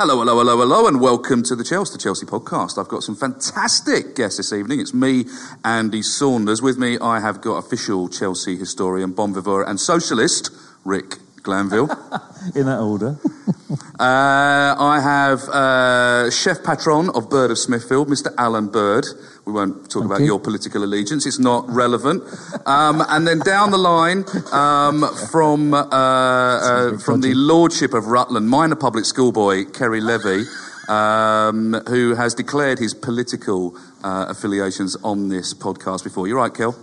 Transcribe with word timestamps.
Hello, 0.00 0.20
hello, 0.20 0.38
hello, 0.38 0.56
hello, 0.56 0.86
and 0.86 1.00
welcome 1.00 1.42
to 1.42 1.56
the 1.56 1.64
Chelsea, 1.64 1.94
the 1.94 1.98
Chelsea 1.98 2.24
podcast. 2.24 2.78
I've 2.78 2.86
got 2.86 3.02
some 3.02 3.16
fantastic 3.16 4.14
guests 4.14 4.36
this 4.36 4.52
evening. 4.52 4.78
It's 4.78 4.94
me, 4.94 5.24
Andy 5.64 6.02
Saunders. 6.02 6.62
With 6.62 6.78
me, 6.78 7.00
I 7.00 7.18
have 7.18 7.40
got 7.40 7.56
official 7.56 8.08
Chelsea 8.08 8.56
historian, 8.56 9.10
bon 9.10 9.34
vivant, 9.34 9.68
and 9.68 9.80
socialist, 9.80 10.52
Rick 10.84 11.16
Glanvill. 11.42 11.90
In 12.54 12.66
that 12.66 12.78
order. 12.78 13.18
uh, 13.98 14.76
I 14.78 15.00
have 15.02 15.40
uh, 15.48 16.30
chef 16.30 16.62
patron 16.62 17.10
of 17.10 17.28
Bird 17.28 17.50
of 17.50 17.58
Smithfield, 17.58 18.06
Mr. 18.06 18.32
Alan 18.38 18.68
Bird. 18.68 19.04
We 19.48 19.54
won't 19.54 19.90
talk 19.90 20.02
Thank 20.02 20.04
about 20.04 20.20
you. 20.20 20.26
your 20.26 20.40
political 20.40 20.84
allegiance; 20.84 21.24
it's 21.24 21.38
not 21.38 21.66
relevant. 21.70 22.22
Um, 22.66 23.02
and 23.08 23.26
then 23.26 23.38
down 23.38 23.70
the 23.70 23.78
line, 23.78 24.26
um, 24.52 25.08
from 25.30 25.72
uh, 25.72 25.86
uh, 25.88 26.98
from 26.98 27.22
the 27.22 27.32
lordship 27.32 27.94
of 27.94 28.08
Rutland, 28.08 28.50
minor 28.50 28.76
public 28.76 29.06
school 29.06 29.32
boy 29.32 29.64
Ceri 29.64 30.02
Levy. 30.02 30.44
Um, 30.90 31.74
who 31.88 32.14
has 32.14 32.34
declared 32.34 32.78
his 32.78 32.92
political 32.92 33.74
uh, 34.04 34.26
affiliations 34.28 34.96
on 34.96 35.28
this 35.28 35.54
podcast 35.54 36.04
before? 36.04 36.28
You're 36.28 36.38
right, 36.38 36.52
Kel. 36.52 36.76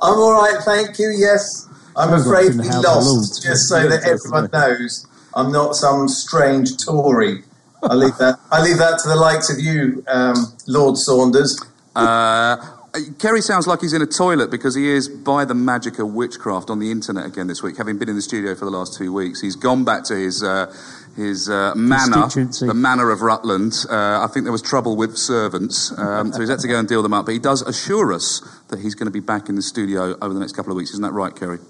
I'm 0.00 0.18
all 0.18 0.34
right, 0.34 0.62
thank 0.64 0.98
you. 0.98 1.10
Yes, 1.16 1.68
I'm 1.96 2.12
afraid 2.12 2.52
in 2.52 2.56
the 2.58 2.62
we 2.62 2.70
lost. 2.70 3.42
Just 3.42 3.68
so 3.68 3.88
that 3.88 4.04
everyone 4.04 4.48
knows, 4.52 5.06
I'm 5.34 5.50
not 5.50 5.74
some 5.74 6.06
strange 6.06 6.84
Tory. 6.84 7.42
I 7.82 7.94
leave 7.94 8.16
that. 8.18 8.38
I 8.52 8.62
leave 8.62 8.78
that 8.78 8.98
to 9.02 9.08
the 9.08 9.16
likes 9.16 9.50
of 9.50 9.58
you, 9.58 10.04
um, 10.06 10.36
Lord 10.66 10.96
Saunders. 10.96 11.58
Uh, 11.94 12.56
Ceri 12.92 13.42
sounds 13.42 13.66
like 13.66 13.80
he's 13.80 13.92
in 13.92 14.02
a 14.02 14.06
toilet 14.06 14.50
because 14.50 14.74
he 14.74 14.88
is 14.88 15.08
by 15.08 15.44
the 15.44 15.54
magic 15.54 15.98
of 15.98 16.12
witchcraft 16.12 16.70
on 16.70 16.80
the 16.80 16.90
internet 16.90 17.24
again 17.24 17.46
this 17.46 17.62
week. 17.62 17.76
Having 17.76 17.98
been 17.98 18.08
in 18.08 18.16
the 18.16 18.22
studio 18.22 18.54
for 18.54 18.64
the 18.64 18.70
last 18.70 18.94
two 18.96 19.12
weeks, 19.12 19.40
he's 19.40 19.54
gone 19.54 19.84
back 19.84 20.04
to 20.04 20.14
his 20.14 20.42
uh, 20.42 20.74
his 21.16 21.48
uh, 21.48 21.74
manor, 21.76 22.26
the 22.28 22.72
manor 22.74 23.10
of 23.10 23.22
Rutland. 23.22 23.74
Uh, 23.88 24.24
I 24.24 24.28
think 24.32 24.44
there 24.44 24.52
was 24.52 24.62
trouble 24.62 24.96
with 24.96 25.16
servants, 25.16 25.96
um, 25.98 26.32
so 26.32 26.40
he's 26.40 26.48
had 26.48 26.58
to 26.60 26.68
go 26.68 26.78
and 26.78 26.88
deal 26.88 27.02
them 27.02 27.12
up. 27.12 27.26
But 27.26 27.32
he 27.32 27.38
does 27.38 27.62
assure 27.62 28.12
us 28.12 28.40
that 28.68 28.80
he's 28.80 28.94
going 28.94 29.06
to 29.06 29.12
be 29.12 29.20
back 29.20 29.48
in 29.48 29.54
the 29.54 29.62
studio 29.62 30.16
over 30.20 30.34
the 30.34 30.40
next 30.40 30.52
couple 30.52 30.72
of 30.72 30.76
weeks. 30.76 30.90
Isn't 30.90 31.02
that 31.02 31.12
right, 31.12 31.34
Ceri? 31.34 31.60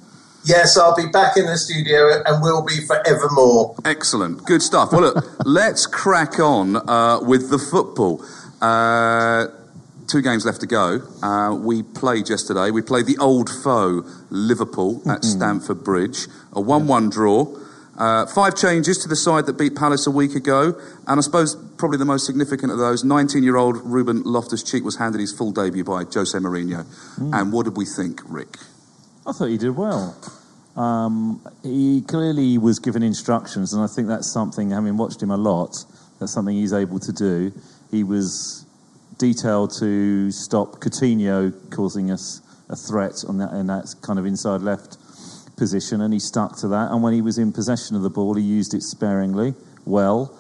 Yes, 0.45 0.79
I'll 0.79 0.97
be 0.97 1.07
back 1.07 1.37
in 1.37 1.45
the 1.45 1.59
studio 1.59 2.23
and 2.25 2.43
will 2.43 2.65
be 2.65 2.81
forevermore. 2.87 3.77
Excellent, 3.85 4.45
good 4.47 4.63
stuff. 4.63 4.91
Well, 4.91 5.03
look, 5.03 5.25
let's 5.45 5.87
crack 5.87 6.39
on 6.39 6.77
uh, 6.77 7.21
with 7.21 7.51
the 7.51 7.59
football. 7.59 8.25
Two 10.11 10.23
games 10.23 10.45
left 10.45 10.61
to 10.61 10.67
go. 10.67 11.03
Uh, 11.23 11.55
we 11.55 11.85
played 11.85 12.29
yesterday. 12.29 12.73
We 12.73 12.83
played 12.83 13.07
the 13.07 13.17
old 13.19 13.49
foe, 13.49 14.03
Liverpool, 14.29 15.09
at 15.09 15.25
Stamford 15.25 15.85
Bridge. 15.85 16.27
A 16.53 16.61
1 16.61 16.89
1 16.89 17.11
draw. 17.11 17.47
Uh, 17.97 18.27
five 18.27 18.57
changes 18.57 18.99
to 18.99 19.09
the 19.09 19.15
side 19.15 19.47
that 19.47 19.57
beat 19.57 19.77
Palace 19.77 20.09
a 20.09 20.11
week 20.11 20.35
ago. 20.35 20.75
And 21.07 21.19
I 21.19 21.21
suppose 21.21 21.55
probably 21.77 21.99
the 21.99 22.07
most 22.07 22.27
significant 22.27 22.73
of 22.73 22.79
those 22.79 23.05
19 23.05 23.45
year 23.45 23.57
old 23.57 23.77
Ruben 23.85 24.25
Loftus 24.25 24.65
Cheek 24.65 24.83
was 24.83 24.97
handed 24.97 25.21
his 25.21 25.33
full 25.33 25.53
debut 25.53 25.85
by 25.85 26.03
Jose 26.13 26.37
Mourinho. 26.37 26.87
And 27.33 27.53
what 27.53 27.67
did 27.67 27.77
we 27.77 27.85
think, 27.85 28.21
Rick? 28.27 28.57
I 29.25 29.33
thought 29.33 29.47
he 29.47 29.59
did 29.59 29.77
well. 29.77 30.17
Um, 30.77 31.41
he 31.63 32.03
clearly 32.03 32.59
was 32.59 32.81
given 32.81 33.05
instructions, 33.05 33.73
and 33.73 33.83
I 33.83 33.87
think 33.87 34.09
that's 34.09 34.33
something, 34.33 34.71
having 34.71 34.97
watched 34.97 35.23
him 35.23 35.31
a 35.31 35.37
lot, 35.37 35.85
that's 36.19 36.33
something 36.33 36.57
he's 36.57 36.73
able 36.73 36.99
to 36.99 37.13
do. 37.13 37.53
He 37.91 38.03
was 38.03 38.60
detailed 39.21 39.71
to 39.79 40.31
stop 40.31 40.81
Coutinho 40.81 41.53
causing 41.71 42.11
us 42.11 42.41
a 42.71 42.75
threat 42.75 43.23
on 43.29 43.37
that, 43.39 43.53
in 43.53 43.67
that 43.67 43.95
kind 44.01 44.19
of 44.19 44.25
inside 44.25 44.63
left 44.63 44.97
position, 45.57 46.01
and 46.01 46.13
he 46.13 46.19
stuck 46.19 46.57
to 46.57 46.69
that. 46.69 46.91
And 46.91 47.03
when 47.03 47.13
he 47.13 47.21
was 47.21 47.37
in 47.37 47.53
possession 47.53 47.95
of 47.95 48.03
the 48.03 48.09
ball, 48.11 48.35
he 48.35 48.43
used 48.43 48.73
it 48.73 48.83
sparingly, 48.83 49.55
well, 49.85 50.35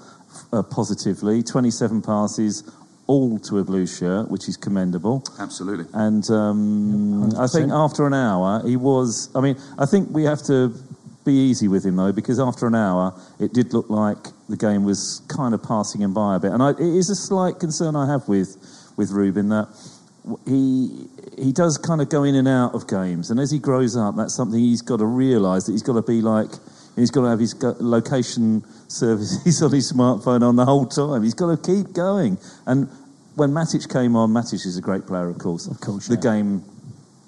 uh, 0.52 0.62
positively. 0.62 1.42
27 1.42 2.00
passes, 2.00 2.64
all 3.06 3.38
to 3.40 3.58
a 3.58 3.64
blue 3.64 3.86
shirt, 3.86 4.30
which 4.30 4.48
is 4.48 4.56
commendable. 4.56 5.22
Absolutely. 5.38 5.84
And 5.92 6.28
um, 6.30 7.36
I 7.36 7.46
think 7.48 7.70
after 7.70 8.06
an 8.06 8.14
hour, 8.14 8.66
he 8.66 8.76
was. 8.76 9.28
I 9.34 9.40
mean, 9.40 9.56
I 9.78 9.84
think 9.84 10.08
we 10.10 10.24
have 10.24 10.42
to 10.44 10.74
be 11.24 11.32
easy 11.32 11.68
with 11.68 11.84
him 11.84 11.96
though, 11.96 12.12
because 12.12 12.40
after 12.40 12.66
an 12.66 12.74
hour, 12.74 13.12
it 13.38 13.52
did 13.52 13.74
look 13.74 13.90
like 13.90 14.28
the 14.50 14.56
game 14.56 14.84
was 14.84 15.22
kind 15.28 15.54
of 15.54 15.62
passing 15.62 16.02
him 16.02 16.12
by 16.12 16.36
a 16.36 16.40
bit. 16.40 16.52
And 16.52 16.62
I, 16.62 16.70
it 16.70 16.80
is 16.80 17.08
a 17.08 17.14
slight 17.14 17.58
concern 17.58 17.96
I 17.96 18.10
have 18.10 18.28
with 18.28 18.56
with 18.96 19.12
Ruben 19.12 19.48
that 19.48 19.68
he 20.46 21.06
he 21.38 21.52
does 21.52 21.78
kind 21.78 22.00
of 22.00 22.10
go 22.10 22.24
in 22.24 22.34
and 22.34 22.46
out 22.46 22.74
of 22.74 22.86
games, 22.86 23.30
and 23.30 23.40
as 23.40 23.50
he 23.50 23.58
grows 23.58 23.96
up, 23.96 24.16
that's 24.16 24.34
something 24.34 24.58
he's 24.60 24.82
got 24.82 24.98
to 24.98 25.06
realise 25.06 25.64
that 25.64 25.72
he's 25.72 25.82
got 25.82 25.94
to 25.94 26.02
be 26.02 26.20
like. 26.20 26.50
He's 26.96 27.10
got 27.10 27.22
to 27.22 27.28
have 27.28 27.38
his 27.38 27.54
location 27.62 28.62
services 28.88 29.62
on 29.62 29.70
his 29.70 29.90
smartphone 29.90 30.42
on 30.42 30.56
the 30.56 30.66
whole 30.66 30.84
time. 30.84 31.22
He's 31.22 31.34
got 31.34 31.56
to 31.56 31.56
keep 31.56 31.94
going. 31.94 32.36
And 32.66 32.88
when 33.36 33.52
Matic 33.52 33.90
came 33.90 34.16
on, 34.16 34.30
Matic 34.30 34.66
is 34.66 34.76
a 34.76 34.82
great 34.82 35.06
player, 35.06 35.28
of 35.30 35.38
course. 35.38 35.66
Of 35.66 35.80
course, 35.80 36.08
the 36.08 36.16
game 36.16 36.62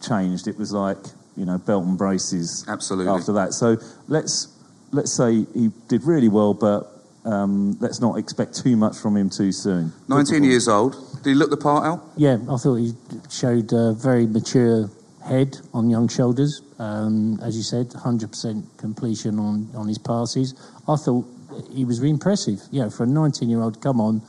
changed. 0.06 0.48
It 0.48 0.58
was 0.58 0.72
like 0.72 0.98
you 1.36 1.46
know 1.46 1.58
belt 1.58 1.84
and 1.84 1.96
braces. 1.96 2.66
Absolutely. 2.69 3.10
After 3.10 3.32
that, 3.32 3.54
so 3.54 3.78
let's 4.08 4.48
let's 4.90 5.12
say 5.12 5.46
he 5.54 5.70
did 5.88 6.04
really 6.04 6.28
well, 6.28 6.54
but 6.54 6.91
um, 7.24 7.76
let's 7.80 8.00
not 8.00 8.19
expect 8.19 8.56
too 8.56 8.76
much 8.76 8.96
from 8.96 9.16
him 9.16 9.30
too 9.30 9.52
soon. 9.52 9.92
19 10.08 10.44
years 10.44 10.69
old. 10.69 10.96
Did 11.22 11.30
he 11.30 11.34
look 11.34 11.50
the 11.50 11.56
part, 11.56 11.84
Al? 11.84 12.12
Yeah, 12.16 12.38
I 12.50 12.56
thought 12.56 12.76
he 12.76 12.94
showed 13.30 13.72
a 13.72 13.92
very 13.92 14.26
mature 14.26 14.90
head 15.24 15.58
on 15.72 15.88
young 15.88 16.08
shoulders. 16.08 16.62
Um, 16.78 17.38
as 17.40 17.56
you 17.56 17.62
said, 17.62 17.90
100% 17.90 18.64
completion 18.76 19.38
on, 19.38 19.69
on 19.74 19.86
his 19.86 19.98
passes. 19.98 20.54
I 20.88 20.96
thought 20.96 21.24
he 21.72 21.84
was 21.84 22.00
really 22.00 22.10
impressive. 22.10 22.60
You 22.70 22.82
know, 22.82 22.90
for 22.90 23.04
a 23.04 23.06
19 23.06 23.48
year 23.48 23.62
old, 23.62 23.80
come 23.80 24.00
on, 24.00 24.22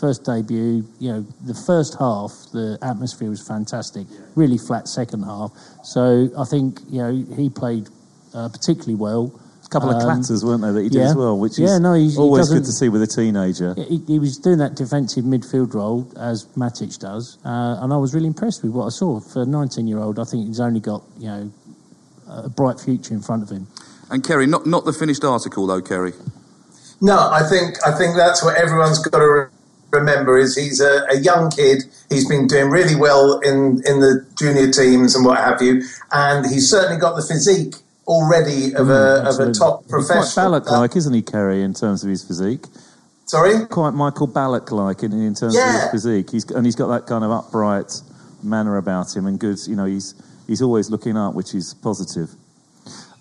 first 0.00 0.24
debut. 0.24 0.84
You 0.98 1.12
know, 1.12 1.26
the 1.44 1.54
first 1.54 1.96
half, 1.98 2.32
the 2.52 2.78
atmosphere 2.82 3.30
was 3.30 3.46
fantastic. 3.46 4.06
Really 4.34 4.58
flat 4.58 4.88
second 4.88 5.22
half. 5.22 5.52
So 5.84 6.30
I 6.36 6.44
think 6.44 6.80
you 6.88 7.02
know 7.02 7.24
he 7.36 7.50
played 7.50 7.88
uh, 8.34 8.48
particularly 8.48 8.96
well. 8.96 9.32
A 9.70 9.72
couple 9.72 9.90
of 9.90 9.96
Um, 9.96 10.02
clatters, 10.02 10.44
weren't 10.44 10.62
there, 10.62 10.72
that 10.72 10.82
he 10.82 10.88
did 10.88 10.98
yeah. 10.98 11.10
as 11.10 11.14
well, 11.14 11.38
which 11.38 11.56
yeah, 11.56 11.74
is 11.74 11.80
no, 11.80 11.94
he, 11.94 12.10
he 12.10 12.16
always 12.16 12.48
good 12.48 12.64
to 12.64 12.72
see 12.72 12.88
with 12.88 13.02
a 13.02 13.06
teenager. 13.06 13.74
He, 13.74 14.02
he 14.04 14.18
was 14.18 14.36
doing 14.36 14.58
that 14.58 14.74
defensive 14.74 15.24
midfield 15.24 15.74
role 15.74 16.10
as 16.16 16.46
Matic 16.56 16.98
does, 16.98 17.38
uh, 17.44 17.78
and 17.80 17.92
I 17.92 17.96
was 17.96 18.12
really 18.12 18.26
impressed 18.26 18.64
with 18.64 18.72
what 18.72 18.86
I 18.86 18.88
saw. 18.88 19.20
For 19.20 19.42
a 19.42 19.46
19 19.46 19.86
year 19.86 19.98
old, 19.98 20.18
I 20.18 20.24
think 20.24 20.48
he's 20.48 20.58
only 20.58 20.80
got 20.80 21.04
you 21.20 21.28
know 21.28 21.52
a 22.28 22.48
bright 22.48 22.80
future 22.80 23.14
in 23.14 23.20
front 23.20 23.44
of 23.44 23.50
him. 23.50 23.68
And 24.10 24.24
Ceri, 24.24 24.48
not 24.48 24.66
not 24.66 24.84
the 24.84 24.92
finished 24.92 25.22
article 25.22 25.68
though, 25.68 25.80
Ceri. 25.80 26.14
No, 27.00 27.30
I 27.30 27.48
think 27.48 27.76
I 27.86 27.96
think 27.96 28.16
that's 28.16 28.42
what 28.42 28.56
everyone's 28.56 28.98
got 28.98 29.18
to 29.18 29.24
re- 29.24 29.46
remember 29.92 30.36
is 30.36 30.56
he's 30.56 30.80
a, 30.80 31.06
a 31.10 31.18
young 31.20 31.48
kid. 31.50 31.84
He's 32.08 32.28
been 32.28 32.48
doing 32.48 32.70
really 32.70 32.96
well 32.96 33.38
in 33.38 33.82
in 33.86 34.00
the 34.00 34.26
junior 34.36 34.70
teams 34.72 35.14
and 35.14 35.24
what 35.24 35.38
have 35.38 35.62
you, 35.62 35.82
and 36.10 36.44
he's 36.46 36.68
certainly 36.68 36.98
got 36.98 37.14
the 37.14 37.22
physique 37.22 37.76
already 38.10 38.74
of 38.74 38.90
a 38.90 39.22
mm, 39.22 39.28
of 39.28 39.48
a 39.48 39.52
top 39.52 39.84
He's 39.84 39.88
quite 39.88 39.88
professional. 39.88 40.60
Ballack-like, 40.60 40.96
uh, 40.96 40.98
isn't 40.98 41.14
he, 41.14 41.22
Ceri, 41.22 41.62
in 41.62 41.72
terms 41.72 42.02
of 42.02 42.10
his 42.10 42.24
physique? 42.24 42.66
Sorry, 43.26 43.64
quite 43.66 43.94
Michael 43.94 44.26
Ballack-like 44.26 45.04
in, 45.04 45.12
in 45.12 45.34
terms 45.34 45.56
of 45.56 45.62
his 45.62 45.90
physique. 45.92 46.30
He's 46.30 46.50
and 46.50 46.66
he's 46.66 46.76
got 46.76 46.88
that 46.88 47.06
kind 47.06 47.24
of 47.24 47.30
upright 47.30 47.92
manner 48.42 48.76
about 48.76 49.14
him, 49.14 49.26
and 49.26 49.38
good. 49.38 49.58
You 49.66 49.76
know, 49.76 49.86
he's 49.86 50.14
he's 50.48 50.60
always 50.60 50.90
looking 50.90 51.16
up, 51.16 51.34
which 51.34 51.54
is 51.54 51.72
positive. 51.74 52.30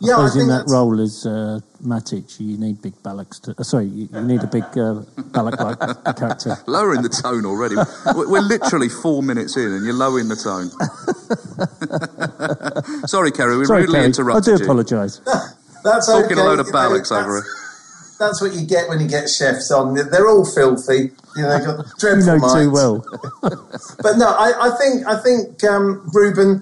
I 0.02 0.06
Yeah, 0.08 0.14
I 0.14 0.16
suppose 0.28 0.36
in 0.36 0.40
think 0.42 0.48
that 0.50 0.56
that's- 0.60 0.72
role 0.72 1.02
as 1.02 1.26
uh, 1.26 1.60
Matic, 1.84 2.40
you 2.40 2.58
need 2.58 2.82
big 2.82 2.94
ballocks 3.04 3.38
to. 3.42 3.54
Uh, 3.58 3.64
sorry, 3.64 3.86
you, 3.88 4.08
you 4.14 4.22
need 4.22 4.42
a 4.42 4.48
big 4.48 4.64
uh, 4.64 5.04
ballack-like 5.36 6.16
character. 6.16 6.56
Lowering 6.68 7.02
the 7.02 7.10
tone 7.10 7.46
already. 7.46 7.76
We're 8.16 8.30
we're 8.30 8.40
literally 8.42 8.88
four 8.88 9.22
minutes 9.22 9.58
in, 9.58 9.74
and 9.74 9.84
you're 9.86 9.94
lowering 9.94 10.30
the 10.30 10.38
tone. 10.38 10.70
Sorry, 13.08 13.32
Ceri, 13.32 13.60
we 13.60 13.66
Sorry, 13.66 13.82
rudely 13.84 14.00
Ceri, 14.00 14.36
I 14.36 14.40
do 14.40 14.56
apologise. 14.64 15.20
that's 15.84 16.08
Talking 16.08 16.32
okay. 16.38 16.42
a 16.42 16.44
load 16.44 16.60
of 16.60 16.68
you 16.68 16.74
know, 16.74 16.80
ballocks 16.80 17.10
that's- 17.10 17.26
over 17.26 17.38
it. 17.40 17.46
That's 18.20 18.42
what 18.42 18.54
you 18.54 18.66
get 18.68 18.90
when 18.90 19.00
you 19.00 19.08
get 19.08 19.30
chefs 19.30 19.72
on. 19.72 19.94
They're 19.96 20.28
all 20.28 20.44
filthy. 20.44 21.12
You 21.38 21.44
know, 21.44 21.58
they've 21.58 21.66
got 21.66 21.86
You 21.86 21.92
dreadful 22.00 22.40
know 22.40 22.54
too 22.54 22.70
well. 22.70 23.06
But 23.42 24.18
no, 24.18 24.28
I, 24.28 24.68
I 24.68 24.72
think 24.78 25.08
I 25.08 25.16
think 25.24 25.64
um, 25.64 26.10
Ruben. 26.14 26.62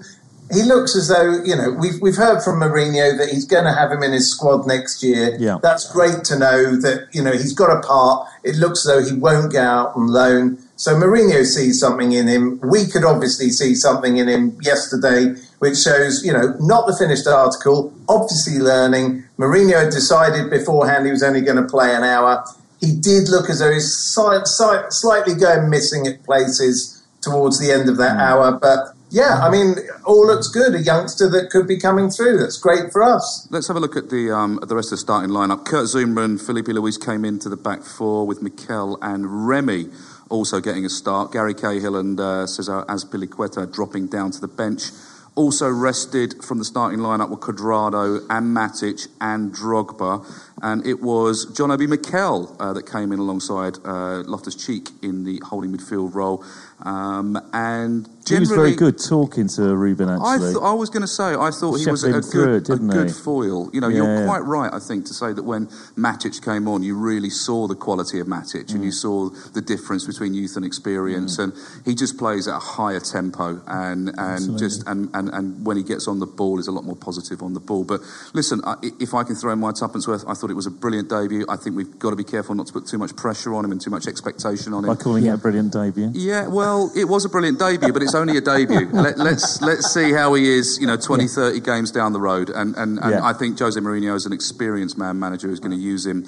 He 0.50 0.62
looks 0.62 0.96
as 0.96 1.08
though 1.08 1.42
you 1.44 1.54
know 1.54 1.70
we've 1.70 2.00
we've 2.00 2.16
heard 2.16 2.42
from 2.42 2.60
Mourinho 2.60 3.18
that 3.18 3.28
he's 3.28 3.44
going 3.44 3.64
to 3.64 3.72
have 3.72 3.92
him 3.92 4.02
in 4.02 4.12
his 4.12 4.30
squad 4.30 4.66
next 4.66 5.02
year. 5.02 5.36
Yeah. 5.38 5.58
that's 5.62 5.90
great 5.92 6.24
to 6.24 6.38
know 6.38 6.76
that 6.76 7.08
you 7.12 7.22
know 7.22 7.32
he's 7.32 7.52
got 7.52 7.70
a 7.70 7.86
part. 7.86 8.28
It 8.44 8.56
looks 8.56 8.86
as 8.86 8.94
though 8.94 9.10
he 9.10 9.18
won't 9.18 9.52
go 9.52 9.60
out 9.60 9.94
on 9.94 10.08
loan. 10.08 10.58
So 10.76 10.94
Mourinho 10.94 11.44
sees 11.44 11.80
something 11.80 12.12
in 12.12 12.28
him. 12.28 12.60
We 12.62 12.86
could 12.86 13.04
obviously 13.04 13.50
see 13.50 13.74
something 13.74 14.16
in 14.16 14.28
him 14.28 14.56
yesterday, 14.62 15.34
which 15.58 15.78
shows 15.78 16.24
you 16.24 16.32
know 16.32 16.54
not 16.60 16.86
the 16.86 16.96
finished 16.96 17.26
article. 17.26 17.92
Obviously 18.08 18.58
learning. 18.58 19.24
Mourinho 19.38 19.84
had 19.84 19.92
decided 19.92 20.50
beforehand 20.50 21.04
he 21.04 21.12
was 21.12 21.22
only 21.22 21.42
going 21.42 21.62
to 21.62 21.68
play 21.68 21.94
an 21.94 22.04
hour. 22.04 22.44
He 22.80 22.94
did 22.94 23.28
look 23.28 23.50
as 23.50 23.58
though 23.58 23.72
he's 23.72 23.92
slightly 23.92 25.34
going 25.34 25.68
missing 25.68 26.06
at 26.06 26.22
places 26.22 27.04
towards 27.20 27.58
the 27.58 27.72
end 27.72 27.88
of 27.88 27.96
that 27.98 28.16
mm. 28.16 28.20
hour. 28.20 28.52
But 28.52 28.94
yeah, 29.10 29.40
I 29.42 29.50
mean, 29.50 29.76
all 30.04 30.26
looks 30.26 30.48
good. 30.48 30.74
A 30.74 30.82
youngster 30.82 31.28
that 31.30 31.50
could 31.50 31.66
be 31.66 31.78
coming 31.78 32.10
through. 32.10 32.38
That's 32.38 32.58
great 32.58 32.92
for 32.92 33.02
us. 33.02 33.48
Let's 33.50 33.68
have 33.68 33.76
a 33.76 33.80
look 33.80 33.96
at 33.96 34.10
the 34.10 34.30
um, 34.30 34.58
at 34.62 34.68
the 34.68 34.76
rest 34.76 34.88
of 34.88 34.98
the 34.98 34.98
starting 34.98 35.30
lineup. 35.30 35.64
Kurt 35.64 35.86
Zumran, 35.86 36.44
Filipe 36.44 36.66
Luís 36.66 37.02
came 37.02 37.24
into 37.24 37.48
the 37.48 37.56
back 37.56 37.82
four 37.82 38.26
with 38.26 38.42
Mikel 38.42 38.98
and 39.02 39.48
Remy 39.48 39.86
also 40.28 40.60
getting 40.60 40.84
a 40.84 40.88
start. 40.90 41.32
Gary 41.32 41.54
Cahill 41.54 41.96
and 41.96 42.18
uh, 42.20 42.46
Cesar 42.46 42.84
Azpilicueta 42.88 43.72
dropping 43.72 44.08
down 44.08 44.30
to 44.32 44.40
the 44.40 44.48
bench. 44.48 44.90
Also 45.34 45.68
rested 45.68 46.42
from 46.42 46.58
the 46.58 46.64
starting 46.64 46.98
lineup 46.98 47.30
were 47.30 47.36
Cuadrado 47.36 48.26
and 48.28 48.56
Matic 48.56 49.06
and 49.20 49.54
Drogba. 49.54 50.26
And 50.62 50.84
it 50.84 51.00
was 51.00 51.46
John 51.56 51.70
Obi 51.70 51.86
Mikel 51.86 52.56
uh, 52.58 52.72
that 52.72 52.90
came 52.90 53.12
in 53.12 53.20
alongside 53.20 53.76
uh, 53.84 54.24
Loftus 54.26 54.56
Cheek 54.56 54.90
in 55.00 55.22
the 55.22 55.40
holding 55.46 55.76
midfield 55.76 56.14
role. 56.14 56.44
Um, 56.82 57.36
and 57.52 58.08
He 58.28 58.38
was 58.38 58.50
very 58.50 58.74
good 58.76 58.98
talking 59.02 59.48
to 59.48 59.74
Ruben. 59.76 60.08
I, 60.08 60.34
Actually, 60.34 60.52
th- 60.54 60.62
I 60.62 60.72
was 60.74 60.90
going 60.90 61.00
to 61.02 61.08
say, 61.08 61.34
I 61.34 61.50
thought 61.50 61.74
he 61.80 61.90
was 61.90 62.04
a, 62.04 62.20
good, 62.20 62.68
it, 62.70 62.74
a 62.74 62.76
good 62.78 63.10
foil. 63.10 63.68
You 63.72 63.80
know, 63.80 63.88
Yeah, 63.88 63.96
you're 63.96 64.14
yeah. 64.20 64.26
quite 64.26 64.44
right, 64.44 64.72
I 64.72 64.78
think, 64.78 65.06
to 65.06 65.14
say 65.14 65.32
that 65.32 65.42
when 65.42 65.66
Matic 65.96 66.40
came 66.44 66.68
on, 66.68 66.82
you 66.84 66.94
really 66.96 67.30
saw 67.30 67.66
the 67.66 67.74
quality 67.74 68.20
of 68.20 68.26
Matic 68.28 68.72
and 68.74 68.84
you 68.84 68.90
Mm. 68.90 68.94
saw 68.94 69.28
the 69.54 69.60
difference 69.60 70.06
between 70.06 70.34
youth 70.34 70.54
and 70.56 70.64
experience. 70.64 71.38
And 71.38 71.52
he 71.84 71.94
just 71.96 72.16
plays 72.16 72.46
at 72.46 72.54
a 72.54 72.60
higher 72.60 73.00
tempo 73.00 73.60
and, 73.66 74.10
and 74.10 74.18
Absolutely. 74.18 74.58
just 74.60 74.86
and, 74.86 75.08
and, 75.14 75.30
and 75.30 75.66
when 75.66 75.76
he 75.76 75.82
gets 75.82 76.06
on 76.06 76.20
the 76.20 76.26
ball, 76.26 76.60
is 76.60 76.68
a 76.68 76.72
lot 76.72 76.84
more 76.84 76.96
positive 76.96 77.42
on 77.42 77.54
the 77.54 77.60
ball. 77.60 77.82
But 77.84 78.02
listen, 78.34 78.60
I, 78.64 78.76
if 79.00 79.14
I 79.14 79.24
can 79.24 79.34
throw 79.34 79.52
in 79.52 79.58
my 79.58 79.72
tuppence 79.72 80.06
worth, 80.06 80.24
I 80.28 80.34
thought 80.34 80.50
it 80.50 80.54
was 80.54 80.66
a 80.66 80.70
brilliant 80.70 81.08
debut. 81.08 81.44
I 81.48 81.56
think 81.56 81.74
we've 81.76 81.98
got 81.98 82.10
to 82.10 82.16
be 82.16 82.24
careful 82.24 82.54
not 82.54 82.66
to 82.68 82.72
put 82.72 82.86
too 82.86 82.98
much 82.98 83.16
pressure 83.16 83.52
on 83.54 83.64
him 83.64 83.72
and 83.72 83.80
too 83.80 83.90
much 83.90 84.06
expectation 84.06 84.72
on 84.74 84.84
him. 84.84 84.88
by 84.94 85.02
calling 85.02 85.24
it 85.26 85.30
a 85.30 85.38
brilliant 85.38 85.72
debut. 85.72 86.10
Yeah, 86.14 86.46
well, 86.46 86.67
it 86.94 87.04
was 87.04 87.24
a 87.24 87.28
brilliant 87.28 87.58
debut, 87.58 87.92
but 87.92 88.02
it's 88.02 88.14
only 88.14 88.36
a 88.36 88.40
debut. 88.40 88.88
Let, 88.92 89.18
let's 89.18 89.60
let's 89.60 89.92
see 89.92 90.12
how 90.12 90.34
he 90.34 90.48
is, 90.58 90.78
you 90.80 90.86
know, 90.86 90.96
20, 90.96 91.26
30 91.26 91.60
games 91.60 91.90
down 91.90 92.12
the 92.12 92.20
road. 92.20 92.50
And 92.50 92.74
and, 92.76 92.98
and 92.98 93.10
Yeah. 93.12 93.24
I 93.24 93.32
think 93.32 93.58
Jose 93.58 93.78
Mourinho 93.80 94.14
is 94.14 94.26
an 94.26 94.32
experienced 94.32 94.96
man 94.98 95.18
manager 95.18 95.48
who's 95.48 95.60
going 95.60 95.76
to 95.76 95.84
use 95.92 96.06
him 96.06 96.24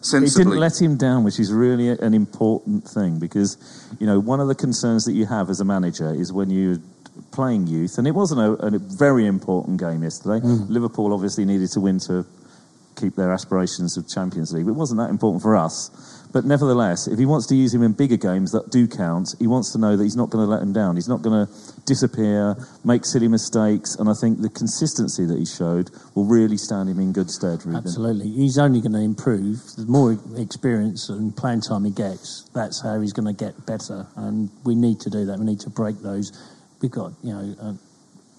sensibly. 0.00 0.28
He 0.44 0.50
didn't 0.50 0.60
let 0.60 0.80
him 0.80 0.96
down, 0.96 1.24
which 1.24 1.38
is 1.38 1.52
really 1.52 1.88
an 1.88 2.14
important 2.14 2.84
thing 2.84 3.18
because, 3.18 3.56
you 3.98 4.06
know, 4.06 4.18
one 4.20 4.40
of 4.40 4.48
the 4.48 4.54
concerns 4.54 5.04
that 5.04 5.12
you 5.12 5.26
have 5.26 5.50
as 5.50 5.60
a 5.60 5.64
manager 5.64 6.12
is 6.14 6.32
when 6.32 6.50
you're 6.50 6.78
playing 7.30 7.66
youth, 7.66 7.98
and 7.98 8.06
it 8.06 8.12
wasn't 8.12 8.40
a, 8.40 8.52
a 8.66 8.78
very 8.78 9.26
important 9.26 9.78
game 9.78 10.02
yesterday. 10.02 10.44
Mm. 10.44 10.68
Liverpool 10.68 11.12
obviously 11.12 11.44
needed 11.44 11.70
to 11.72 11.80
win 11.80 11.98
to 12.00 12.24
keep 12.96 13.16
their 13.16 13.32
aspirations 13.32 13.96
of 13.96 14.08
Champions 14.08 14.52
League. 14.52 14.66
It 14.66 14.72
wasn't 14.72 15.00
that 15.00 15.10
important 15.10 15.42
for 15.42 15.56
us. 15.56 15.90
But 16.32 16.44
nevertheless, 16.46 17.06
if 17.08 17.18
he 17.18 17.26
wants 17.26 17.46
to 17.48 17.54
use 17.54 17.74
him 17.74 17.82
in 17.82 17.92
bigger 17.92 18.16
games 18.16 18.52
that 18.52 18.70
do 18.70 18.88
count, 18.88 19.34
he 19.38 19.46
wants 19.46 19.72
to 19.72 19.78
know 19.78 19.96
that 19.96 20.02
he's 20.02 20.16
not 20.16 20.30
going 20.30 20.44
to 20.44 20.50
let 20.50 20.62
him 20.62 20.72
down. 20.72 20.96
He's 20.96 21.08
not 21.08 21.20
going 21.20 21.46
to 21.46 21.52
disappear, 21.84 22.56
make 22.84 23.04
silly 23.04 23.28
mistakes, 23.28 23.96
and 23.96 24.08
I 24.08 24.14
think 24.14 24.40
the 24.40 24.48
consistency 24.48 25.26
that 25.26 25.38
he 25.38 25.44
showed 25.44 25.90
will 26.14 26.24
really 26.24 26.56
stand 26.56 26.88
him 26.88 26.98
in 27.00 27.12
good 27.12 27.30
stead, 27.30 27.64
Ruben. 27.66 27.76
Absolutely. 27.76 28.30
He's 28.30 28.58
only 28.58 28.80
going 28.80 28.92
to 28.92 29.00
improve. 29.00 29.60
The 29.76 29.84
more 29.86 30.18
experience 30.36 31.08
and 31.10 31.36
playing 31.36 31.62
time 31.62 31.84
he 31.84 31.90
gets, 31.90 32.48
that's 32.54 32.80
how 32.80 33.00
he's 33.00 33.12
going 33.12 33.26
to 33.26 33.44
get 33.44 33.66
better. 33.66 34.06
And 34.16 34.48
we 34.64 34.74
need 34.74 35.00
to 35.00 35.10
do 35.10 35.26
that. 35.26 35.38
We 35.38 35.44
need 35.44 35.60
to 35.60 35.70
break 35.70 35.98
those. 35.98 36.32
We've 36.80 36.90
got, 36.90 37.12
you 37.22 37.34
know, 37.34 37.54
a, 37.60 37.78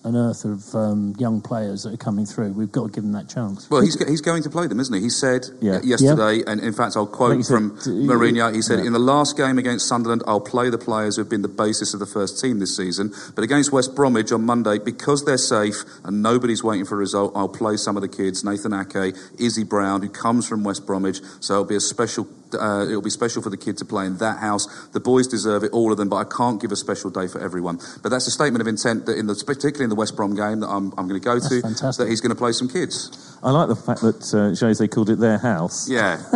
an 0.05 0.15
earth 0.17 0.43
of 0.43 0.75
um, 0.75 1.15
young 1.17 1.39
players 1.41 1.83
that 1.83 1.93
are 1.93 1.97
coming 1.97 2.25
through. 2.25 2.51
We've 2.51 2.71
got 2.71 2.87
to 2.87 2.91
give 2.91 3.03
them 3.03 3.13
that 3.13 3.29
chance. 3.29 3.69
Well, 3.69 3.81
he's, 3.81 3.95
he's 4.07 4.19
going 4.21 4.43
to 4.43 4.49
play 4.49 4.67
them, 4.67 4.79
isn't 4.79 4.93
he? 4.93 5.01
He 5.01 5.09
said 5.09 5.45
Yeah. 5.61 5.79
yesterday, 5.81 6.43
and 6.45 6.59
in 6.59 6.73
fact, 6.73 6.97
I'll 6.97 7.07
quote 7.07 7.37
he 7.37 7.43
from 7.43 7.79
said- 7.79 7.93
Mourinho. 7.93 8.53
He 8.53 8.61
said, 8.61 8.79
Yeah. 8.79 8.87
"In 8.87 8.93
the 8.93 8.99
last 8.99 9.37
game 9.37 9.57
against 9.57 9.87
Sunderland, 9.87 10.21
I'll 10.27 10.41
play 10.41 10.69
the 10.69 10.77
players 10.77 11.15
who've 11.15 11.29
been 11.29 11.41
the 11.41 11.47
basis 11.47 11.93
of 11.93 11.99
the 12.01 12.05
first 12.05 12.39
team 12.41 12.59
this 12.59 12.75
season. 12.75 13.13
But 13.33 13.43
against 13.43 13.71
West 13.71 13.95
Bromwich 13.95 14.31
on 14.31 14.45
Monday, 14.45 14.77
because 14.77 15.23
they're 15.23 15.37
safe 15.37 15.83
and 16.03 16.21
nobody's 16.21 16.63
waiting 16.63 16.85
for 16.85 16.95
a 16.95 16.97
result, 16.97 17.31
I'll 17.35 17.47
play 17.47 17.77
some 17.77 17.95
of 17.95 18.01
the 18.01 18.09
kids: 18.09 18.43
Nathan 18.43 18.73
Ake, 18.73 19.15
Izzy 19.39 19.63
Brown, 19.63 20.01
who 20.01 20.09
comes 20.09 20.47
from 20.47 20.63
West 20.63 20.85
Bromwich. 20.85 21.21
So 21.39 21.53
it'll 21.53 21.65
be 21.65 21.75
a 21.75 21.79
special." 21.79 22.27
Uh, 22.55 22.85
it'll 22.87 23.01
be 23.01 23.09
special 23.09 23.41
for 23.41 23.49
the 23.49 23.57
kid 23.57 23.77
to 23.77 23.85
play 23.85 24.05
in 24.05 24.17
that 24.17 24.39
house. 24.39 24.67
The 24.91 24.99
boys 24.99 25.27
deserve 25.27 25.63
it, 25.63 25.71
all 25.71 25.91
of 25.91 25.97
them, 25.97 26.09
but 26.09 26.17
I 26.17 26.23
can't 26.25 26.61
give 26.61 26.71
a 26.71 26.75
special 26.75 27.09
day 27.09 27.27
for 27.27 27.39
everyone. 27.39 27.79
But 28.01 28.09
that's 28.09 28.27
a 28.27 28.31
statement 28.31 28.61
of 28.61 28.67
intent 28.67 29.05
that, 29.05 29.17
in 29.17 29.27
the, 29.27 29.35
particularly 29.45 29.85
in 29.85 29.89
the 29.89 29.95
West 29.95 30.15
Brom 30.15 30.35
game 30.35 30.59
that 30.61 30.69
I'm, 30.69 30.93
I'm 30.97 31.07
going 31.07 31.19
to 31.19 31.25
go 31.25 31.39
to, 31.39 31.61
fantastic. 31.61 32.05
that 32.05 32.09
he's 32.09 32.21
going 32.21 32.31
to 32.31 32.35
play 32.35 32.51
some 32.51 32.67
kids. 32.67 33.33
I 33.43 33.51
like 33.51 33.67
the 33.67 33.75
fact 33.75 33.99
that 34.01 34.33
uh, 34.33 34.55
Jose 34.55 34.87
called 34.87 35.09
it 35.09 35.19
their 35.19 35.37
house. 35.37 35.89
Yeah. 35.89 36.15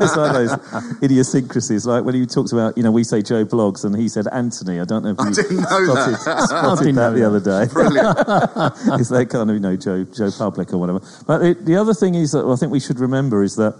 it's 0.00 0.16
like 0.16 0.32
those 0.32 1.02
idiosyncrasies. 1.02 1.86
Like 1.86 2.04
when 2.04 2.16
he 2.16 2.26
talks 2.26 2.50
about, 2.50 2.76
you 2.76 2.82
know, 2.82 2.90
we 2.90 3.04
say 3.04 3.22
Joe 3.22 3.44
Blogs 3.44 3.84
and 3.84 3.96
he 3.96 4.08
said 4.08 4.26
Anthony. 4.32 4.80
I 4.80 4.84
don't 4.84 5.04
know 5.04 5.10
if 5.10 5.20
I 5.20 5.28
you 5.28 5.34
didn't 5.34 5.56
know 5.58 5.84
spotted, 5.84 6.14
that. 6.14 6.48
spotted 6.48 6.52
I 6.66 6.74
didn't 6.74 6.94
that 6.96 7.12
know 7.12 7.12
the 7.12 7.20
that. 7.20 7.26
other 7.26 7.66
day. 7.66 7.72
Brilliant. 7.72 8.18
it's 9.00 9.10
that 9.10 9.28
kind 9.30 9.48
of, 9.48 9.54
you 9.54 9.60
know, 9.60 9.76
Joe, 9.76 10.04
Joe 10.04 10.30
Public 10.36 10.72
or 10.72 10.78
whatever. 10.78 11.00
But 11.24 11.38
the, 11.38 11.54
the 11.54 11.76
other 11.76 11.94
thing 11.94 12.16
is 12.16 12.32
that 12.32 12.44
I 12.44 12.56
think 12.56 12.72
we 12.72 12.80
should 12.80 12.98
remember 12.98 13.44
is 13.44 13.54
that 13.54 13.74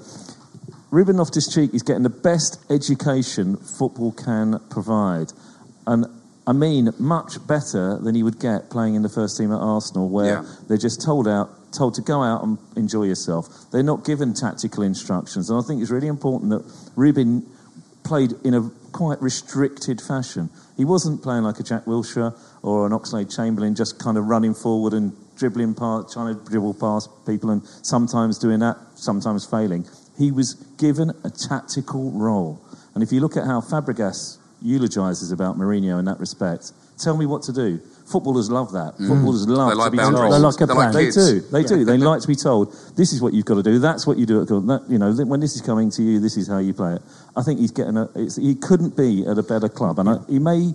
Ruben 0.90 1.18
Loftus-Cheek 1.18 1.75
is 1.75 1.83
getting 1.83 2.02
the 2.02 2.09
best 2.09 2.59
education 2.71 3.57
football 3.57 4.12
can 4.12 4.59
provide. 4.71 5.33
And 5.87 6.07
I 6.47 6.52
mean, 6.52 6.90
much 6.99 7.47
better 7.47 7.99
than 7.99 8.14
he 8.14 8.23
would 8.23 8.40
get 8.40 8.71
playing 8.71 8.95
in 8.95 9.02
the 9.02 9.11
first 9.11 9.37
team 9.37 9.52
at 9.52 9.59
Arsenal, 9.59 10.09
where 10.09 10.42
Yeah. 10.42 10.45
they're 10.66 10.78
just 10.78 11.02
told 11.02 11.28
out, 11.28 11.50
told 11.73 11.92
to 11.95 12.00
go 12.00 12.23
out 12.23 12.42
and 12.42 12.57
enjoy 12.75 13.02
yourself. 13.02 13.66
They're 13.71 13.83
not 13.83 14.02
given 14.02 14.33
tactical 14.33 14.83
instructions, 14.83 15.50
and 15.50 15.59
I 15.59 15.62
think 15.62 15.83
it's 15.83 15.90
really 15.90 16.09
important 16.09 16.50
that 16.52 16.64
Ruben 16.97 17.45
played 18.02 18.35
in 18.42 18.54
a 18.54 18.71
quite 18.92 19.21
restricted 19.21 20.00
fashion. 20.00 20.49
He 20.78 20.87
wasn't 20.87 21.23
playing 21.23 21.42
like 21.45 21.61
a 21.61 21.62
Jack 21.62 21.85
Wilshere 21.85 22.35
or 22.62 22.87
an 22.87 22.92
Oxlade 22.92 23.28
Chamberlain, 23.28 23.75
just 23.75 23.99
kind 23.99 24.16
of 24.16 24.25
running 24.25 24.54
forward 24.54 24.95
and 24.95 25.12
dribbling 25.37 25.75
past, 25.75 26.14
trying 26.14 26.35
to 26.35 26.50
dribble 26.50 26.75
past 26.75 27.11
people, 27.26 27.50
and 27.50 27.61
sometimes 27.83 28.38
doing 28.38 28.61
that, 28.61 28.78
sometimes 28.95 29.45
failing. 29.45 29.85
He 30.19 30.33
was 30.33 30.55
given 30.79 31.11
a 31.25 31.31
tactical 31.31 32.11
role, 32.11 32.61
and 32.95 33.03
if 33.03 33.13
you 33.13 33.21
look 33.21 33.37
at 33.37 33.45
how 33.45 33.61
Fabregas 33.61 34.39
eulogises 34.61 35.33
about 35.33 35.57
Mourinho 35.57 35.99
in 35.99 36.05
that 36.07 36.19
respect, 36.19 36.73
tell 36.99 37.17
me 37.17 37.27
what 37.27 37.43
to 37.43 37.53
do. 37.53 37.81
footballers 38.07 38.51
love 38.51 38.73
that. 38.73 38.95
Mm. 38.99 39.09
Footballers 39.09 39.47
love 39.47 39.75
like 39.75 39.87
to 39.87 39.91
be 39.93 39.97
boundaries. 39.99 40.21
told. 40.21 40.33
They 40.33 40.39
like 40.39 40.61
a 40.61 40.67
They're 40.67 40.77
like 40.77 40.93
They 40.93 41.11
do. 41.11 41.41
They 41.41 41.63
do. 41.63 41.85
They 41.85 41.97
like 41.99 42.21
to 42.23 42.29
be 42.29 42.35
told. 42.35 42.73
This 42.97 43.13
is 43.13 43.23
what 43.23 43.33
you've 43.35 43.45
got 43.45 43.55
to 43.55 43.63
do. 43.63 43.79
That's 43.79 44.07
what 44.07 44.19
you 44.19 44.27
do 44.27 44.43
at. 44.43 44.49
That, 44.49 44.85
you 44.89 44.99
know, 44.99 45.13
when 45.13 45.41
this 45.41 45.55
is 45.55 45.63
coming 45.63 45.91
to 45.93 46.03
you, 46.03 46.19
this 46.21 46.37
is 46.37 46.49
how 46.49 46.59
you 46.59 46.75
play 46.75 46.95
it. 46.95 47.03
I 47.37 47.43
think 47.43 47.61
he's 47.61 47.71
getting 47.71 47.97
a. 47.97 48.09
It's, 48.15 48.37
he 48.37 48.55
couldn't 48.55 48.97
be 48.97 49.25
at 49.27 49.39
a 49.39 49.43
better 49.43 49.69
club, 49.69 49.99
and 49.99 50.09
I, 50.09 50.19
he 50.29 50.39
may 50.39 50.73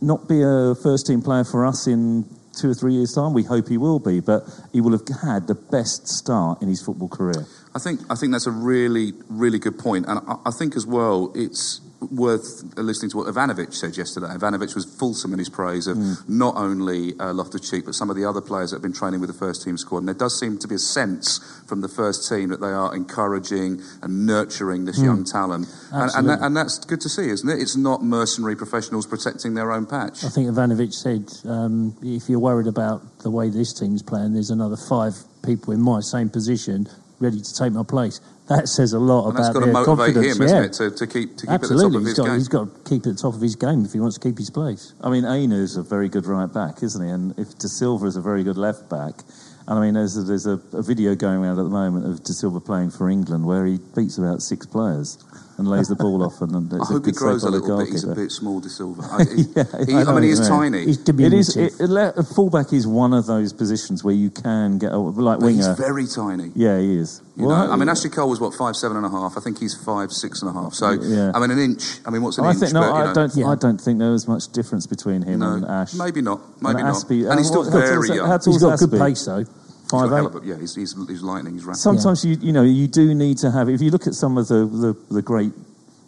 not 0.00 0.28
be 0.28 0.42
a 0.42 0.74
first 0.74 1.06
team 1.06 1.22
player 1.22 1.44
for 1.44 1.66
us 1.66 1.86
in 1.86 2.24
two 2.54 2.70
or 2.70 2.74
three 2.74 2.94
years' 2.94 3.14
time. 3.14 3.32
We 3.32 3.44
hope 3.44 3.68
he 3.68 3.78
will 3.78 3.98
be, 3.98 4.20
but 4.20 4.44
he 4.72 4.80
will 4.80 4.92
have 4.92 5.06
had 5.22 5.46
the 5.46 5.54
best 5.54 6.08
start 6.08 6.62
in 6.62 6.68
his 6.68 6.82
football 6.82 7.08
career. 7.08 7.46
I 7.74 7.78
think 7.78 8.00
I 8.10 8.14
think 8.14 8.32
that's 8.32 8.46
a 8.46 8.50
really 8.50 9.12
really 9.28 9.58
good 9.58 9.78
point, 9.78 10.06
and 10.06 10.18
I, 10.26 10.36
I 10.46 10.50
think 10.50 10.76
as 10.76 10.86
well 10.86 11.32
it's 11.34 11.80
worth 12.10 12.64
listening 12.76 13.10
to 13.12 13.16
what 13.16 13.28
Ivanovic 13.28 13.72
said 13.72 13.96
yesterday. 13.96 14.26
Ivanovic 14.26 14.74
was 14.74 14.84
fulsome 14.84 15.32
in 15.32 15.38
his 15.38 15.48
praise 15.48 15.86
of 15.86 15.96
not 16.28 16.56
only 16.56 17.16
uh, 17.20 17.32
Loftus-Cheek 17.32 17.84
but 17.84 17.94
some 17.94 18.10
of 18.10 18.16
the 18.16 18.24
other 18.24 18.40
players 18.40 18.70
that 18.70 18.78
have 18.78 18.82
been 18.82 18.92
training 18.92 19.20
with 19.20 19.28
the 19.30 19.38
first 19.38 19.62
team 19.62 19.78
squad. 19.78 19.98
And 19.98 20.08
there 20.08 20.14
does 20.16 20.36
seem 20.38 20.58
to 20.58 20.66
be 20.66 20.74
a 20.74 20.80
sense 20.80 21.38
from 21.68 21.80
the 21.80 21.86
first 21.88 22.28
team 22.28 22.48
that 22.48 22.60
they 22.60 22.72
are 22.72 22.92
encouraging 22.92 23.80
and 24.02 24.26
nurturing 24.26 24.84
this 24.84 24.98
Mm. 24.98 25.04
young 25.04 25.24
talent, 25.24 25.68
and, 25.92 26.10
and, 26.16 26.28
that, 26.28 26.40
and 26.42 26.56
that's 26.56 26.78
good 26.84 27.00
to 27.02 27.08
see, 27.08 27.28
isn't 27.28 27.48
it? 27.48 27.60
It's 27.62 27.76
not 27.76 28.02
mercenary 28.02 28.56
professionals 28.56 29.06
protecting 29.06 29.54
their 29.54 29.70
own 29.70 29.86
patch. 29.86 30.24
I 30.24 30.28
think 30.28 30.48
Ivanovic 30.50 30.92
said, 30.92 31.30
um, 31.48 31.96
if 32.02 32.28
you're 32.28 32.40
worried 32.40 32.66
about 32.66 33.20
the 33.20 33.30
way 33.30 33.48
this 33.48 33.72
team's 33.72 34.02
playing, 34.02 34.34
there's 34.34 34.50
another 34.50 34.76
five 34.76 35.14
people 35.44 35.72
in 35.72 35.80
my 35.80 36.00
same 36.00 36.28
position 36.30 36.88
ready 37.22 37.40
to 37.40 37.54
take 37.54 37.72
my 37.72 37.82
place. 37.84 38.20
That 38.48 38.68
says 38.68 38.92
a 38.92 38.98
lot 38.98 39.28
And 39.28 39.38
about 39.38 39.54
their 39.54 39.72
motivate 39.72 40.14
confidence. 40.14 40.36
him, 40.36 40.42
isn't 40.42 40.58
yeah. 40.58 40.64
it, 40.64 40.72
to, 40.74 40.90
to 40.90 41.06
keep 41.06 41.36
to 41.38 41.46
keep 41.46 41.50
Absolutely, 41.54 42.10
at 42.10 42.16
the 42.16 42.22
top 42.22 42.26
of 42.26 42.32
he's 42.34 42.40
his 42.40 42.48
got, 42.48 42.64
game. 42.64 42.74
he's 42.74 42.74
got 42.74 42.84
to 42.84 42.90
keep 42.90 43.06
at 43.06 43.16
the 43.16 43.22
top 43.22 43.34
of 43.34 43.40
his 43.40 43.56
game 43.56 43.84
if 43.84 43.92
he 43.92 44.00
wants 44.00 44.18
to 44.18 44.28
keep 44.28 44.36
his 44.38 44.50
place. 44.50 44.92
I 45.00 45.10
mean, 45.10 45.24
Aina's 45.24 45.76
a 45.76 45.82
very 45.82 46.08
good 46.08 46.26
right 46.26 46.52
back, 46.52 46.82
isn't 46.82 47.02
he? 47.02 47.10
And 47.10 47.38
if 47.38 47.48
Dasilva 47.56 48.04
is 48.06 48.16
a 48.16 48.20
very 48.20 48.42
good 48.42 48.58
left 48.58 48.90
back, 48.90 49.22
and 49.68 49.78
I 49.78 49.80
mean, 49.80 49.94
there's 49.94 50.16
a, 50.16 50.22
there's 50.22 50.46
a, 50.46 50.60
a 50.72 50.82
video 50.82 51.14
going 51.14 51.38
around 51.38 51.58
at 51.58 51.62
the 51.62 51.70
moment 51.70 52.04
of 52.06 52.20
Dasilva 52.24 52.64
playing 52.64 52.90
for 52.90 53.08
England 53.08 53.46
where 53.46 53.64
he 53.64 53.78
beats 53.94 54.18
about 54.18 54.42
six 54.42 54.66
players 54.66 55.22
and 55.62 55.70
lays 55.70 55.86
the 55.88 55.94
ball 55.94 56.24
off. 56.24 56.40
And, 56.42 56.52
and 56.54 56.72
I 56.82 56.84
hope 56.84 57.06
he 57.06 57.12
grows 57.12 57.44
a 57.44 57.46
save 57.46 57.52
by 57.52 57.58
the 57.58 57.62
little 57.62 57.78
bit. 57.84 57.92
He's 57.92 58.04
a 58.04 58.14
bit 58.14 58.32
small, 58.32 58.60
Dasilva. 58.60 59.06
I, 59.14 59.24
he, 59.30 59.42
Yeah, 59.54 59.86
he- 59.86 59.94
I 59.94 60.10
I, 60.10 60.14
mean, 60.14 60.24
he 60.24 60.30
what 60.30 60.38
is 60.38 60.38
you 60.40 60.58
mean. 60.60 60.72
tiny. 60.72 61.22
It 61.26 61.32
is. 61.32 61.56
It, 61.56 61.72
it, 61.80 61.88
le- 61.88 62.10
a 62.16 62.22
fullback 62.24 62.72
is 62.72 62.86
one 62.86 63.12
of 63.14 63.26
those 63.26 63.52
positions 63.52 64.02
where 64.02 64.14
you 64.14 64.30
can 64.30 64.78
get 64.78 64.90
a, 64.92 64.98
like 64.98 65.38
But 65.38 65.48
he's 65.54 65.68
very 65.78 66.06
tiny. 66.06 66.50
yeah, 66.56 66.78
he 66.78 66.96
is. 66.98 67.22
You 67.36 67.46
Well, 67.46 67.66
know, 67.66 67.72
I 67.72 67.76
mean, 67.76 67.88
Ashley 67.88 68.10
Cole 68.10 68.28
was 68.28 68.40
what 68.40 68.52
five 68.54 68.76
seven 68.76 68.96
and 68.96 69.06
a 69.06 69.08
half. 69.08 69.36
I 69.38 69.40
think 69.40 69.58
he's 69.58 69.74
five 69.74 70.12
six 70.12 70.42
and 70.42 70.50
a 70.50 70.52
half. 70.52 70.74
So, 70.74 70.90
Yeah. 70.90 71.32
I 71.34 71.38
mean, 71.40 71.50
an 71.52 71.58
inch. 71.58 72.00
I 72.04 72.10
mean, 72.10 72.20
what's 72.22 72.36
an 72.38 72.44
I 72.44 72.50
inch? 72.50 72.58
think 72.60 72.72
no. 72.74 72.80
but, 72.80 72.92
I 72.92 73.04
know, 73.06 73.14
don't. 73.14 73.44
I 73.46 73.54
don't 73.54 73.80
think 73.80 73.98
there 74.00 74.10
was 74.10 74.28
much 74.28 74.48
difference 74.52 74.86
between 74.86 75.22
him 75.22 75.38
No, 75.40 75.54
and 75.54 75.64
Ash. 75.64 75.94
maybe 75.94 76.20
not. 76.20 76.40
And 76.40 76.62
Maybe 76.62 76.82
not. 76.82 76.94
Aspie- 76.96 77.30
And 77.30 77.38
he's 77.38 77.46
uh, 77.48 77.62
still 77.62 77.64
what- 77.64 77.72
how 77.72 77.78
very 77.78 78.08
young. 78.08 78.26
How 78.26 78.36
He's 78.38 78.44
tall's 78.44 78.62
got 78.62 78.78
good 78.80 78.98
pace 78.98 79.24
though. 79.24 79.44
He's 79.92 80.00
got 80.00 80.08
Five 80.08 80.10
hell 80.10 80.28
eight. 80.30 80.36
of 80.36 80.44
yeah, 80.46 80.58
he's, 80.58 80.74
he's, 80.74 80.94
he's 81.08 81.22
lightning. 81.22 81.54
He's 81.54 81.64
rapid. 81.64 81.78
Sometimes 81.80 82.24
you 82.24 82.36
you 82.40 82.52
know 82.52 82.62
you 82.62 82.88
do 82.88 83.14
need 83.14 83.38
to 83.38 83.50
have. 83.50 83.68
If 83.68 83.80
you 83.80 83.90
look 83.90 84.06
at 84.06 84.14
some 84.14 84.38
of 84.38 84.48
the 84.48 84.66
the, 84.66 85.14
the 85.14 85.22
great 85.22 85.52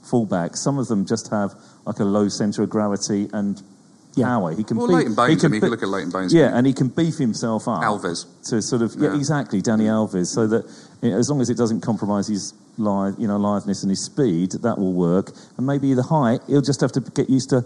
fullbacks, 0.04 0.56
some 0.58 0.78
of 0.78 0.88
them 0.88 1.06
just 1.06 1.30
have 1.30 1.54
like 1.86 1.98
a 1.98 2.04
low 2.04 2.28
centre 2.28 2.62
of 2.62 2.70
gravity 2.70 3.28
and 3.32 3.62
power. 4.20 4.54
He 4.54 4.64
can. 4.64 4.76
Well, 4.76 4.86
beef- 4.86 4.96
Leighton 4.96 5.14
Baines, 5.14 5.42
he 5.42 5.46
I 5.46 5.48
mean, 5.48 5.54
you 5.56 5.60
be- 5.60 5.60
can 5.60 5.70
look 5.70 5.82
at 5.82 5.88
Leighton 5.88 6.10
Baines. 6.10 6.32
Yeah, 6.34 6.56
and 6.56 6.66
he 6.66 6.72
can 6.72 6.88
beef 6.88 7.18
himself 7.18 7.66
up. 7.68 7.82
Alves. 7.82 8.26
To 8.50 8.62
sort 8.62 8.82
of 8.82 8.94
yeah, 8.96 9.10
Yeah. 9.10 9.16
exactly, 9.16 9.60
Dani 9.62 9.84
Alves. 9.86 10.26
So 10.26 10.46
that 10.46 10.64
you 11.02 11.10
know, 11.10 11.18
as 11.18 11.28
long 11.30 11.40
as 11.40 11.50
it 11.50 11.56
doesn't 11.56 11.80
compromise 11.80 12.28
his 12.28 12.54
lithe, 12.78 13.14
you 13.18 13.28
know, 13.28 13.36
litheness 13.38 13.82
and 13.82 13.90
his 13.90 14.04
speed, 14.04 14.52
that 14.62 14.78
will 14.78 14.92
work. 14.94 15.30
And 15.56 15.66
maybe 15.66 15.94
the 15.94 16.02
height, 16.02 16.40
he'll 16.46 16.60
just 16.62 16.80
have 16.80 16.92
to 16.92 17.00
get 17.00 17.28
used 17.30 17.50
to 17.50 17.64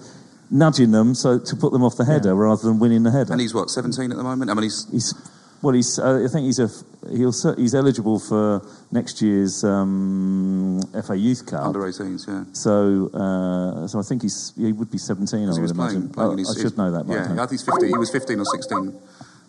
nudging 0.50 0.90
them 0.92 1.14
so 1.14 1.38
to 1.38 1.54
put 1.56 1.72
them 1.72 1.82
off 1.84 1.96
the 1.98 2.04
header 2.06 2.34
rather 2.34 2.62
than 2.62 2.78
winning 2.78 3.02
the 3.02 3.10
header. 3.10 3.32
And 3.32 3.40
he's 3.40 3.52
what 3.54 3.68
seventeen 3.70 4.10
at 4.10 4.16
the 4.16 4.22
moment. 4.22 4.50
I 4.50 4.54
mean, 4.54 4.62
he's 4.64 4.87
He's 4.90 5.14
well. 5.62 5.74
He's. 5.74 5.98
Uh, 5.98 6.24
I 6.24 6.28
think 6.32 6.46
he's 6.46 6.58
a. 6.58 6.68
He'll. 7.10 7.32
He's 7.56 7.74
eligible 7.74 8.18
for 8.18 8.62
next 8.90 9.20
year's 9.22 9.64
um, 9.64 10.80
FA 11.06 11.16
Youth 11.16 11.46
Cup. 11.46 11.64
under 11.66 11.80
18s. 11.80 12.26
Yeah. 12.28 12.44
So, 12.52 13.08
uh, 13.14 13.86
so 13.88 13.98
I 13.98 14.02
think 14.02 14.22
he's. 14.22 14.52
He 14.56 14.72
would 14.72 14.90
be 14.90 14.98
seventeen. 14.98 15.48
I 15.48 15.52
he 15.52 15.60
would 15.60 15.62
was 15.62 15.72
playing, 15.72 15.90
imagine. 15.96 16.08
playing 16.10 16.32
Oh, 16.32 16.36
his, 16.36 16.58
I 16.58 16.62
should 16.62 16.76
know 16.76 16.90
that. 16.92 17.06
By 17.06 17.14
Yeah, 17.14 17.32
now. 17.34 17.42
I 17.42 17.46
think 17.46 17.60
he's 17.60 17.64
15. 17.64 17.88
He 17.88 17.96
was 17.96 18.10
15 18.10 18.40
or 18.40 18.44
16 18.44 19.00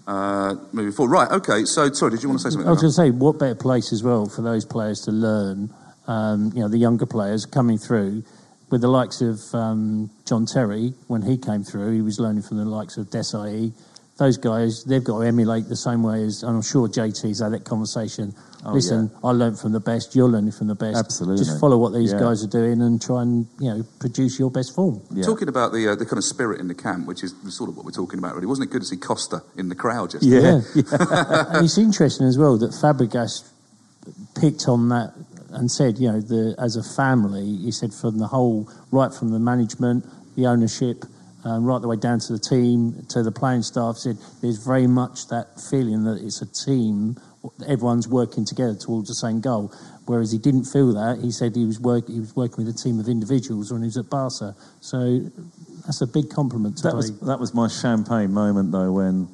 uh, 0.07 0.55
moving 0.71 0.91
forward. 0.91 1.11
Right. 1.11 1.31
Okay. 1.31 1.65
So, 1.65 1.91
sorry. 1.91 2.11
Did 2.11 2.23
you 2.23 2.29
want 2.29 2.41
to 2.41 2.43
say 2.43 2.49
something? 2.53 2.67
I 2.67 2.71
was 2.71 2.81
Mark? 2.83 2.95
going 2.95 3.11
to 3.11 3.17
say, 3.17 3.25
what 3.25 3.39
better 3.39 3.55
place 3.55 3.93
as 3.93 4.01
well 4.03 4.25
for 4.27 4.41
those 4.41 4.65
players 4.65 5.01
to 5.01 5.11
learn? 5.11 5.69
Um, 6.07 6.51
you 6.55 6.61
know, 6.61 6.67
the 6.67 6.77
younger 6.79 7.05
players 7.05 7.45
coming 7.45 7.77
through 7.77 8.23
with 8.71 8.81
the 8.81 8.87
likes 8.87 9.21
of 9.21 9.39
um, 9.53 10.09
John 10.25 10.45
Terry 10.47 10.93
when 11.07 11.21
he 11.21 11.37
came 11.37 11.63
through, 11.63 11.93
he 11.93 12.01
was 12.01 12.19
learning 12.19 12.41
from 12.43 12.57
the 12.57 12.65
likes 12.65 12.97
of 12.97 13.07
Desailly. 13.11 13.73
Those 14.19 14.37
guys, 14.37 14.83
they've 14.83 15.03
got 15.03 15.19
to 15.19 15.25
emulate 15.25 15.69
the 15.69 15.77
same 15.77 16.03
way 16.03 16.23
as, 16.23 16.43
and 16.43 16.57
I'm 16.57 16.61
sure 16.61 16.89
JT's 16.89 17.39
had 17.39 17.53
that 17.53 17.63
conversation. 17.63 18.35
Oh, 18.65 18.73
Listen, 18.73 19.09
I 19.23 19.29
learned 19.31 19.57
from 19.57 19.71
the 19.71 19.79
best. 19.79 20.13
You're 20.13 20.27
learning 20.27 20.51
from 20.51 20.67
the 20.67 20.75
best. 20.75 20.97
Absolutely. 20.97 21.45
Just 21.45 21.57
follow 21.61 21.77
what 21.77 21.93
these 21.93 22.11
Yeah. 22.11 22.19
guys 22.19 22.43
are 22.43 22.47
doing 22.47 22.81
and 22.81 23.01
try 23.01 23.21
and 23.21 23.47
you 23.59 23.69
know 23.73 23.83
produce 23.99 24.37
your 24.37 24.51
best 24.51 24.75
form. 24.75 24.99
Talking 25.23 25.47
about 25.47 25.71
the 25.71 25.87
uh, 25.87 25.95
the 25.95 26.05
kind 26.05 26.17
of 26.17 26.25
spirit 26.25 26.59
in 26.59 26.67
the 26.67 26.75
camp, 26.75 27.07
which 27.07 27.23
is 27.23 27.33
sort 27.47 27.69
of 27.69 27.77
what 27.77 27.85
we're 27.85 27.91
talking 27.91 28.19
about, 28.19 28.35
really. 28.35 28.47
Wasn't 28.47 28.67
it 28.67 28.71
good 28.73 28.81
to 28.81 28.87
see 28.87 28.97
Costa 28.97 29.41
in 29.55 29.69
the 29.69 29.75
crowd 29.75 30.13
yesterday? 30.13 30.61
Yeah. 30.75 30.83
and 31.55 31.63
it's 31.65 31.77
interesting 31.77 32.27
as 32.27 32.37
well 32.37 32.57
that 32.57 32.71
Fabregas 32.71 33.49
picked 34.35 34.67
on 34.67 34.89
that 34.89 35.13
and 35.51 35.71
said, 35.71 35.97
you 35.97 36.11
know, 36.11 36.19
the, 36.19 36.55
as 36.59 36.75
a 36.75 36.83
family, 36.83 37.55
he 37.55 37.71
said 37.71 37.93
from 37.93 38.17
the 38.19 38.27
whole, 38.27 38.69
right 38.91 39.13
from 39.13 39.31
the 39.31 39.39
management, 39.39 40.05
the 40.35 40.45
ownership, 40.45 41.05
um, 41.45 41.65
right 41.65 41.81
the 41.81 41.87
way 41.87 41.95
down 41.95 42.19
to 42.19 42.33
the 42.33 42.39
team, 42.39 43.05
to 43.09 43.23
the 43.23 43.31
playing 43.31 43.63
staff, 43.63 43.97
said 43.97 44.17
there's 44.41 44.63
very 44.63 44.87
much 44.87 45.27
that 45.27 45.59
feeling 45.69 46.03
that 46.03 46.21
it's 46.23 46.41
a 46.41 46.45
team, 46.45 47.17
everyone's 47.67 48.07
working 48.07 48.45
together 48.45 48.75
towards 48.75 49.07
the 49.07 49.15
same 49.15 49.39
goal. 49.39 49.73
Whereas 50.05 50.31
he 50.31 50.39
didn't 50.39 50.65
feel 50.65 50.91
that. 50.93 51.19
He 51.21 51.31
said 51.31 51.55
he 51.55 51.65
was 51.65 51.79
work, 51.79 52.07
he 52.07 52.19
was 52.19 52.35
working 52.35 52.65
with 52.65 52.75
a 52.75 52.77
team 52.77 52.99
of 52.99 53.07
individuals 53.07 53.71
when 53.71 53.81
he 53.81 53.87
was 53.87 53.97
at 53.97 54.09
Barca. 54.09 54.55
So 54.81 55.19
that's 55.85 56.01
a 56.01 56.07
big 56.07 56.29
compliment 56.29 56.77
to 56.77 56.83
That 56.83 56.95
was 56.95 57.19
that 57.21 57.39
was 57.39 57.53
my 57.53 57.67
champagne 57.67 58.33
moment 58.33 58.71
though 58.71 58.91
when 58.91 59.29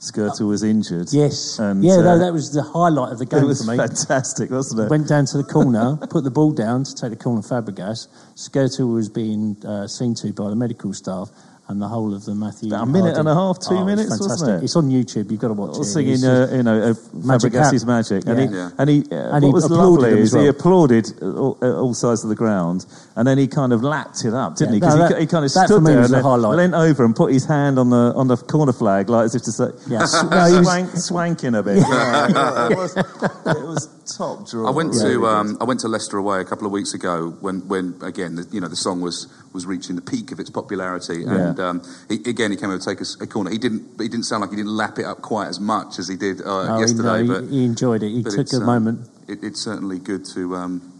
Skrtel 0.00 0.46
was 0.46 0.62
injured. 0.62 1.08
Yes. 1.10 1.58
and 1.58 1.82
yeah, 1.82 1.94
uh, 1.94 2.02
no, 2.02 2.18
that 2.18 2.32
was 2.32 2.52
the 2.52 2.62
highlight 2.62 3.12
of 3.12 3.18
the 3.18 3.26
game 3.26 3.42
it 3.42 3.46
was 3.46 3.64
for 3.64 3.72
me. 3.72 3.76
fantastic, 3.76 4.50
wasn't 4.50 4.82
it? 4.82 4.90
Went 4.90 5.08
down 5.08 5.26
to 5.26 5.38
the 5.38 5.44
corner, 5.44 5.96
put 6.10 6.22
the 6.22 6.30
ball 6.30 6.52
down 6.52 6.84
to 6.84 6.94
take 6.94 7.10
the 7.10 7.16
corner 7.16 7.42
Fabregas. 7.42 8.06
Skrtel 8.36 8.94
was 8.94 9.08
being 9.08 9.56
uh, 9.66 9.88
seen 9.88 10.14
to 10.16 10.32
by 10.32 10.50
the 10.50 10.56
medical 10.56 10.92
staff, 10.92 11.30
and 11.68 11.82
the 11.82 11.86
whole 11.88 12.14
of 12.14 12.24
the 12.24 12.34
Matthew. 12.34 12.68
About 12.70 12.84
a 12.84 12.86
minute 12.86 13.00
Harding- 13.16 13.18
and 13.20 13.28
a 13.28 13.34
half, 13.34 13.58
two 13.58 13.74
Oh, 13.74 13.78
it's 13.80 13.86
minutes, 13.86 14.10
wasn't 14.10 14.28
fantastic. 14.30 14.62
it? 14.62 14.64
It's 14.64 14.76
on 14.76 14.88
YouTube. 14.88 15.30
You've 15.30 15.40
got 15.40 15.48
to 15.48 15.54
watch 15.54 15.76
I 15.76 15.80
it. 15.80 15.84
singing, 15.84 16.24
uh, 16.24 16.48
you 16.50 16.62
know, 16.62 16.80
uh, 16.82 16.94
Magic 17.12 17.52
Fabregas's 17.52 17.84
magic, 17.84 18.24
and 18.26 18.38
Yeah. 18.38 18.46
he 18.48 18.54
Yeah. 18.56 18.70
and 18.78 18.88
he, 18.90 19.04
uh, 19.12 19.14
And 19.14 19.32
what 19.32 19.42
he 19.44 19.52
was 19.52 19.64
applauded 19.66 20.02
lovely 20.02 20.20
is 20.20 20.34
as 20.34 20.40
he 20.40 20.46
applauded 20.48 21.12
uh, 21.20 21.26
all, 21.32 21.56
uh, 21.62 21.72
all 21.80 21.92
sides 21.94 22.22
of 22.22 22.30
the 22.30 22.34
ground, 22.36 22.86
and 23.16 23.28
then 23.28 23.36
he 23.36 23.46
kind 23.46 23.72
of 23.74 23.82
lapped 23.84 24.24
it 24.24 24.32
up, 24.32 24.56
didn't 24.56 24.70
Yeah, 24.70 24.74
he? 24.76 24.80
Because 24.80 25.10
no, 25.10 25.16
he, 25.16 25.20
he 25.22 25.26
kind 25.26 25.44
of 25.44 25.50
stood 25.50 25.84
there 25.84 26.00
and 26.00 26.12
the 26.14 26.48
leant 26.48 26.74
over 26.74 27.04
and 27.04 27.14
put 27.14 27.32
his 27.32 27.44
hand 27.44 27.78
on 27.78 27.90
the 27.90 28.12
on 28.16 28.28
the 28.28 28.36
corner 28.38 28.72
flag, 28.72 29.10
like 29.10 29.26
as 29.26 29.34
if 29.34 29.42
to 29.42 29.52
say, 29.52 29.68
Yeah. 29.88 30.06
No, 30.30 30.44
he 30.46 30.58
was- 30.58 30.66
swank, 30.66 30.90
swanking 30.96 31.54
a 31.58 31.62
bit. 31.62 31.82
Right. 31.86 32.30
it, 32.70 33.56
was, 33.68 34.16
top 34.16 34.48
draw. 34.48 34.66
I 34.66 34.70
went 34.70 34.94
Really 34.94 35.14
to 35.14 35.26
um, 35.26 35.56
I 35.60 35.64
went 35.64 35.80
to 35.80 35.88
Leicester 35.88 36.16
away 36.18 36.40
a 36.40 36.44
couple 36.44 36.66
of 36.66 36.72
weeks 36.72 36.94
ago 36.94 37.36
when 37.40 37.66
when 37.68 37.94
again 38.02 38.34
the, 38.36 38.46
you 38.50 38.60
know 38.60 38.68
the 38.68 38.76
song 38.76 39.00
was 39.00 39.26
was 39.52 39.66
reaching 39.66 39.96
the 39.96 40.02
peak 40.02 40.32
of 40.32 40.40
its 40.40 40.50
popularity 40.50 41.24
and 41.24 41.58
um, 41.60 41.82
he, 42.08 42.16
again 42.28 42.50
he 42.50 42.56
came 42.56 42.70
over 42.70 42.78
to 42.78 42.84
take 42.84 43.00
us 43.00 43.20
a 43.20 43.26
corner. 43.26 43.50
He 43.50 43.58
didn't 43.58 43.82
he 44.00 44.08
didn't 44.08 44.24
sound 44.24 44.40
like 44.40 44.50
he 44.50 44.56
didn't 44.56 44.76
lap 44.76 44.98
it 44.98 45.04
up 45.04 45.22
quite 45.22 45.48
as 45.48 45.60
much 45.60 45.98
as 45.98 46.08
he 46.08 46.16
did 46.16 46.40
uh, 46.40 46.44
Oh, 46.44 46.74
he- 46.74 46.80
yesterday. 46.80 47.22
no, 47.22 47.40
but 47.40 47.50
he, 47.50 47.64
enjoyed 47.64 48.02
it. 48.02 48.10
He 48.10 48.22
took 48.22 48.52
a 48.52 48.56
um, 48.56 48.64
moment. 48.64 49.08
It, 49.28 49.44
it's 49.44 49.60
certainly 49.60 49.98
good 49.98 50.24
to 50.34 50.56
um, 50.56 50.92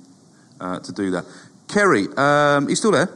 uh, 0.61 0.81
to 0.81 0.93
do 0.93 1.11
that. 1.13 1.25
Ceri, 1.69 2.17
um, 2.19 2.69
you 2.69 2.77
still 2.77 2.93
there? 2.93 3.09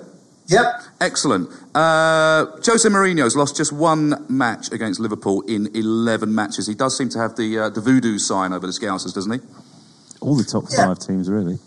Yep. 0.48 0.82
Excellent. 1.00 1.48
Uh, 1.74 2.46
Jose 2.66 2.88
Mourinho's 2.88 3.36
lost 3.36 3.56
just 3.56 3.72
one 3.72 4.24
match 4.28 4.70
against 4.72 5.00
Liverpool 5.00 5.42
in 5.42 5.68
11 5.74 6.34
matches. 6.34 6.66
He 6.66 6.74
does 6.74 6.96
seem 6.96 7.08
to 7.10 7.18
have 7.18 7.36
the 7.36 7.58
uh, 7.58 7.70
the 7.70 7.80
voodoo 7.80 8.18
sign 8.18 8.52
over 8.52 8.66
the 8.66 8.72
Scousers, 8.72 9.14
doesn't 9.14 9.32
he? 9.32 9.40
all 10.20 10.36
the 10.36 10.44
top 10.44 10.64
Yeah. 10.70 10.86
five 10.86 10.98
teams, 11.00 11.28
really. 11.28 11.58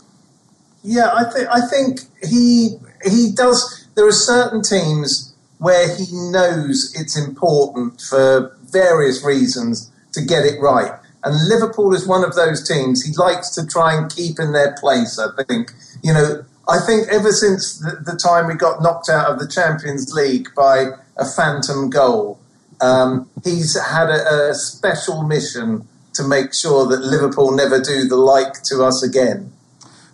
Yeah, 0.83 1.09
I 1.13 1.23
think 1.31 1.47
I 1.49 1.61
think 1.67 2.01
he 2.23 2.77
he 3.03 3.31
does. 3.31 3.85
There 3.95 4.07
are 4.07 4.11
certain 4.11 4.61
teams 4.61 5.33
where 5.57 5.93
he 5.95 6.05
knows 6.11 6.93
it's 6.95 7.17
important 7.17 8.01
for 8.01 8.55
various 8.71 9.23
reasons 9.23 9.89
to 10.13 10.21
get 10.21 10.45
it 10.45 10.61
right, 10.61 10.91
and 11.23 11.35
Liverpool 11.49 11.93
is 11.95 12.05
one 12.05 12.23
of 12.23 12.35
those 12.35 12.65
teams. 12.67 13.03
He 13.03 13.13
likes 13.17 13.49
to 13.55 13.65
try 13.65 13.93
and 13.95 14.09
keep 14.13 14.39
in 14.39 14.51
their 14.53 14.73
place. 14.79 15.17
I 15.19 15.43
think 15.43 15.71
you 16.03 16.13
know. 16.13 16.45
I 16.67 16.79
think 16.85 17.07
ever 17.09 17.31
since 17.31 17.77
the, 17.79 18.01
the 18.03 18.17
time 18.17 18.47
we 18.47 18.55
got 18.55 18.81
knocked 18.81 19.09
out 19.09 19.27
of 19.31 19.39
the 19.39 19.47
Champions 19.47 20.11
League 20.13 20.49
by 20.55 20.85
a 21.17 21.25
phantom 21.25 21.89
goal, 21.89 22.39
um, 22.81 23.29
he's 23.43 23.79
had 23.79 24.09
a, 24.09 24.49
a 24.49 24.53
special 24.55 25.23
mission 25.23 25.87
to 26.13 26.23
make 26.27 26.53
sure 26.53 26.87
that 26.87 27.01
Liverpool 27.01 27.51
never 27.55 27.79
do 27.79 28.07
the 28.07 28.15
like 28.15 28.63
to 28.63 28.83
us 28.83 29.03
again. 29.03 29.51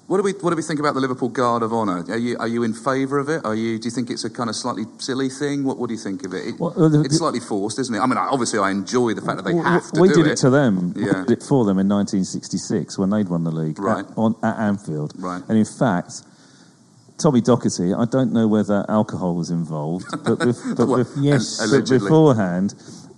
What 0.08 0.18
do 0.18 0.24
we 0.24 0.34
what 0.34 0.50
do 0.50 0.58
we 0.58 0.62
think 0.62 0.82
about 0.82 0.94
the 0.94 1.00
Liverpool 1.00 1.30
Guard 1.30 1.64
of 1.64 1.72
Honour? 1.72 2.04
Are 2.10 2.18
you 2.18 2.36
are 2.38 2.48
you 2.48 2.64
in 2.64 2.74
favour 2.74 3.18
of 3.18 3.30
it? 3.30 3.46
Are 3.46 3.56
you 3.56 3.80
do 3.80 3.86
you 3.86 3.92
think 3.92 4.10
it's 4.10 4.26
a 4.26 4.30
kind 4.30 4.50
of 4.50 4.58
slightly 4.58 4.84
silly 4.98 5.30
thing? 5.30 5.64
What 5.64 5.78
what 5.78 5.88
do 5.88 5.94
you 5.94 6.00
think 6.00 6.26
of 6.26 6.34
it? 6.34 6.48
it 6.48 6.60
Well, 6.60 6.74
uh, 6.76 6.90
the- 6.90 7.02
it's 7.04 7.18
slightly 7.20 7.40
forced, 7.40 7.80
isn't 7.80 7.96
it? 7.96 8.00
I 8.00 8.06
mean, 8.08 8.18
I, 8.18 8.28
obviously, 8.28 8.60
I 8.60 8.72
enjoy 8.72 9.14
the 9.14 9.22
fact 9.22 9.38
that 9.38 9.44
they 9.46 9.54
Well, 9.54 9.64
have 9.64 9.90
to 9.94 10.02
we 10.02 10.10
do 10.10 10.16
did 10.16 10.28
it. 10.28 10.32
it 10.32 10.36
to 10.40 10.50
them. 10.50 10.94
Yeah. 10.98 11.22
We 11.22 11.28
did 11.28 11.32
it 11.40 11.44
for 11.44 11.64
them 11.64 11.80
in 11.80 11.88
1966 11.88 12.98
when 12.98 13.10
they'd 13.10 13.30
won 13.30 13.46
the 13.46 13.52
league 13.54 13.80
Right. 13.80 14.04
at, 14.04 14.18
on, 14.18 14.36
at 14.44 14.58
Anfield. 14.60 15.14
Right. 15.18 15.42
And 15.48 15.58
in 15.58 15.64
fact, 15.64 16.24
Tommy 17.22 17.42
Docherty, 17.42 17.98
I 17.98 18.06
don't 18.06 18.34
know 18.34 18.48
whether 18.48 18.86
alcohol 18.90 19.36
was 19.36 19.50
involved, 19.50 20.06
but, 20.24 20.40
bef- 20.40 20.76
but, 20.78 20.88
Well, 20.88 21.04
bef- 21.04 21.14
Yes. 21.22 21.70
but 21.72 21.88
beforehand, 21.90 22.74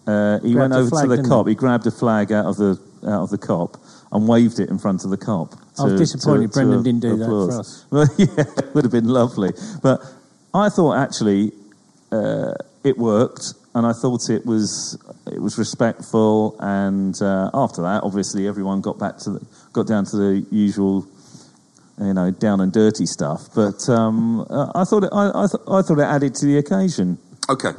uh, 0.08 0.40
he 0.40 0.54
Grabbed 0.54 0.72
went 0.72 0.74
over 0.74 0.90
flag, 0.90 1.10
to 1.10 1.16
the 1.16 1.22
Kop. 1.24 1.46
he? 1.48 1.52
He 1.52 1.56
grabbed 1.56 1.88
a 1.88 1.92
flag 1.92 2.32
out 2.32 2.46
of 2.46 2.58
the 2.58 2.80
out 3.06 3.24
of 3.24 3.30
the 3.30 3.38
Kop 3.38 3.80
and 4.12 4.28
waved 4.28 4.60
it 4.60 4.70
in 4.70 4.78
front 4.80 5.04
of 5.04 5.10
the 5.10 5.18
Kop. 5.18 5.58
I 5.80 5.84
was 5.86 6.00
disappointed 6.00 6.52
to- 6.52 6.54
Brendan 6.54 6.78
to 6.80 6.84
didn't 6.84 7.02
do 7.02 7.18
that 7.18 7.26
for 7.26 7.52
us. 7.60 7.86
Well, 7.92 8.08
yeah, 8.18 8.28
it 8.38 8.74
would 8.76 8.84
have 8.84 8.92
been 8.92 9.08
lovely. 9.08 9.52
But 9.82 10.02
I 10.54 10.70
thought 10.70 10.96
actually 10.98 11.52
uh, 12.12 12.54
it 12.84 12.98
worked, 12.98 13.54
and 13.76 13.86
I 13.88 13.94
thought 13.94 14.30
it 14.30 14.46
was 14.46 14.98
it 15.28 15.42
was 15.42 15.58
respectful. 15.58 16.56
And 16.60 17.20
uh, 17.22 17.50
after 17.54 17.82
that, 17.84 18.04
obviously, 18.04 18.48
everyone 18.48 18.82
got 18.82 19.00
back 19.00 19.18
to 19.20 19.32
the, 19.32 19.46
got 19.74 19.88
down 19.88 20.06
to 20.06 20.18
the 20.18 20.46
usual, 20.52 21.06
you 22.00 22.14
know, 22.14 22.32
down 22.32 22.60
and 22.62 22.72
dirty 22.72 23.06
stuff. 23.06 23.50
But 23.54 23.88
um, 23.90 24.42
uh, 24.50 24.72
I 24.76 24.84
thought 24.84 25.04
it, 25.04 25.10
I, 25.14 25.30
I, 25.44 25.48
th- 25.48 25.64
I 25.68 25.82
thought 25.82 26.00
it 26.00 26.04
added 26.04 26.36
to 26.36 26.46
the 26.46 26.58
occasion. 26.58 27.18
Okay, 27.50 27.72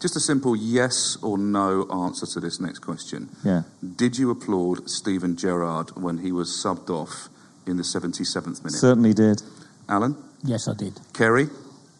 just 0.00 0.16
a 0.16 0.20
simple 0.20 0.54
yes 0.56 1.16
or 1.22 1.36
no 1.38 1.86
answer 1.90 2.26
to 2.26 2.40
this 2.40 2.60
next 2.60 2.78
question. 2.80 3.28
Yeah. 3.44 3.62
Did 3.96 4.16
you 4.18 4.30
applaud 4.30 4.88
Steven 4.88 5.36
Gerrard 5.36 5.90
when 5.96 6.18
he 6.18 6.32
was 6.32 6.48
subbed 6.64 6.90
off 6.90 7.28
in 7.66 7.76
the 7.76 7.82
77th 7.82 8.62
minute? 8.64 8.72
Certainly 8.78 9.14
did. 9.14 9.42
Alan, 9.88 10.16
Yes, 10.42 10.68
I 10.68 10.74
did. 10.74 10.94
Ceri, 11.12 11.50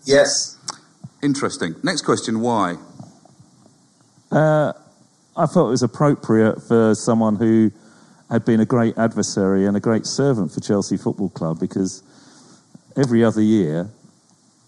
Yes. 0.04 0.56
interesting. 1.22 1.74
Next 1.82 2.02
question: 2.02 2.40
Why? 2.40 2.76
Uh, 4.30 4.72
I 5.36 5.46
thought 5.46 5.68
it 5.68 5.70
was 5.70 5.82
appropriate 5.82 6.62
for 6.62 6.94
someone 6.94 7.36
who 7.36 7.70
had 8.34 8.44
been 8.44 8.58
a 8.58 8.66
great 8.66 8.98
adversary 8.98 9.64
and 9.64 9.76
a 9.76 9.80
great 9.80 10.04
servant 10.04 10.50
for 10.50 10.58
Chelsea 10.58 10.96
Football 10.96 11.28
Club 11.28 11.60
because 11.60 12.02
every 12.96 13.22
other 13.22 13.40
year, 13.40 13.88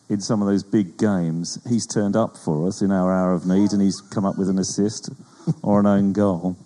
in 0.09 0.21
some 0.21 0.41
of 0.41 0.47
those 0.47 0.63
big 0.63 0.97
games, 0.97 1.59
he's 1.69 1.85
turned 1.85 2.15
up 2.15 2.37
for 2.37 2.69
us 2.69 2.81
in 2.81 2.93
our 2.93 3.13
hour 3.13 3.33
of 3.33 3.45
need 3.45 3.73
and 3.73 3.83
he's 3.83 4.01
come 4.01 4.25
up 4.25 4.39
with 4.39 4.49
an 4.49 4.61
assist 4.61 5.11
or 5.65 5.81
an 5.81 5.87
own 5.87 6.13
goal. 6.13 6.57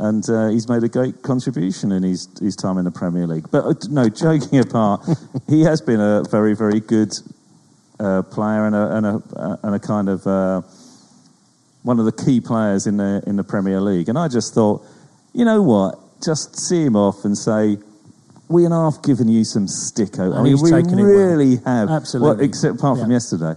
And 0.00 0.28
uh, 0.28 0.48
he's 0.48 0.68
made 0.68 0.82
a 0.82 0.88
great 0.88 1.22
contribution 1.22 1.92
in 1.92 2.02
his, 2.02 2.28
his 2.40 2.56
time 2.56 2.78
in 2.78 2.84
the 2.84 2.90
Premier 2.90 3.28
League. 3.28 3.48
But 3.52 3.64
uh, 3.64 3.74
no, 3.88 4.08
joking 4.24 4.58
apart, 4.58 5.08
he 5.48 5.62
has 5.62 5.80
been 5.80 6.00
a 6.00 6.24
very, 6.28 6.56
very 6.56 6.80
good 6.80 7.12
uh, 8.00 8.22
player 8.22 8.66
and 8.66 8.74
a, 8.74 8.96
and 8.96 9.06
a, 9.06 9.22
uh, 9.36 9.56
and 9.62 9.74
a 9.76 9.78
kind 9.78 10.08
of 10.08 10.26
uh, 10.26 10.62
one 11.84 12.00
of 12.00 12.06
the 12.06 12.24
key 12.24 12.40
players 12.40 12.88
in 12.88 12.96
the 12.96 13.22
in 13.24 13.36
the 13.36 13.44
Premier 13.44 13.80
League. 13.80 14.08
And 14.08 14.18
I 14.18 14.26
just 14.26 14.52
thought, 14.52 14.84
you 15.32 15.44
know 15.44 15.62
what? 15.62 16.00
Just 16.24 16.58
see 16.58 16.82
him 16.84 16.96
off 16.96 17.24
and 17.24 17.36
say, 17.36 17.78
we 18.48 18.64
and 18.64 18.74
I've 18.74 19.02
given 19.02 19.28
you 19.28 19.44
some 19.44 19.66
stick. 19.68 20.18
I 20.18 20.42
mean, 20.42 20.60
we 20.60 20.70
taken 20.70 20.98
it 20.98 21.02
well. 21.02 21.12
really 21.12 21.56
have. 21.64 21.88
Absolutely. 21.90 22.36
Well, 22.36 22.44
except 22.44 22.76
apart 22.76 22.98
from 22.98 23.10
yesterday. 23.10 23.54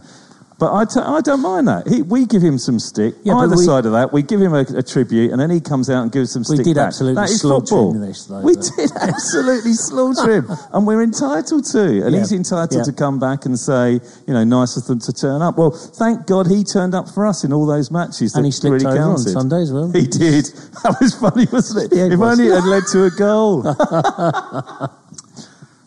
But 0.59 0.73
I, 0.73 0.85
t- 0.85 0.99
I 0.99 1.21
don't 1.21 1.43
mind 1.43 1.67
that. 1.67 1.87
He, 1.87 2.01
we 2.01 2.25
give 2.25 2.41
him 2.41 2.57
some 2.57 2.79
stick. 2.79 3.13
Yeah, 3.23 3.35
Either 3.35 3.55
we- 3.57 3.63
side 3.63 3.85
of 3.85 3.91
that, 3.91 4.11
we 4.11 4.23
give 4.23 4.41
him 4.41 4.55
a, 4.55 4.61
a 4.75 4.81
tribute, 4.81 5.29
and 5.31 5.39
then 5.39 5.51
he 5.51 5.61
comes 5.61 5.87
out 5.87 6.01
and 6.01 6.11
gives 6.11 6.31
some 6.31 6.43
stick. 6.43 6.57
We 6.57 6.63
stick 6.63 6.73
did 6.73 6.79
back. 6.79 6.87
absolutely 6.87 7.21
That 7.21 7.29
is 7.29 7.41
slaughter 7.41 7.65
football. 7.67 7.93
him 7.93 8.01
this, 8.01 8.25
though, 8.25 8.41
we 8.41 8.55
but- 8.55 8.65
did 8.75 8.89
absolutely 8.99 9.73
slaughter 9.73 10.31
him, 10.31 10.47
and 10.73 10.87
we're 10.87 11.03
entitled 11.03 11.63
to. 11.65 12.01
And 12.03 12.11
Yeah. 12.13 12.19
he's 12.21 12.31
entitled 12.31 12.73
Yeah. 12.73 12.83
to 12.85 12.91
come 12.91 13.19
back 13.19 13.45
and 13.45 13.53
say, 13.59 13.99
you 14.25 14.33
know, 14.33 14.43
nice 14.43 14.75
of 14.77 14.87
them 14.87 14.97
to 15.01 15.13
turn 15.13 15.43
up. 15.43 15.59
Well, 15.59 15.69
thank 15.69 16.25
God 16.25 16.47
he 16.47 16.63
turned 16.63 16.95
up 16.95 17.07
for 17.07 17.27
us 17.27 17.43
in 17.43 17.53
all 17.53 17.67
those 17.67 17.91
matches. 17.91 18.33
And 18.33 18.43
he 18.43 18.51
slipped 18.51 18.81
really 18.81 18.87
over 18.87 18.97
on 18.99 19.15
counted. 19.17 19.29
Sunday 19.33 19.61
as 19.61 19.71
well. 19.71 19.91
He 19.91 20.07
did. 20.07 20.45
That 20.83 20.97
was 21.01 21.13
funny, 21.15 21.45
wasn't 21.51 21.91
it? 21.91 21.95
Yeah, 21.97 22.05
it 22.05 22.13
if 22.13 22.19
was. 22.19 22.39
only 22.39 22.51
it 22.51 22.55
had 22.55 22.63
led 22.65 22.83
to 22.93 23.05
a 23.05 23.11
goal. 23.11 23.61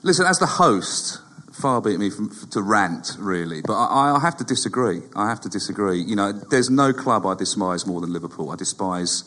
Listen, 0.02 0.26
as 0.26 0.38
the 0.38 0.46
host, 0.46 1.18
far 1.60 1.80
be 1.80 1.94
it 1.94 1.98
me 1.98 2.10
from, 2.10 2.30
to 2.50 2.62
rant, 2.62 3.16
really, 3.18 3.62
but 3.62 3.74
I, 3.74 4.16
I 4.16 4.20
have 4.20 4.36
to 4.38 4.44
disagree. 4.44 5.02
I 5.14 5.28
have 5.28 5.40
to 5.42 5.48
disagree. 5.48 6.00
You 6.00 6.16
know, 6.16 6.32
there's 6.32 6.70
no 6.70 6.92
club 6.92 7.26
I 7.26 7.34
despise 7.34 7.86
more 7.86 8.00
than 8.00 8.12
Liverpool. 8.12 8.50
I 8.50 8.56
despise 8.56 9.24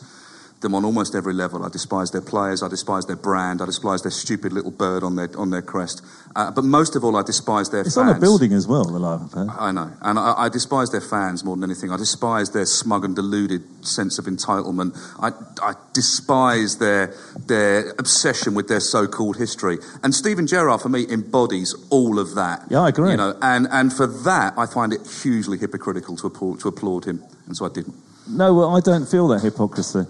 them 0.64 0.74
on 0.74 0.84
almost 0.84 1.14
every 1.14 1.32
level. 1.32 1.64
I 1.64 1.68
despise 1.68 2.10
their 2.10 2.20
players. 2.20 2.62
I 2.64 2.68
despise 2.68 3.06
their 3.06 3.14
brand. 3.28 3.62
I 3.62 3.66
despise 3.66 4.02
their 4.02 4.10
stupid 4.10 4.52
little 4.52 4.72
bird 4.72 5.04
on 5.04 5.14
their 5.14 5.30
on 5.38 5.50
their 5.50 5.62
crest. 5.62 6.02
Uh, 6.34 6.50
but 6.50 6.64
most 6.64 6.96
of 6.96 7.04
all, 7.04 7.14
I 7.16 7.22
despise 7.22 7.70
their 7.70 7.82
It's 7.82 7.94
fans. 7.94 8.10
on 8.10 8.16
a 8.16 8.20
building 8.20 8.52
as 8.52 8.66
well, 8.66 8.84
the 8.84 8.98
Live 8.98 9.22
Affair. 9.22 9.46
I 9.56 9.70
know, 9.70 9.92
and 10.02 10.18
I, 10.18 10.34
I 10.36 10.48
despise 10.48 10.90
their 10.90 11.00
fans 11.00 11.44
more 11.44 11.54
than 11.56 11.70
anything. 11.70 11.92
I 11.92 11.96
despise 11.96 12.50
their 12.50 12.66
smug 12.66 13.04
and 13.04 13.14
deluded 13.14 13.62
sense 13.86 14.18
of 14.18 14.24
entitlement. 14.24 14.96
I, 15.20 15.30
I 15.62 15.74
despise 15.92 16.78
their 16.78 17.14
their 17.46 17.90
obsession 17.98 18.54
with 18.54 18.66
their 18.68 18.80
so-called 18.80 19.36
history. 19.36 19.78
And 20.02 20.14
Steven 20.14 20.46
Gerrard, 20.46 20.80
for 20.80 20.88
me, 20.88 21.06
embodies 21.08 21.74
all 21.90 22.18
of 22.18 22.34
that. 22.34 22.64
Yeah, 22.70 22.80
I 22.80 22.88
agree. 22.88 23.10
You 23.12 23.16
know, 23.18 23.36
and 23.42 23.68
and 23.70 23.92
for 23.92 24.06
that, 24.24 24.54
I 24.58 24.66
find 24.66 24.92
it 24.92 25.00
hugely 25.22 25.58
hypocritical 25.58 26.16
to 26.16 26.26
applaud, 26.26 26.60
to 26.60 26.68
applaud 26.68 27.04
him, 27.04 27.22
and 27.46 27.56
so 27.56 27.66
I 27.66 27.68
didn't. 27.68 27.94
No, 28.26 28.54
well, 28.54 28.74
I 28.74 28.80
don't 28.80 29.06
feel 29.06 29.28
that 29.28 29.42
hypocrisy. 29.42 30.06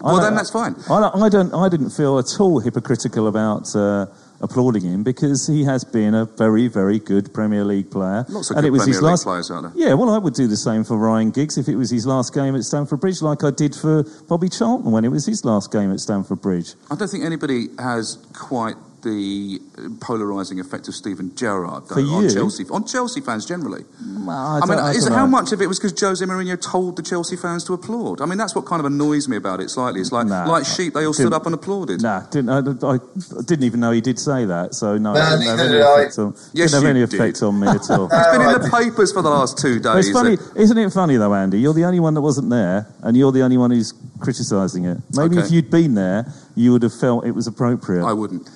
Well, 0.00 0.20
then 0.20 0.34
that's 0.34 0.50
fine. 0.50 0.76
I 0.88 1.10
I 1.26 1.28
don't. 1.28 1.52
I 1.54 1.68
didn't 1.68 1.90
feel 1.90 2.18
at 2.18 2.40
all 2.40 2.60
hypocritical 2.60 3.26
about 3.26 3.74
uh, 3.74 4.06
applauding 4.40 4.82
him 4.84 5.02
because 5.02 5.46
he 5.46 5.64
has 5.64 5.82
been 5.84 6.14
a 6.14 6.24
very, 6.24 6.68
very 6.68 6.98
good 6.98 7.32
Premier 7.34 7.64
League 7.64 7.90
player. 7.90 8.24
Lots 8.28 8.50
of 8.50 8.56
and 8.56 8.62
good 8.62 8.68
it 8.68 8.70
was 8.70 8.82
Premier 8.82 8.94
his 8.94 9.02
League 9.02 9.10
last. 9.10 9.24
players 9.24 9.50
out 9.50 9.62
there. 9.62 9.72
Yeah, 9.74 9.94
well, 9.94 10.10
I 10.10 10.18
would 10.18 10.34
do 10.34 10.46
the 10.46 10.56
same 10.56 10.84
for 10.84 10.96
Ryan 10.96 11.30
Giggs 11.30 11.58
if 11.58 11.68
it 11.68 11.76
was 11.76 11.90
his 11.90 12.06
last 12.06 12.32
game 12.32 12.54
at 12.54 12.62
Stamford 12.62 13.00
Bridge, 13.00 13.20
like 13.22 13.42
I 13.42 13.50
did 13.50 13.74
for 13.74 14.04
Bobby 14.28 14.48
Charlton 14.48 14.92
when 14.92 15.04
it 15.04 15.08
was 15.08 15.26
his 15.26 15.44
last 15.44 15.72
game 15.72 15.90
at 15.92 15.98
Stamford 16.00 16.40
Bridge. 16.40 16.74
I 16.90 16.94
don't 16.94 17.08
think 17.08 17.24
anybody 17.24 17.68
has 17.78 18.18
quite 18.32 18.76
the 19.02 19.58
polarising 20.00 20.60
effect 20.60 20.88
of 20.88 20.94
Steven 20.94 21.34
Gerrard 21.34 21.84
though, 21.88 21.94
For 21.94 22.00
on? 22.00 22.28
Chelsea 22.28 22.64
on 22.70 22.84
Chelsea 22.86 23.20
fans 23.20 23.46
generally. 23.46 23.84
I, 24.28 24.60
I, 24.62 24.66
mean, 24.66 24.76
don't- 24.76 24.78
I 24.86 24.90
is 24.92 25.04
don't 25.04 25.14
how 25.14 25.26
much 25.26 25.52
of 25.52 25.62
it 25.62 25.66
was 25.66 25.78
because 25.78 25.98
Jose 26.00 26.24
Mourinho 26.24 26.60
told 26.60 26.96
the 26.96 27.02
Chelsea 27.02 27.36
fans 27.36 27.64
to 27.64 27.74
applaud? 27.74 28.20
I 28.20 28.26
mean, 28.26 28.38
that's 28.38 28.54
what 28.54 28.66
kind 28.66 28.80
of 28.80 28.86
annoys 28.86 29.28
me 29.28 29.36
about 29.36 29.60
it 29.60 29.70
slightly. 29.70 30.00
It's 30.00 30.12
like, 30.12 30.26
Nah, 30.26 30.46
like 30.50 30.64
sheep, 30.66 30.94
they 30.94 31.04
all 31.06 31.12
stood 31.12 31.32
up 31.32 31.46
and 31.46 31.54
applauded. 31.54 32.02
Nah, 32.02 32.20
didn't, 32.30 32.50
I, 32.50 32.58
I 32.58 32.98
didn't 33.44 33.64
even 33.64 33.80
know 33.80 33.92
he 33.92 34.00
did 34.00 34.18
say 34.18 34.44
that. 34.44 34.74
So 34.74 34.98
no, 34.98 35.12
No, 35.14 35.20
it 35.20 35.24
didn't 35.38 35.46
have 35.46 35.56
neither 35.58 35.62
any 35.62 35.72
did 35.72 35.82
I. 35.82 36.00
effect 36.02 36.18
on, 36.18 36.32
Yes, 36.34 36.52
didn't 36.52 36.72
have 36.72 36.82
you 36.82 36.88
any 36.88 37.06
did. 37.32 37.42
on 37.42 37.60
me 37.60 37.66
at 37.68 37.90
all. 37.90 38.08
It's 38.12 38.36
been 38.36 38.40
in 38.42 38.60
the 38.62 38.68
papers 38.72 39.12
for 39.12 39.22
the 39.22 39.30
last 39.30 39.58
two 39.58 39.80
But 39.80 39.94
days. 39.94 40.08
it's 40.08 40.18
funny, 40.18 40.36
isn't 40.56 40.78
it 40.78 40.92
funny 40.92 41.16
though, 41.16 41.34
Andy? 41.34 41.60
You're 41.60 41.74
the 41.74 41.84
only 41.84 42.00
one 42.00 42.14
that 42.14 42.22
wasn't 42.22 42.50
there, 42.50 42.86
and 43.02 43.16
you're 43.16 43.32
the 43.32 43.42
only 43.42 43.56
one 43.56 43.70
who's 43.70 43.92
criticising 44.20 44.84
it. 44.84 44.98
Maybe 45.14 45.36
Okay. 45.38 45.46
if 45.46 45.52
you'd 45.52 45.70
been 45.70 45.94
there, 45.94 46.32
you 46.56 46.72
would 46.72 46.82
have 46.82 46.94
felt 46.94 47.24
it 47.24 47.32
was 47.32 47.46
appropriate. 47.46 48.04
I 48.04 48.12
wouldn't. 48.12 48.48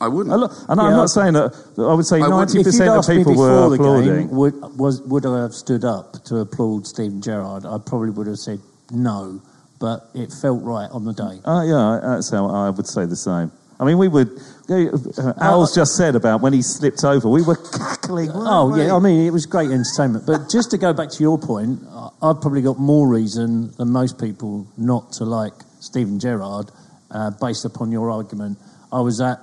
I 0.00 0.08
wouldn't. 0.08 0.34
And 0.34 0.44
and 0.68 0.80
I'm 0.80 0.90
Yeah. 0.90 0.96
not 0.96 1.10
saying 1.10 1.32
that. 1.34 1.54
I 1.78 1.94
would 1.94 2.04
say 2.06 2.16
I 2.16 2.20
wouldn't. 2.28 2.36
ninety 2.36 2.60
If 2.60 2.66
you'd 2.66 2.72
percent 2.72 2.90
of 2.90 2.96
asked 2.98 3.08
me 3.08 3.18
people 3.18 3.36
were 3.36 3.68
the 3.70 3.74
applauding. 3.76 4.28
game, 4.28 4.30
would, 4.30 4.54
was, 4.78 5.00
would 5.02 5.24
I 5.24 5.40
have 5.42 5.54
stood 5.54 5.84
up 5.84 6.22
to 6.24 6.38
applaud 6.38 6.86
Steven 6.86 7.22
Gerrard? 7.22 7.64
I 7.64 7.78
probably 7.78 8.10
would 8.10 8.26
have 8.26 8.38
said 8.38 8.60
no, 8.90 9.40
but 9.80 10.10
it 10.14 10.30
felt 10.32 10.62
right 10.62 10.90
on 10.90 11.04
the 11.04 11.12
day. 11.14 11.40
Uh, 11.44 11.62
yeah, 11.62 12.00
that's 12.02 12.30
how 12.30 12.46
I 12.46 12.68
would 12.70 12.86
say 12.86 13.06
the 13.06 13.16
same. 13.16 13.50
I 13.80 13.84
mean, 13.84 13.98
we 13.98 14.08
would. 14.08 14.30
Uh, 14.68 15.32
Al's 15.40 15.74
just 15.74 15.96
said 15.96 16.14
about 16.16 16.40
when 16.40 16.52
he 16.52 16.60
slipped 16.62 17.04
over, 17.04 17.28
we 17.28 17.42
were 17.42 17.56
cackling. 17.56 18.30
Oh 18.34 18.70
we? 18.72 18.84
yeah, 18.84 18.94
I 18.96 18.98
mean 18.98 19.26
it 19.26 19.30
was 19.32 19.46
great 19.46 19.70
entertainment. 19.70 20.26
But 20.26 20.50
just 20.50 20.70
to 20.72 20.78
go 20.78 20.92
back 20.92 21.08
to 21.10 21.22
your 21.22 21.38
point, 21.38 21.80
I've 22.22 22.40
probably 22.40 22.62
got 22.62 22.78
more 22.78 23.06
reason 23.08 23.72
than 23.76 23.90
most 23.92 24.18
people 24.18 24.66
not 24.76 25.12
to 25.12 25.24
like 25.24 25.52
Steven 25.80 26.18
Gerrard, 26.18 26.70
uh, 27.10 27.30
based 27.40 27.64
upon 27.64 27.92
your 27.92 28.10
argument. 28.10 28.58
I 28.92 29.00
was 29.00 29.20
at 29.20 29.38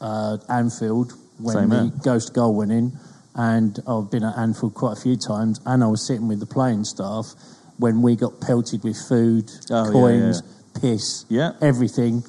uh, 0.00 0.38
Anfield 0.48 1.12
when 1.38 1.54
Same 1.54 1.68
the 1.70 1.82
here. 1.84 1.92
ghost 2.02 2.34
goal 2.34 2.54
went 2.54 2.72
in, 2.72 2.92
and 3.34 3.78
I've 3.86 4.10
been 4.10 4.24
at 4.24 4.36
Anfield 4.36 4.74
quite 4.74 4.98
a 4.98 5.00
few 5.00 5.16
times, 5.16 5.60
and 5.66 5.82
I 5.82 5.86
was 5.86 6.06
sitting 6.06 6.28
with 6.28 6.40
the 6.40 6.46
playing 6.46 6.84
staff 6.84 7.34
when 7.78 8.02
we 8.02 8.14
got 8.16 8.40
pelted 8.40 8.84
with 8.84 8.96
food, 9.08 9.50
Oh, 9.70 9.86
yeah, 9.86 9.92
coins, 9.92 10.42
piss, 10.80 11.24
Yeah. 11.28 11.52
everything 11.62 12.22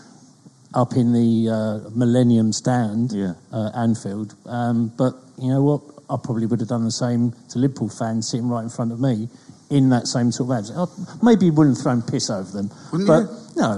up 0.73 0.93
in 0.95 1.11
the 1.11 1.49
uh, 1.49 1.89
Millennium 1.93 2.53
stand, 2.53 3.11
Yeah. 3.11 3.33
uh, 3.51 3.71
Anfield. 3.75 4.35
Um, 4.45 4.93
but 4.97 5.13
you 5.37 5.49
know 5.49 5.61
what? 5.63 5.81
I 6.09 6.17
probably 6.23 6.45
would 6.45 6.59
have 6.61 6.69
done 6.69 6.85
the 6.85 6.91
same 6.91 7.33
to 7.49 7.59
Liverpool 7.59 7.89
fans 7.89 8.29
sitting 8.29 8.47
right 8.47 8.63
in 8.63 8.69
front 8.69 8.91
of 8.93 8.99
me 9.01 9.27
in 9.71 9.89
that 9.89 10.07
same 10.07 10.31
sort 10.31 10.51
of 10.51 10.57
abs. 10.57 10.71
I 10.71 10.75
oh, 10.77 10.91
maybe 11.23 11.49
wouldn't 11.49 11.77
have 11.77 11.83
thrown 11.83 12.01
piss 12.01 12.29
over 12.29 12.51
them, 12.51 12.69
Wouldn't 12.91 13.07
but 13.07 13.21
you? 13.23 13.37
no, 13.55 13.77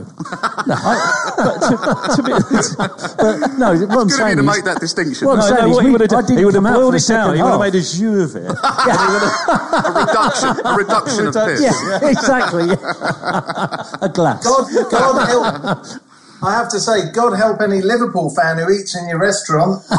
no. 0.68 0.76
I, 0.76 1.34
but, 1.38 1.58
to, 1.70 1.76
to 2.18 2.24
be, 2.24 2.32
but 2.78 3.58
no, 3.58 3.74
what 3.74 3.82
I'm 3.82 3.88
Good 3.88 4.02
of 4.04 4.12
saying 4.12 4.38
to 4.38 4.44
is, 4.44 4.48
make 4.48 4.64
that 4.66 4.80
distinction. 4.80 5.28
Well, 5.28 5.38
No, 5.38 5.44
I'm 5.44 5.50
no, 5.50 5.56
saying 5.56 5.70
is 5.70 5.76
what 5.76 5.86
he 5.86 5.92
would 5.92 6.02
have 6.02 6.10
done, 6.10 6.26
didn't 6.26 6.40
he 6.40 6.46
would 6.46 6.56
have 6.56 6.66
out 6.66 6.74
for 6.74 6.80
boiled 6.82 6.96
it 6.96 7.08
down. 7.08 7.36
He 7.36 7.42
would 7.42 7.52
have 7.52 7.60
made 7.60 7.76
a 7.76 7.82
jus 7.82 8.36
of 8.36 8.42
it. 8.42 8.50
a 8.50 9.92
reduction, 9.94 10.50
a 10.66 10.74
reduction 10.76 11.28
of 11.28 11.34
piss. 11.46 11.62
yeah, 11.62 12.10
exactly. 12.10 12.70
a 14.02 14.10
glass. 14.14 14.44
God, 14.44 14.92
God 14.92 15.28
help. 15.30 16.02
I 16.44 16.54
have 16.54 16.70
to 16.72 16.80
say, 16.80 17.10
God 17.12 17.36
help 17.38 17.62
any 17.62 17.82
Liverpool 17.82 18.30
fan 18.36 18.58
who 18.58 18.70
eats 18.70 18.96
in 18.98 19.08
your 19.08 19.20
restaurant. 19.20 19.82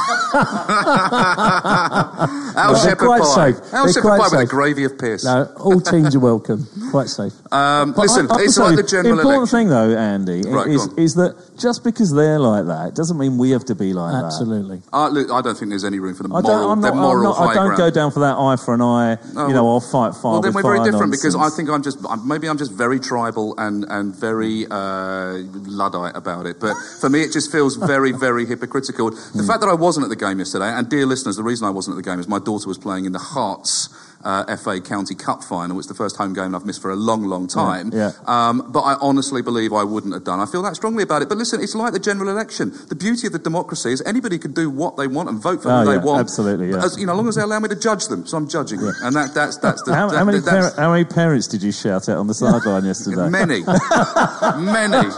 Our 2.57 2.73
They're 2.75 2.83
shepherd 2.83 3.07
quite 3.07 3.23
pie. 3.23 3.53
safe. 3.53 3.75
Our 3.75 3.85
They're 3.85 3.93
shepherd 3.95 4.03
quite 4.03 4.21
pie 4.31 4.37
with 4.37 4.41
a 4.41 4.51
gravy 4.51 4.85
of 4.85 4.99
piss. 4.99 5.25
No, 5.25 5.51
all 5.59 5.81
teams 5.81 6.15
are 6.15 6.21
welcome. 6.21 6.67
Quite 6.91 7.09
safe. 7.09 7.33
Um, 7.55 7.95
listen, 7.97 8.29
I- 8.31 8.35
I 8.35 8.39
it's 8.43 8.57
to 8.57 8.63
like 8.65 8.75
the 8.77 8.83
general 8.83 9.15
The 9.15 9.23
important 9.23 9.53
election. 9.53 9.59
thing, 9.59 9.69
though, 9.69 9.97
Andy, 9.97 10.43
Right, 10.49 10.67
is, 10.67 10.89
is 10.97 11.15
that 11.15 11.37
just 11.57 11.85
because 11.85 12.13
they're 12.13 12.39
like 12.39 12.67
that 12.67 12.95
doesn't 12.95 13.19
mean 13.19 13.39
we 13.39 13.51
have 13.51 13.65
to 13.67 13.75
be 13.75 13.93
like 13.93 14.13
that. 14.13 14.25
Absolutely. 14.25 14.83
Uh, 14.93 15.09
look, 15.09 15.31
I 15.31 15.41
don't 15.41 15.57
think 15.57 15.71
there's 15.71 15.85
any 15.85 15.99
room 16.01 16.15
for 16.15 16.23
the 16.25 16.29
I 16.35 16.41
moral, 16.41 16.43
don't. 16.43 16.71
I'm 16.71 16.81
the 16.81 16.91
not. 16.91 17.11
I'm 17.15 17.23
not 17.23 17.39
I 17.39 17.55
don't 17.55 17.67
ground. 17.67 17.79
go 17.79 17.91
down 17.91 18.11
for 18.11 18.21
that 18.21 18.37
eye 18.37 18.57
for 18.57 18.75
an 18.75 18.81
eye. 18.83 19.19
Oh, 19.37 19.49
you 19.49 19.55
know, 19.55 19.65
well- 19.65 19.75
I'll 19.75 19.81
fight 19.81 20.15
fire. 20.15 20.33
Well, 20.33 20.41
then 20.41 20.53
with 20.55 20.65
we're 20.65 20.71
very 20.71 20.79
fire 20.79 20.91
different 20.93 21.13
because 21.13 21.37
I 21.37 21.49
think 21.51 21.69
I'm 21.71 21.83
just 21.83 21.99
maybe 22.25 22.49
I'm 22.49 22.59
just 22.59 22.73
very 22.73 22.99
tribal 23.01 23.55
and 23.59 23.85
and 23.89 24.15
very 24.15 24.67
uh, 24.71 25.39
luddite 25.67 26.17
about 26.17 26.47
it. 26.47 26.61
But 26.61 26.75
for 27.01 27.09
me, 27.11 27.23
it 27.23 27.33
just 27.33 27.51
feels 27.53 27.77
very 27.77 28.13
very 28.27 28.47
hypocritical. 28.47 29.11
The 29.11 29.17
Hmm. 29.17 29.47
fact 29.47 29.61
that 29.61 29.69
I 29.69 29.75
wasn't 29.75 30.05
at 30.05 30.11
the 30.11 30.17
game 30.17 30.39
yesterday, 30.39 30.69
and 30.73 30.89
dear 30.89 31.07
listeners, 31.07 31.37
the 31.37 31.43
reason 31.43 31.67
I 31.67 31.71
wasn't 31.71 31.97
at 31.99 32.05
the 32.05 32.09
game 32.11 32.19
is 32.21 32.29
my 32.29 32.39
daughter 32.39 32.69
was 32.69 32.79
playing 32.79 33.05
in 33.05 33.13
the 33.13 33.19
Hearts. 33.19 33.89
Uh, 34.25 34.57
FA 34.57 34.81
County 34.81 35.15
Cup 35.15 35.45
final. 35.45 35.79
It's 35.79 35.87
the 35.87 35.93
first 35.93 36.17
home 36.17 36.33
game 36.33 36.55
I've 36.55 36.65
missed 36.65 36.81
for 36.81 36.91
a 36.91 36.97
long, 36.97 37.25
long 37.25 37.47
time. 37.47 37.91
Yeah, 37.93 38.13
Um, 38.25 38.71
but 38.73 38.81
I 38.81 38.95
honestly 38.99 39.43
believe 39.43 39.75
I 39.75 39.85
wouldn't 39.85 40.15
have 40.15 40.25
done. 40.25 40.41
I 40.41 40.47
feel 40.47 40.63
that 40.63 40.75
strongly 40.77 41.03
about 41.03 41.21
it. 41.21 41.29
But 41.29 41.37
listen, 41.45 41.63
it's 41.63 41.75
like 41.75 41.93
the 41.93 41.99
general 42.01 42.29
election. 42.31 42.73
The 42.89 42.95
beauty 42.95 43.27
of 43.27 43.33
the 43.35 43.39
democracy 43.39 43.93
is 43.93 44.03
anybody 44.07 44.39
can 44.39 44.53
do 44.53 44.71
what 44.71 44.97
they 44.97 45.07
want 45.07 45.29
and 45.29 45.37
vote 45.41 45.63
for 45.63 45.71
Oh, 45.71 45.85
who 45.85 45.91
they 45.93 45.99
want. 45.99 46.21
absolutely, 46.21 46.71
yeah. 46.71 46.83
As, 46.85 46.97
you 46.99 47.05
know, 47.07 47.13
as 47.13 47.19
long 47.19 47.29
as 47.29 47.35
they 47.37 47.43
allow 47.43 47.61
me 47.61 47.69
to 47.69 47.77
judge 47.77 48.07
them. 48.09 48.27
So 48.27 48.37
I'm 48.39 48.49
judging, 48.49 48.81
and 48.81 49.15
that, 49.15 49.35
that's 49.35 49.59
that's 49.59 49.83
the 49.83 49.95
How, 49.95 50.09
that- 50.09 50.17
how 50.19 50.25
many 50.25 50.39
that's- 50.41 50.75
par- 50.75 50.83
how 50.85 50.91
many 50.93 51.05
parents 51.05 51.47
did 51.47 51.63
you 51.63 51.71
shout 51.73 52.09
at 52.09 52.17
on 52.17 52.27
the 52.27 52.35
sideline 52.35 52.85
yesterday? 52.87 53.29
Many, 53.29 53.61
many. 54.57 55.09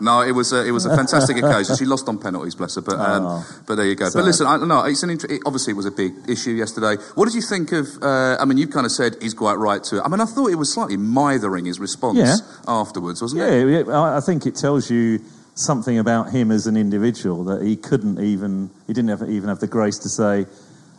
no, 0.00 0.22
it 0.26 0.32
was 0.32 0.52
a, 0.52 0.64
it 0.66 0.70
was 0.70 0.86
a 0.86 0.94
fantastic 0.96 1.36
occasion. 1.38 1.76
She 1.76 1.84
lost 1.84 2.08
on 2.08 2.18
penalties, 2.18 2.54
bless 2.54 2.74
her. 2.76 2.80
But 2.82 2.98
um, 2.98 3.26
Oh. 3.26 3.46
but 3.66 3.74
there 3.76 3.86
you 3.86 3.94
go. 3.96 4.08
Sad. 4.08 4.18
But 4.20 4.24
listen, 4.26 4.46
I, 4.46 4.56
no, 4.58 4.84
it's 4.84 5.02
an 5.02 5.10
int- 5.10 5.24
it, 5.24 5.40
obviously 5.46 5.72
it 5.72 5.76
was 5.76 5.86
a 5.86 5.90
big 5.90 6.12
issue 6.28 6.50
yesterday. 6.52 6.96
What 7.14 7.24
did 7.26 7.34
you 7.34 7.42
think 7.42 7.72
of? 7.72 7.86
Uh, 8.02 8.36
I 8.38 8.44
mean, 8.44 8.58
you 8.58 8.68
kind 8.68 8.86
of 8.86 8.92
said 8.92 9.16
he's 9.20 9.34
quite 9.34 9.54
right 9.54 9.82
to 9.84 9.98
it. 9.98 10.02
I 10.04 10.08
mean, 10.08 10.20
I 10.20 10.26
thought 10.26 10.48
it 10.50 10.54
was 10.56 10.72
slightly 10.72 10.96
mithering 10.96 11.64
his 11.64 11.80
response 11.80 12.18
Yeah. 12.18 12.36
afterwards, 12.68 13.22
wasn't 13.22 13.40
Yeah, 13.42 13.48
it? 13.48 13.86
yeah, 13.88 14.16
I 14.16 14.20
think 14.20 14.46
it 14.46 14.54
tells 14.54 14.75
you 14.90 15.20
something 15.54 15.98
about 15.98 16.30
him 16.30 16.50
as 16.50 16.66
an 16.66 16.76
individual 16.76 17.44
that 17.44 17.62
he 17.62 17.76
couldn't 17.76 18.20
even, 18.20 18.70
he 18.86 18.92
didn't 18.92 19.08
have, 19.08 19.22
even 19.28 19.48
have 19.48 19.60
the 19.60 19.66
grace 19.66 19.98
to 19.98 20.08
say, 20.08 20.46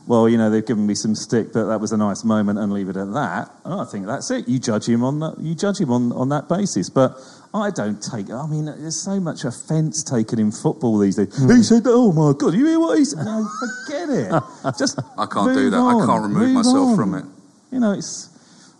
well, 0.07 0.29
you 0.29 0.37
know, 0.37 0.49
they've 0.49 0.65
given 0.65 0.87
me 0.87 0.95
some 0.95 1.15
stick, 1.15 1.51
but 1.51 1.65
that 1.65 1.81
was 1.81 1.91
a 1.91 1.97
nice 1.97 2.23
moment, 2.23 2.57
and 2.57 2.71
leave 2.71 2.87
it 2.87 2.95
at 2.95 3.11
that. 3.13 3.51
And 3.65 3.73
I 3.73 3.83
think 3.83 4.05
that's 4.05 4.31
it. 4.31 4.47
You 4.47 4.57
judge 4.57 4.87
him 4.87 5.03
on 5.03 5.19
that. 5.19 5.35
You 5.39 5.53
judge 5.53 5.79
him 5.81 5.91
on, 5.91 6.13
on 6.13 6.29
that 6.29 6.47
basis. 6.47 6.89
But 6.89 7.17
I 7.53 7.69
don't 7.71 8.01
take. 8.01 8.31
I 8.31 8.47
mean, 8.47 8.65
there's 8.65 9.03
so 9.03 9.19
much 9.19 9.43
offence 9.43 10.03
taken 10.03 10.39
in 10.39 10.51
football 10.53 10.97
these 10.97 11.17
days. 11.17 11.35
Hmm. 11.37 11.51
He 11.51 11.61
said, 11.61 11.83
"Oh 11.85 12.13
my 12.13 12.33
God, 12.37 12.53
you 12.53 12.65
hear 12.65 12.79
what 12.79 12.97
he 12.97 13.03
said?" 13.03 13.25
No, 13.25 13.49
forget 13.59 14.09
it. 14.09 14.77
Just 14.79 14.97
I 15.17 15.25
can't 15.25 15.53
do 15.53 15.69
that. 15.71 15.77
I 15.77 16.05
can't 16.05 16.23
remove 16.23 16.41
move 16.41 16.53
myself 16.53 16.89
on. 16.89 16.95
from 16.95 17.13
it. 17.13 17.25
You 17.71 17.81
know, 17.81 17.91
it's 17.91 18.29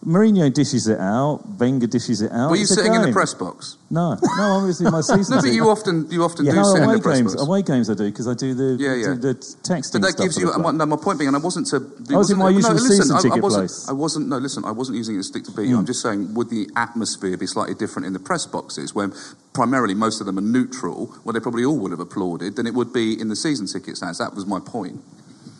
Mourinho 0.06 0.54
dishes 0.54 0.88
it 0.88 1.00
out. 1.00 1.42
Wenger 1.60 1.88
dishes 1.88 2.22
it 2.22 2.32
out. 2.32 2.52
Were 2.52 2.56
you 2.56 2.62
It's 2.64 2.76
sitting 2.76 2.94
in 2.94 3.02
the 3.02 3.12
press 3.12 3.34
box? 3.34 3.78
No, 3.90 4.14
no, 4.14 4.60
I 4.60 4.64
was 4.64 4.80
in 4.80 4.92
my 4.92 5.02
season. 5.02 5.36
No, 5.36 5.42
but 5.42 5.52
you 5.52 5.68
often 5.70 6.10
you 6.12 6.24
often 6.24 6.46
yeah, 6.46 6.52
do 6.52 6.58
no, 6.58 6.64
sit 6.64 6.78
in 6.78 6.84
away 6.84 6.96
the 6.98 7.02
press 7.02 7.18
games. 7.18 7.36
box. 7.36 7.48
Away 7.48 7.62
games 7.64 7.90
I 7.90 7.94
do 7.96 8.06
because 8.06 8.28
I 8.28 8.34
do 8.36 8.54
the 8.54 8.78
Yeah, 8.80 8.94
yeah. 8.94 9.06
do 9.16 9.16
the 9.16 9.34
texting. 9.34 9.94
But 9.94 10.02
that 10.04 10.18
gives 10.18 10.38
you. 10.38 10.54
My, 10.60 10.72
no, 10.72 10.86
my 10.86 10.98
point 10.98 11.18
being, 11.20 11.28
and 11.28 11.36
I 11.36 11.40
wasn't 11.40 11.68
to. 11.68 11.78
I 12.14 12.18
was 12.18 12.30
in 12.30 12.38
my 12.38 12.50
usual 12.50 12.76
no, 12.76 12.82
listen, 12.82 12.92
season 12.96 13.16
I, 13.16 13.20
I 13.20 13.22
ticket 13.24 13.44
wasn't, 13.44 13.62
place. 13.62 13.90
I 13.90 13.94
wasn't. 13.94 14.28
No, 14.30 14.38
listen, 14.38 14.66
I 14.66 14.72
wasn't 14.72 14.98
using 14.98 15.16
it 15.16 15.20
as 15.20 15.28
stick 15.28 15.44
to 15.46 15.52
beat 15.52 15.68
you. 15.68 15.78
I'm 15.78 15.86
just 15.86 16.02
saying, 16.02 16.34
would 16.36 16.50
the 16.52 16.70
atmosphere 16.76 17.36
be 17.36 17.48
slightly 17.48 17.74
different 17.76 18.06
in 18.06 18.14
the 18.14 18.20
press 18.20 18.46
boxes, 18.46 18.94
when 18.94 19.14
primarily 19.54 19.96
most 19.96 20.22
of 20.22 20.28
them 20.28 20.38
are 20.38 20.42
neutral, 20.42 21.08
where 21.24 21.34
they 21.34 21.40
probably 21.40 21.66
all 21.66 21.78
would 21.80 21.92
have 21.92 22.00
applauded, 22.00 22.56
than 22.56 22.68
it 22.68 22.76
would 22.76 22.94
be 22.94 23.20
in 23.20 23.30
the 23.30 23.36
season 23.36 23.66
ticket 23.66 23.98
stands? 23.98 24.20
That 24.20 24.36
was 24.36 24.46
my 24.46 24.60
point. 24.60 25.02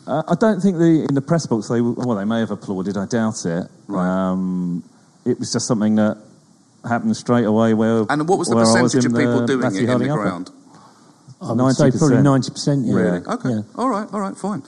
Uh, 0.08 0.22
I 0.26 0.34
don't 0.36 0.60
think 0.60 0.78
the 0.78 1.04
in 1.06 1.14
the 1.14 1.20
press 1.20 1.46
box 1.46 1.68
they 1.68 1.82
well 1.82 2.16
they 2.16 2.24
may 2.24 2.40
have 2.40 2.50
applauded. 2.50 2.96
I 2.96 3.04
doubt 3.06 3.44
it. 3.44 3.66
Um, 3.90 4.82
it 5.26 5.38
was 5.38 5.52
just 5.52 5.66
something 5.66 5.96
that 5.96 6.16
happened 6.88 7.14
straight 7.14 7.44
away. 7.44 7.74
Where 7.74 8.06
And 8.08 8.26
what 8.26 8.38
was 8.38 8.48
the 8.48 8.56
percentage 8.56 9.04
in 9.04 9.12
of 9.12 9.18
people 9.18 9.40
the 9.40 9.46
doing 9.46 9.60
Matthew 9.60 9.82
it 9.82 9.90
in 9.90 9.98
the 9.98 10.06
ground? 10.08 10.50
I 11.40 11.52
would 11.52 11.76
say 11.76 11.90
probably 11.92 12.16
90%, 12.16 12.84
yeah. 12.84 12.94
Really? 12.94 13.18
Okay. 13.18 13.68
All 13.76 13.88
right. 13.88 14.08
All 14.12 14.20
right. 14.20 14.36
Fine. 14.36 14.64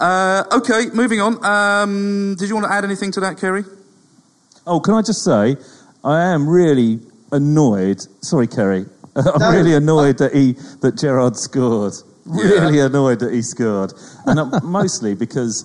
Uh, 0.00 0.42
okay. 0.50 0.86
Moving 0.92 1.20
on. 1.20 1.44
Um, 1.44 2.34
did 2.36 2.48
you 2.48 2.56
want 2.56 2.66
to 2.66 2.72
add 2.72 2.84
anything 2.84 3.12
to 3.12 3.20
that, 3.20 3.36
Ceri? 3.36 3.64
Oh, 4.66 4.80
can 4.80 4.94
I 4.94 5.02
just 5.02 5.22
say, 5.22 5.56
I 6.02 6.24
am 6.32 6.48
really 6.48 6.98
annoyed. 7.30 8.00
Sorry, 8.24 8.48
Ceri. 8.48 8.88
I'm 9.16 9.38
No. 9.38 9.52
really 9.52 9.74
annoyed 9.74 10.18
that 10.18 10.34
he 10.34 10.52
that 10.80 10.96
Gerrard 10.96 11.36
scored. 11.36 11.94
Really 12.28 12.80
annoyed 12.80 13.20
that 13.20 13.32
he 13.32 13.42
scored, 13.42 13.94
and 14.26 14.38
uh, 14.38 14.60
mostly 14.62 15.14
because 15.14 15.64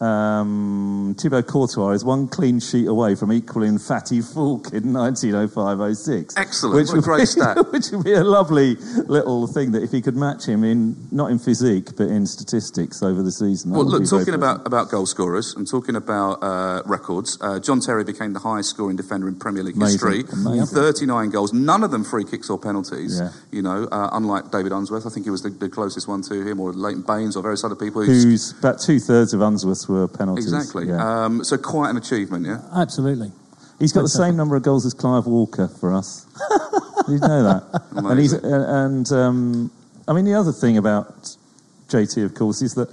um, 0.00 1.14
Thibaut 1.18 1.46
Courtois 1.46 1.90
is 1.90 2.04
one 2.04 2.28
clean 2.28 2.60
sheet 2.60 2.86
away 2.86 3.14
from 3.14 3.32
equaling 3.32 3.78
Fatty 3.78 4.20
Foulke 4.20 4.72
in 4.72 4.84
1905-06. 4.84 6.34
Excellent. 6.36 6.74
Which 6.76 6.88
would 6.92 7.02
great 7.04 7.20
be, 7.20 7.26
stat. 7.26 7.56
Which 7.72 7.90
would 7.90 8.04
be 8.04 8.12
a 8.12 8.24
lovely 8.24 8.76
little 9.06 9.46
thing 9.46 9.72
that 9.72 9.82
if 9.82 9.90
he 9.90 10.00
could 10.00 10.16
match 10.16 10.46
him 10.46 10.64
in 10.64 10.96
not 11.10 11.30
in 11.30 11.38
physique 11.38 11.96
but 11.96 12.08
in 12.08 12.26
statistics 12.26 13.02
over 13.02 13.22
the 13.22 13.32
season. 13.32 13.72
Well, 13.72 13.84
look, 13.84 14.08
talking 14.08 14.34
about, 14.34 14.66
about 14.66 14.90
goal 14.90 15.06
scorers 15.06 15.54
and 15.56 15.68
talking 15.68 15.96
about 15.96 16.42
uh, 16.42 16.82
records, 16.86 17.38
uh, 17.40 17.58
John 17.60 17.80
Terry 17.80 18.04
became 18.04 18.32
the 18.32 18.40
highest 18.40 18.70
scoring 18.70 18.96
defender 18.96 19.28
in 19.28 19.36
Premier 19.38 19.62
League 19.62 19.76
Amazing, 19.76 20.10
history. 20.12 20.40
amazing. 20.40 20.66
39 20.66 21.30
goals, 21.30 21.52
none 21.52 21.82
of 21.82 21.90
them 21.90 22.04
free 22.04 22.24
kicks 22.24 22.50
or 22.50 22.58
penalties. 22.58 23.18
Yeah. 23.20 23.30
You 23.50 23.62
know, 23.62 23.88
uh, 23.90 24.10
unlike 24.12 24.50
David 24.50 24.72
Unsworth, 24.72 25.06
I 25.06 25.10
think 25.10 25.26
he 25.26 25.30
was 25.30 25.42
the, 25.42 25.50
the 25.50 25.68
closest 25.68 26.06
one 26.08 26.22
to 26.22 26.46
him, 26.46 26.60
or 26.60 26.72
Leighton 26.72 27.02
Baines, 27.02 27.36
or 27.36 27.42
various 27.42 27.64
other 27.64 27.76
people. 27.76 28.02
who's- 28.04 28.24
Who's 28.24 28.50
about 28.58 28.80
two 28.80 29.00
thirds 29.00 29.32
of 29.32 29.40
Unsworth's 29.40 29.87
were 29.88 30.06
penalties. 30.08 30.52
Exactly. 30.52 30.88
Yeah. 30.88 31.24
Um, 31.24 31.42
so 31.44 31.56
quite 31.56 31.90
an 31.90 31.96
achievement, 31.96 32.46
yeah. 32.46 32.60
Absolutely. 32.74 33.32
He's 33.78 33.92
got 33.92 34.02
the 34.02 34.08
same 34.08 34.36
number 34.36 34.56
of 34.56 34.62
goals 34.64 34.84
as 34.84 34.92
Clive 34.94 35.26
Walker 35.26 35.68
for 35.68 35.92
us. 35.94 36.26
You 37.08 37.18
know 37.20 37.42
that? 37.42 37.82
and 37.92 38.20
he's 38.20 38.34
uh, 38.34 38.64
and 38.68 39.10
um, 39.12 39.70
I 40.06 40.12
mean 40.12 40.26
the 40.26 40.34
other 40.34 40.52
thing 40.52 40.76
about 40.76 41.34
JT, 41.88 42.22
of 42.22 42.34
course, 42.34 42.60
is 42.60 42.74
that 42.74 42.90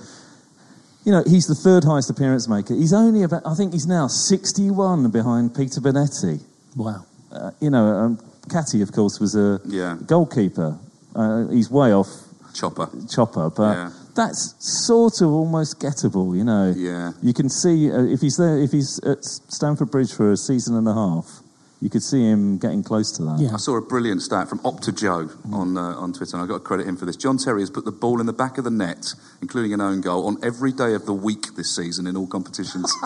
you 1.03 1.11
know 1.11 1.21
he's 1.27 1.47
the 1.47 1.55
third 1.55 1.83
highest 1.83 2.09
appearance 2.09 2.47
maker. 2.47 2.75
He's 2.75 2.93
only 2.93 3.23
about 3.23 3.41
I 3.45 3.55
think 3.55 3.73
he's 3.73 3.87
now 3.87 4.07
sixty-one 4.07 5.11
behind 5.11 5.53
Peter 5.53 5.81
Bonetti. 5.81 6.39
Wow. 6.77 7.05
Uh, 7.29 7.51
you 7.59 7.69
know, 7.69 7.85
um, 7.87 8.19
Catty, 8.49 8.81
of 8.81 8.93
course, 8.93 9.19
was 9.19 9.35
a 9.35 9.59
Yeah. 9.65 9.97
goalkeeper. 10.05 10.77
Uh, 11.13 11.47
he's 11.47 11.69
way 11.69 11.91
off 11.93 12.07
Chopper. 12.53 12.87
Chopper, 13.09 13.49
but 13.49 13.73
Yeah. 13.75 13.91
That's 14.15 14.55
sort 14.59 15.21
of 15.21 15.29
almost 15.29 15.79
gettable, 15.79 16.35
you 16.35 16.43
know. 16.43 16.73
Yeah. 16.75 17.11
You 17.21 17.33
can 17.33 17.49
see 17.49 17.91
uh, 17.91 18.03
if 18.03 18.21
he's 18.21 18.37
there, 18.37 18.57
if 18.57 18.71
he's 18.71 18.99
at 19.03 19.23
Stamford 19.23 19.91
Bridge 19.91 20.13
for 20.13 20.31
a 20.31 20.37
season 20.37 20.75
and 20.75 20.87
a 20.87 20.93
half, 20.93 21.41
you 21.85 21.89
could 21.91 22.01
see 22.01 22.23
him 22.27 22.57
getting 22.57 22.81
close 22.81 23.11
to 23.11 23.21
that. 23.25 23.37
Yeah. 23.39 23.53
I 23.53 23.57
saw 23.57 23.77
a 23.77 23.81
brilliant 23.81 24.23
stat 24.23 24.49
from 24.49 24.57
Opta 24.59 24.91
Joe 24.97 25.29
on 25.53 25.77
uh, 25.77 25.93
on 26.01 26.13
Twitter, 26.13 26.35
and 26.35 26.41
I've 26.41 26.49
got 26.49 26.55
to 26.55 26.63
credit 26.63 26.87
him 26.87 26.97
for 26.97 27.05
this. 27.05 27.15
John 27.15 27.37
Terry 27.37 27.61
has 27.61 27.69
put 27.69 27.85
the 27.85 27.91
ball 27.91 28.19
in 28.19 28.25
the 28.25 28.33
back 28.33 28.57
of 28.57 28.63
the 28.63 28.71
net, 28.71 29.13
including 29.39 29.71
an 29.71 29.81
own 29.81 30.01
goal, 30.01 30.25
on 30.25 30.37
every 30.43 30.71
day 30.71 30.95
of 30.95 31.05
the 31.05 31.13
week 31.13 31.53
this 31.55 31.75
season 31.75 32.07
in 32.07 32.17
all 32.17 32.25
competitions. 32.25 32.91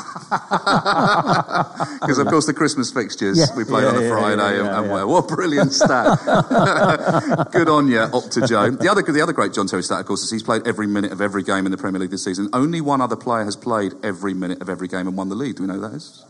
Because, 1.99 2.17
of 2.17 2.27
course, 2.27 2.45
the 2.45 2.53
Christmas 2.53 2.91
fixtures, 2.91 3.37
Yeah. 3.37 3.45
we 3.57 3.63
play 3.65 3.81
Yeah, 3.83 3.89
on 3.89 3.95
a 3.97 4.01
yeah, 4.01 4.09
Friday, 4.09 4.37
yeah, 4.37 4.47
and, 4.59 4.65
yeah, 4.65 4.77
and 4.79 4.87
yeah. 4.87 4.93
well, 4.93 5.07
what 5.09 5.29
a 5.31 5.35
brilliant 5.35 5.73
stat. 5.73 6.17
Good 7.51 7.67
on 7.69 7.87
you, 7.89 7.99
Opta 7.99 8.47
Joe. 8.47 8.71
The 8.71 8.89
other, 8.89 9.01
the 9.01 9.21
other 9.21 9.33
great 9.33 9.53
John 9.53 9.67
Terry 9.67 9.83
stat, 9.83 9.99
of 9.99 10.05
course, 10.05 10.23
is 10.23 10.31
he's 10.31 10.43
played 10.43 10.65
every 10.67 10.87
minute 10.87 11.11
of 11.11 11.19
every 11.21 11.43
game 11.43 11.65
in 11.65 11.71
the 11.71 11.77
Premier 11.77 11.99
League 11.99 12.11
this 12.11 12.23
season. 12.23 12.49
Only 12.53 12.79
one 12.81 13.01
other 13.01 13.15
player 13.17 13.43
has 13.43 13.55
played 13.55 13.93
every 14.03 14.33
minute 14.33 14.61
of 14.61 14.69
every 14.69 14.87
game 14.87 15.07
and 15.07 15.17
won 15.17 15.27
the 15.29 15.35
league. 15.35 15.57
Do 15.57 15.63
we 15.63 15.67
know 15.67 15.75
who 15.75 15.81
that 15.81 15.93
is? 15.93 16.25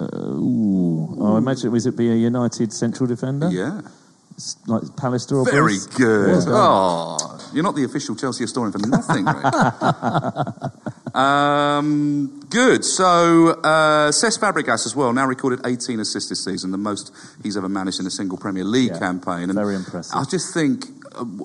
Uh, 0.00 0.06
ooh. 0.16 1.16
Oh, 1.20 1.34
I 1.34 1.38
imagine 1.38 1.72
was 1.72 1.86
it 1.86 1.96
be 1.96 2.10
a 2.10 2.14
United 2.14 2.72
central 2.72 3.06
defender? 3.06 3.48
Yeah. 3.50 3.80
It's 4.34 4.56
like 4.68 4.82
Pallister 4.94 5.32
or 5.38 5.44
Very 5.44 5.62
Bruce? 5.74 5.86
good. 5.86 6.44
Yeah. 6.46 6.52
Oh, 6.54 7.50
you're 7.52 7.64
not 7.64 7.74
the 7.74 7.82
official 7.82 8.14
Chelsea 8.14 8.44
historian 8.44 8.70
for 8.70 8.78
nothing, 8.86 9.24
Rick. 9.24 9.44
um, 11.16 12.40
good. 12.48 12.84
So, 12.84 13.48
uh, 13.64 14.10
Cesc 14.12 14.38
Fabregas 14.38 14.86
as 14.86 14.94
well, 14.94 15.12
now 15.12 15.26
recorded 15.26 15.60
18 15.66 15.98
assists 15.98 16.28
this 16.28 16.44
season, 16.44 16.70
the 16.70 16.78
most 16.78 17.10
he's 17.42 17.56
ever 17.56 17.68
managed 17.68 17.98
in 17.98 18.06
a 18.06 18.10
single 18.10 18.38
Premier 18.38 18.62
League 18.64 18.92
Yeah, 18.92 18.98
campaign. 19.00 19.44
And 19.50 19.54
very 19.54 19.74
impressive. 19.74 20.14
I 20.14 20.22
just 20.24 20.54
think 20.54 20.84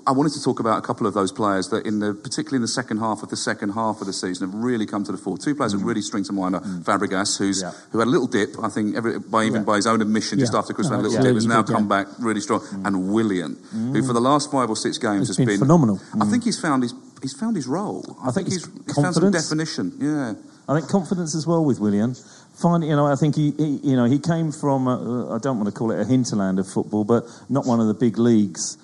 I 0.05 0.11
wanted 0.11 0.33
to 0.33 0.43
talk 0.43 0.59
about 0.59 0.77
a 0.77 0.81
couple 0.81 1.07
of 1.07 1.13
those 1.13 1.31
players 1.31 1.69
that, 1.69 1.85
in 1.85 1.99
the 1.99 2.13
particularly 2.13 2.57
in 2.57 2.61
the 2.61 2.67
second 2.67 2.97
half 2.97 3.23
of 3.23 3.29
the 3.29 3.37
second 3.37 3.69
half 3.69 4.01
of 4.01 4.07
the 4.07 4.13
season, 4.13 4.49
have 4.49 4.55
really 4.59 4.85
come 4.85 5.03
to 5.03 5.11
the 5.11 5.17
fore. 5.17 5.37
Two 5.37 5.55
players 5.55 5.71
that 5.73 5.79
mm. 5.79 5.85
really 5.85 6.01
string 6.01 6.23
to 6.25 6.33
mind 6.33 6.55
are 6.55 6.61
mm. 6.61 6.83
Fabregas, 6.83 7.37
who's 7.37 7.63
Mm. 7.63 7.71
Yeah. 7.71 7.71
who 7.91 7.99
had 7.99 8.07
a 8.07 8.11
little 8.11 8.27
dip. 8.27 8.55
I 8.61 8.69
think 8.69 8.95
every, 8.95 9.19
by 9.19 9.43
even 9.45 9.61
Yeah. 9.61 9.65
by 9.65 9.75
his 9.77 9.87
own 9.87 10.01
admission, 10.01 10.39
just 10.39 10.53
after 10.53 10.73
Christmas, 10.73 10.91
No, 10.91 10.97
had 10.97 11.05
a 11.05 11.09
little 11.09 11.23
dip, 11.23 11.35
has 11.35 11.45
now 11.45 11.63
yeah. 11.67 11.75
come 11.75 11.87
back 11.87 12.07
really 12.19 12.41
strong. 12.41 12.61
Mm. 12.61 12.87
And 12.87 13.13
Willian, 13.13 13.57
who 13.71 14.03
for 14.03 14.13
the 14.13 14.21
last 14.21 14.51
five 14.51 14.69
or 14.69 14.75
six 14.75 14.97
games 14.97 15.29
It's 15.29 15.37
has 15.37 15.45
been 15.45 15.59
phenomenal. 15.59 15.99
I 16.19 16.25
think 16.25 16.43
he's 16.43 16.59
found 16.59 16.83
his 16.83 16.93
he's 17.21 17.33
found 17.33 17.55
his 17.55 17.67
role. 17.67 18.17
I, 18.21 18.29
I 18.29 18.31
think 18.31 18.47
he's, 18.47 18.65
he's 18.65 18.95
found 18.95 19.13
some 19.13 19.23
confidence. 19.23 19.43
definition. 19.43 19.93
Yeah. 19.99 20.33
I 20.67 20.79
think 20.79 20.89
confidence 20.89 21.35
as 21.35 21.45
well 21.45 21.63
with 21.63 21.79
Willian 21.79 22.15
Finding, 22.55 22.89
you 22.91 22.95
know, 22.95 23.07
I 23.07 23.15
think 23.15 23.35
he, 23.35 23.51
he 23.57 23.79
you 23.83 23.95
know, 23.95 24.05
he 24.05 24.19
came 24.19 24.51
from 24.51 24.87
I 24.87 25.39
don't 25.39 25.57
want 25.57 25.65
to 25.65 25.71
call 25.71 25.91
it 25.91 25.99
a 25.99 26.05
hinterland 26.05 26.59
of 26.59 26.67
football, 26.67 27.03
but 27.03 27.23
not 27.49 27.65
one 27.65 27.79
of 27.79 27.87
the 27.87 27.95
big 27.95 28.17
leagues. 28.19 28.77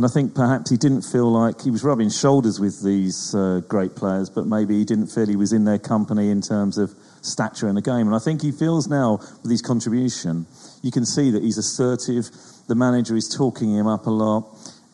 And 0.00 0.06
I 0.06 0.08
think 0.08 0.34
perhaps 0.34 0.70
he 0.70 0.78
didn't 0.78 1.02
feel 1.02 1.30
like 1.30 1.60
he 1.60 1.70
was 1.70 1.84
rubbing 1.84 2.08
shoulders 2.08 2.58
with 2.58 2.82
these 2.82 3.34
uh, 3.34 3.60
great 3.68 3.96
players, 3.96 4.30
but 4.30 4.46
maybe 4.46 4.78
he 4.78 4.86
didn't 4.86 5.08
feel 5.08 5.26
he 5.26 5.36
was 5.36 5.52
in 5.52 5.66
their 5.66 5.78
company 5.78 6.30
in 6.30 6.40
terms 6.40 6.78
of 6.78 6.94
stature 7.20 7.68
in 7.68 7.74
the 7.74 7.82
game. 7.82 8.06
And 8.06 8.16
I 8.16 8.18
think 8.18 8.40
he 8.40 8.50
feels 8.50 8.88
now 8.88 9.18
with 9.42 9.50
his 9.50 9.60
contribution, 9.60 10.46
you 10.80 10.90
can 10.90 11.04
see 11.04 11.30
that 11.32 11.42
he's 11.42 11.58
assertive. 11.58 12.30
The 12.66 12.74
manager 12.74 13.14
is 13.14 13.28
talking 13.28 13.74
him 13.74 13.86
up 13.86 14.06
a 14.06 14.10
lot. 14.10 14.46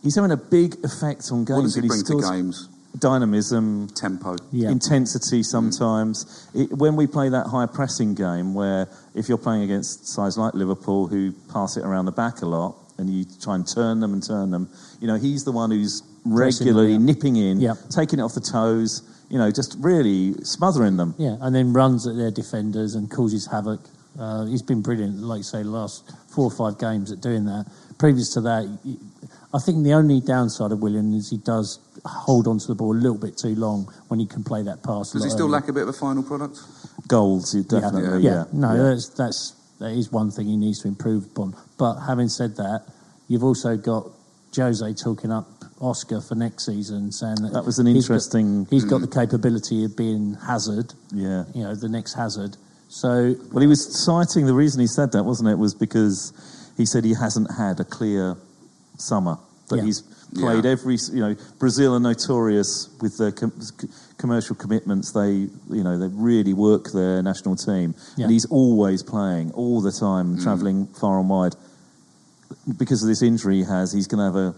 He's 0.02 0.16
having 0.16 0.32
a 0.32 0.36
big 0.36 0.74
effect 0.84 1.30
on 1.30 1.44
games. 1.44 1.50
What 1.50 1.62
does 1.62 1.74
he 1.76 1.82
and 1.82 1.88
bring 1.88 2.02
to 2.02 2.28
games? 2.28 2.68
Dynamism, 2.98 3.90
Tempo. 3.94 4.34
intensity 4.52 5.44
sometimes. 5.44 6.50
It, 6.52 6.72
when 6.72 6.96
we 6.96 7.06
play 7.06 7.28
that 7.28 7.46
high 7.46 7.66
pressing 7.66 8.16
game, 8.16 8.54
where 8.54 8.88
if 9.14 9.28
you're 9.28 9.38
playing 9.38 9.62
against 9.62 10.08
sides 10.08 10.36
like 10.36 10.54
Liverpool 10.54 11.06
who 11.06 11.30
pass 11.52 11.76
it 11.76 11.84
around 11.84 12.06
the 12.06 12.12
back 12.12 12.42
a 12.42 12.46
lot, 12.46 12.74
and 12.98 13.10
you 13.10 13.24
try 13.40 13.54
and 13.54 13.66
turn 13.66 14.00
them 14.00 14.12
and 14.12 14.22
turn 14.26 14.50
them, 14.50 14.68
you 15.00 15.06
know, 15.06 15.16
he's 15.16 15.44
the 15.44 15.52
one 15.52 15.70
who's 15.70 16.02
regularly 16.24 16.94
them, 16.94 17.06
yeah. 17.06 17.12
nipping 17.14 17.36
in, 17.36 17.60
Yep. 17.60 17.76
taking 17.90 18.18
it 18.18 18.22
off 18.22 18.34
the 18.34 18.40
toes, 18.40 19.02
you 19.28 19.38
know, 19.38 19.50
just 19.50 19.76
really 19.80 20.34
smothering 20.44 20.96
them. 20.96 21.14
Yeah, 21.18 21.36
and 21.40 21.54
then 21.54 21.72
runs 21.72 22.06
at 22.06 22.16
their 22.16 22.30
defenders 22.30 22.94
and 22.94 23.10
causes 23.10 23.46
havoc. 23.46 23.80
Uh, 24.18 24.46
he's 24.46 24.62
been 24.62 24.82
brilliant, 24.82 25.18
like 25.18 25.38
you 25.38 25.42
say, 25.44 25.62
the 25.62 25.68
last 25.70 26.10
four 26.28 26.44
or 26.44 26.50
five 26.50 26.78
games 26.78 27.12
at 27.12 27.20
doing 27.20 27.44
that. 27.44 27.66
Previous 27.98 28.32
to 28.34 28.40
that, 28.42 28.78
I 29.54 29.58
think 29.58 29.84
the 29.84 29.92
only 29.94 30.20
downside 30.20 30.72
of 30.72 30.80
William 30.80 31.14
is 31.14 31.30
he 31.30 31.38
does 31.38 31.78
hold 32.04 32.46
on 32.46 32.58
to 32.58 32.66
the 32.66 32.74
ball 32.74 32.92
a 32.92 32.96
little 32.96 33.18
bit 33.18 33.36
too 33.36 33.54
long 33.54 33.92
when 34.08 34.20
he 34.20 34.26
can 34.26 34.44
play 34.44 34.62
that 34.62 34.82
pass. 34.82 35.12
Does 35.12 35.24
he 35.24 35.30
still 35.30 35.46
earlier. 35.46 35.52
lack 35.52 35.68
a 35.68 35.72
bit 35.72 35.82
of 35.82 35.88
a 35.90 35.92
final 35.92 36.22
product? 36.22 36.60
Goals, 37.08 37.54
it 37.54 37.66
Yeah, 37.70 37.80
definitely, 37.80 38.22
yeah, 38.22 38.30
yeah. 38.30 38.44
no, 38.52 38.74
yeah. 38.74 38.82
that's 38.90 39.08
that's 39.10 39.52
that 39.78 39.92
is 39.92 40.10
one 40.10 40.30
thing 40.30 40.46
he 40.46 40.56
needs 40.56 40.80
to 40.82 40.88
improve 40.88 41.26
upon. 41.26 41.54
But 41.78 42.00
having 42.06 42.28
said 42.28 42.56
that, 42.56 42.84
you've 43.28 43.44
also 43.44 43.76
got 43.76 44.06
Jose 44.56 44.92
talking 44.94 45.30
up 45.30 45.46
Oscar 45.80 46.20
for 46.22 46.34
next 46.34 46.64
season, 46.64 47.12
saying 47.12 47.36
that 47.42 47.52
That 47.52 47.66
was 47.66 47.78
an 47.78 47.86
he's 47.86 48.08
got- 48.08 48.14
interesting- 48.14 48.66
he's 48.70 48.84
got 48.84 48.98
mm. 49.02 49.10
the 49.10 49.14
capability 49.20 49.84
of 49.84 49.96
being 49.96 50.34
Hazard. 50.34 50.94
Yeah. 51.12 51.44
you 51.54 51.62
know, 51.62 51.74
the 51.74 51.88
next 51.88 52.14
Hazard. 52.14 52.56
So 52.88 53.34
Well, 53.52 53.60
he 53.60 53.66
was 53.66 53.84
citing 54.02 54.46
the 54.46 54.54
reason 54.54 54.80
he 54.80 54.86
said 54.86 55.12
that, 55.12 55.24
wasn't 55.24 55.50
it? 55.50 55.58
Was 55.58 55.74
because 55.74 56.32
he 56.76 56.86
said 56.86 57.04
he 57.04 57.14
hasn't 57.14 57.50
had 57.52 57.80
a 57.80 57.84
clear 57.84 58.36
summer. 58.96 59.36
That 59.68 59.76
Yeah. 59.78 59.82
he's 59.82 60.02
played 60.34 60.64
Yeah. 60.64 60.70
every, 60.70 60.98
you 61.12 61.20
know, 61.20 61.36
Brazil 61.58 61.94
are 61.94 62.00
notorious 62.00 62.88
with 63.00 63.16
their 63.18 63.32
com- 63.32 63.52
commercial 64.18 64.56
commitments. 64.56 65.12
They, 65.12 65.32
you 65.32 65.84
know, 65.84 65.98
they 65.98 66.08
really 66.08 66.52
work 66.52 66.92
their 66.92 67.22
national 67.22 67.56
team, 67.56 67.94
Yeah. 68.16 68.24
and 68.24 68.32
he's 68.32 68.46
always 68.46 69.02
playing 69.02 69.52
all 69.52 69.80
the 69.80 69.92
time, 69.92 70.36
mm. 70.36 70.42
travelling 70.42 70.86
far 70.86 71.18
and 71.18 71.28
wide. 71.28 71.54
Because 72.78 73.02
of 73.02 73.08
this 73.08 73.22
injury 73.22 73.58
he 73.58 73.64
has, 73.64 73.92
he's 73.92 74.06
going 74.06 74.18
to 74.18 74.24
have 74.24 74.36
a, 74.36 74.54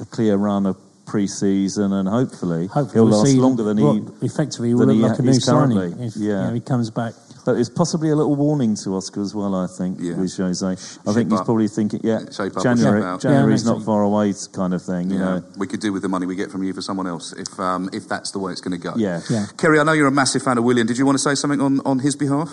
a 0.00 0.06
clear 0.06 0.36
run 0.36 0.66
of 0.66 0.76
pre-season, 1.08 1.92
and 1.92 2.08
hopefully, 2.08 2.66
hopefully 2.68 2.94
he'll 2.94 3.06
we'll 3.08 3.22
last 3.24 3.34
longer 3.36 3.62
than 3.64 3.78
he 3.78 3.84
what 3.84 4.22
effectively 4.22 4.74
will 4.74 4.86
than 4.86 4.88
look 4.90 4.96
he 4.96 5.02
like 5.10 5.18
a 5.18 5.22
new 5.22 5.30
is 5.30 5.44
currently. 5.44 5.90
signing 5.90 6.06
if 6.06 6.16
yeah. 6.16 6.22
you 6.22 6.34
know, 6.48 6.54
he 6.54 6.60
comes 6.60 6.90
back. 6.90 7.14
But 7.44 7.56
it's 7.56 7.70
possibly 7.70 8.10
a 8.10 8.14
little 8.16 8.36
warning 8.36 8.74
to 8.84 8.94
Oscar 8.94 9.22
as 9.22 9.34
well, 9.34 9.54
I 9.54 9.66
think, 9.66 9.98
Yeah. 10.00 10.16
with 10.16 10.36
Jose. 10.36 10.66
I 10.66 10.74
think 11.14 11.30
he's 11.30 11.40
up. 11.40 11.46
probably 11.46 11.68
thinking, 11.68 12.00
yeah, 12.04 12.18
Shape 12.30 12.54
up 12.54 12.62
January, 12.62 13.00
shape. 13.00 13.20
January's 13.22 13.64
Yeah, 13.64 13.72
not 13.72 13.84
far 13.84 14.02
away, 14.02 14.34
kind 14.52 14.74
of 14.74 14.82
thing, 14.82 15.10
you 15.10 15.18
know. 15.18 15.42
We 15.56 15.66
could 15.66 15.80
do 15.80 15.90
with 15.90 16.02
the 16.02 16.10
money 16.10 16.26
we 16.26 16.34
get 16.36 16.50
from 16.50 16.62
you 16.62 16.74
for 16.74 16.82
someone 16.82 17.06
else 17.06 17.32
if 17.32 17.58
um, 17.58 17.88
if 17.94 18.06
that's 18.06 18.32
the 18.32 18.38
way 18.38 18.52
it's 18.52 18.60
going 18.60 18.78
to 18.78 18.82
go. 18.88 18.92
Yeah. 18.96 19.22
Yeah. 19.30 19.46
Ceri, 19.56 19.80
I 19.80 19.84
know 19.84 19.92
you're 19.92 20.08
a 20.08 20.12
massive 20.12 20.42
fan 20.42 20.58
of 20.58 20.64
William. 20.64 20.86
Did 20.86 20.98
you 20.98 21.06
want 21.06 21.16
to 21.16 21.22
say 21.22 21.34
something 21.34 21.60
on, 21.60 21.80
on 21.86 22.00
his 22.00 22.16
behalf? 22.16 22.50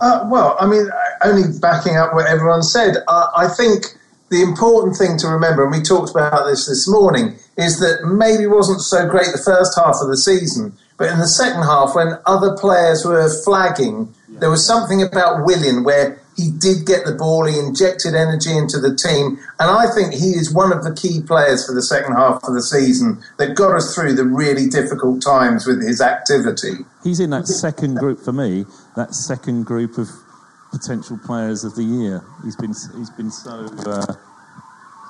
Uh, 0.00 0.26
well, 0.30 0.56
I 0.58 0.66
mean, 0.66 0.88
only 1.22 1.42
backing 1.60 1.96
up 1.96 2.14
what 2.14 2.26
everyone 2.26 2.62
said, 2.62 2.96
uh, 3.08 3.26
I 3.36 3.46
think 3.48 3.98
the 4.30 4.40
important 4.40 4.96
thing 4.96 5.18
to 5.18 5.28
remember, 5.28 5.64
and 5.64 5.70
we 5.70 5.82
talked 5.82 6.10
about 6.10 6.46
this 6.46 6.66
this 6.66 6.88
morning, 6.88 7.36
is 7.56 7.78
that 7.80 8.06
maybe 8.06 8.46
wasn't 8.46 8.80
so 8.80 9.08
great 9.08 9.26
the 9.32 9.42
first 9.44 9.72
half 9.76 9.96
of 10.00 10.08
the 10.08 10.16
season, 10.16 10.72
but 10.96 11.10
in 11.10 11.18
the 11.18 11.28
second 11.28 11.62
half, 11.62 11.94
when 11.94 12.18
other 12.26 12.56
players 12.56 13.04
were 13.04 13.28
flagging, 13.44 14.12
there 14.28 14.50
was 14.50 14.66
something 14.66 15.02
about 15.02 15.44
Willian 15.44 15.84
where 15.84 16.20
he 16.36 16.50
did 16.50 16.86
get 16.86 17.04
the 17.04 17.14
ball, 17.14 17.44
he 17.44 17.58
injected 17.58 18.14
energy 18.14 18.56
into 18.56 18.80
the 18.80 18.96
team, 18.96 19.38
and 19.60 19.70
I 19.70 19.92
think 19.94 20.14
he 20.14 20.30
is 20.30 20.52
one 20.52 20.72
of 20.72 20.82
the 20.82 20.94
key 20.94 21.20
players 21.20 21.66
for 21.66 21.74
the 21.74 21.82
second 21.82 22.14
half 22.14 22.42
of 22.44 22.54
the 22.54 22.62
season 22.62 23.22
that 23.36 23.54
got 23.54 23.76
us 23.76 23.94
through 23.94 24.14
the 24.14 24.24
really 24.24 24.68
difficult 24.68 25.22
times 25.22 25.66
with 25.66 25.82
his 25.82 26.00
activity. 26.00 26.84
He's 27.04 27.20
in 27.20 27.30
that 27.30 27.46
second 27.46 27.96
group 27.96 28.20
for 28.20 28.32
me, 28.32 28.64
that 28.96 29.14
second 29.14 29.66
group 29.66 29.98
of 29.98 30.08
potential 30.70 31.18
players 31.18 31.64
of 31.64 31.74
the 31.74 31.84
year. 31.84 32.24
He's 32.42 32.56
been 32.56 32.72
he's 32.96 33.10
been 33.10 33.30
so. 33.30 33.68
Uh, 33.84 34.14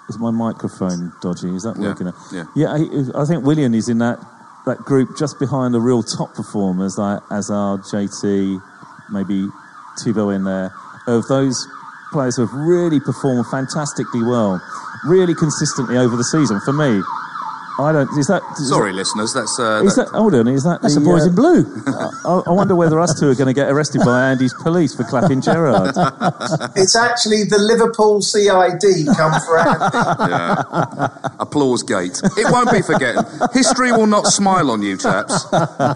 is 0.09 0.19
my 0.19 0.31
microphone 0.31 1.13
dodgy? 1.23 1.55
Is 1.55 1.63
that 1.63 1.77
Yeah, 1.79 1.89
working? 1.89 2.13
yeah. 2.33 2.45
yeah. 2.55 2.73
I, 2.73 3.23
I 3.23 3.25
think 3.25 3.45
William 3.45 3.75
is 3.75 3.89
in 3.89 3.99
that 3.99 4.19
that 4.67 4.79
group 4.79 5.17
just 5.19 5.39
behind 5.41 5.75
the 5.75 5.81
real 5.81 6.03
top 6.05 6.35
performers 6.35 6.97
like 6.97 7.21
Azar, 7.33 7.79
JT, 7.79 8.63
maybe 9.11 9.49
Thibaut 9.99 10.35
in 10.35 10.45
there. 10.45 10.73
Of 11.09 11.27
those 11.27 11.67
players 12.13 12.37
who 12.37 12.47
have 12.47 12.55
really 12.55 13.01
performed 13.01 13.47
fantastically 13.49 14.23
well, 14.23 14.61
really 15.05 15.35
consistently 15.35 15.97
over 15.99 16.17
the 16.17 16.23
season. 16.25 16.61
For 16.61 16.73
me, 16.73 17.03
I 17.79 17.93
don't. 17.93 18.19
Is 18.19 18.27
that 18.27 18.43
is 18.61 18.69
Sorry, 18.69 18.93
listeners. 18.93 19.33
That's 19.33 19.59
uh, 19.59 19.83
Is 19.85 19.97
that, 19.97 20.09
hold 20.09 20.35
on, 20.35 20.49
is 20.49 20.65
that 20.65 20.83
That's 20.83 20.95
the, 20.95 21.01
the 21.01 21.07
boys 21.07 21.23
uh, 21.23 21.29
in 21.31 21.35
blue. 21.35 21.83
I, 21.87 22.43
I 22.47 22.51
wonder 22.51 22.75
whether 22.75 23.01
us 23.01 23.19
two 23.19 23.31
are 23.31 23.35
going 23.35 23.47
to 23.49 23.55
get 23.55 23.71
arrested 23.71 24.03
by 24.05 24.31
Andy's 24.31 24.55
police 24.55 24.95
for 24.95 25.05
clapping 25.05 25.41
Gerrard. 25.41 25.95
It's 26.77 26.97
actually 26.97 27.45
the 27.45 27.59
Liverpool 27.59 28.23
CID 28.23 29.17
come 29.17 29.41
for 29.47 29.59
Andy. 29.59 31.37
applause 31.41 31.83
gate. 31.83 32.21
It 32.37 32.51
won't 32.51 32.71
be 32.71 32.83
forgotten. 32.83 33.25
History 33.53 33.93
will 33.93 34.07
not 34.07 34.27
smile 34.27 34.71
on 34.71 34.83
you, 34.83 34.97
chaps. 34.97 35.47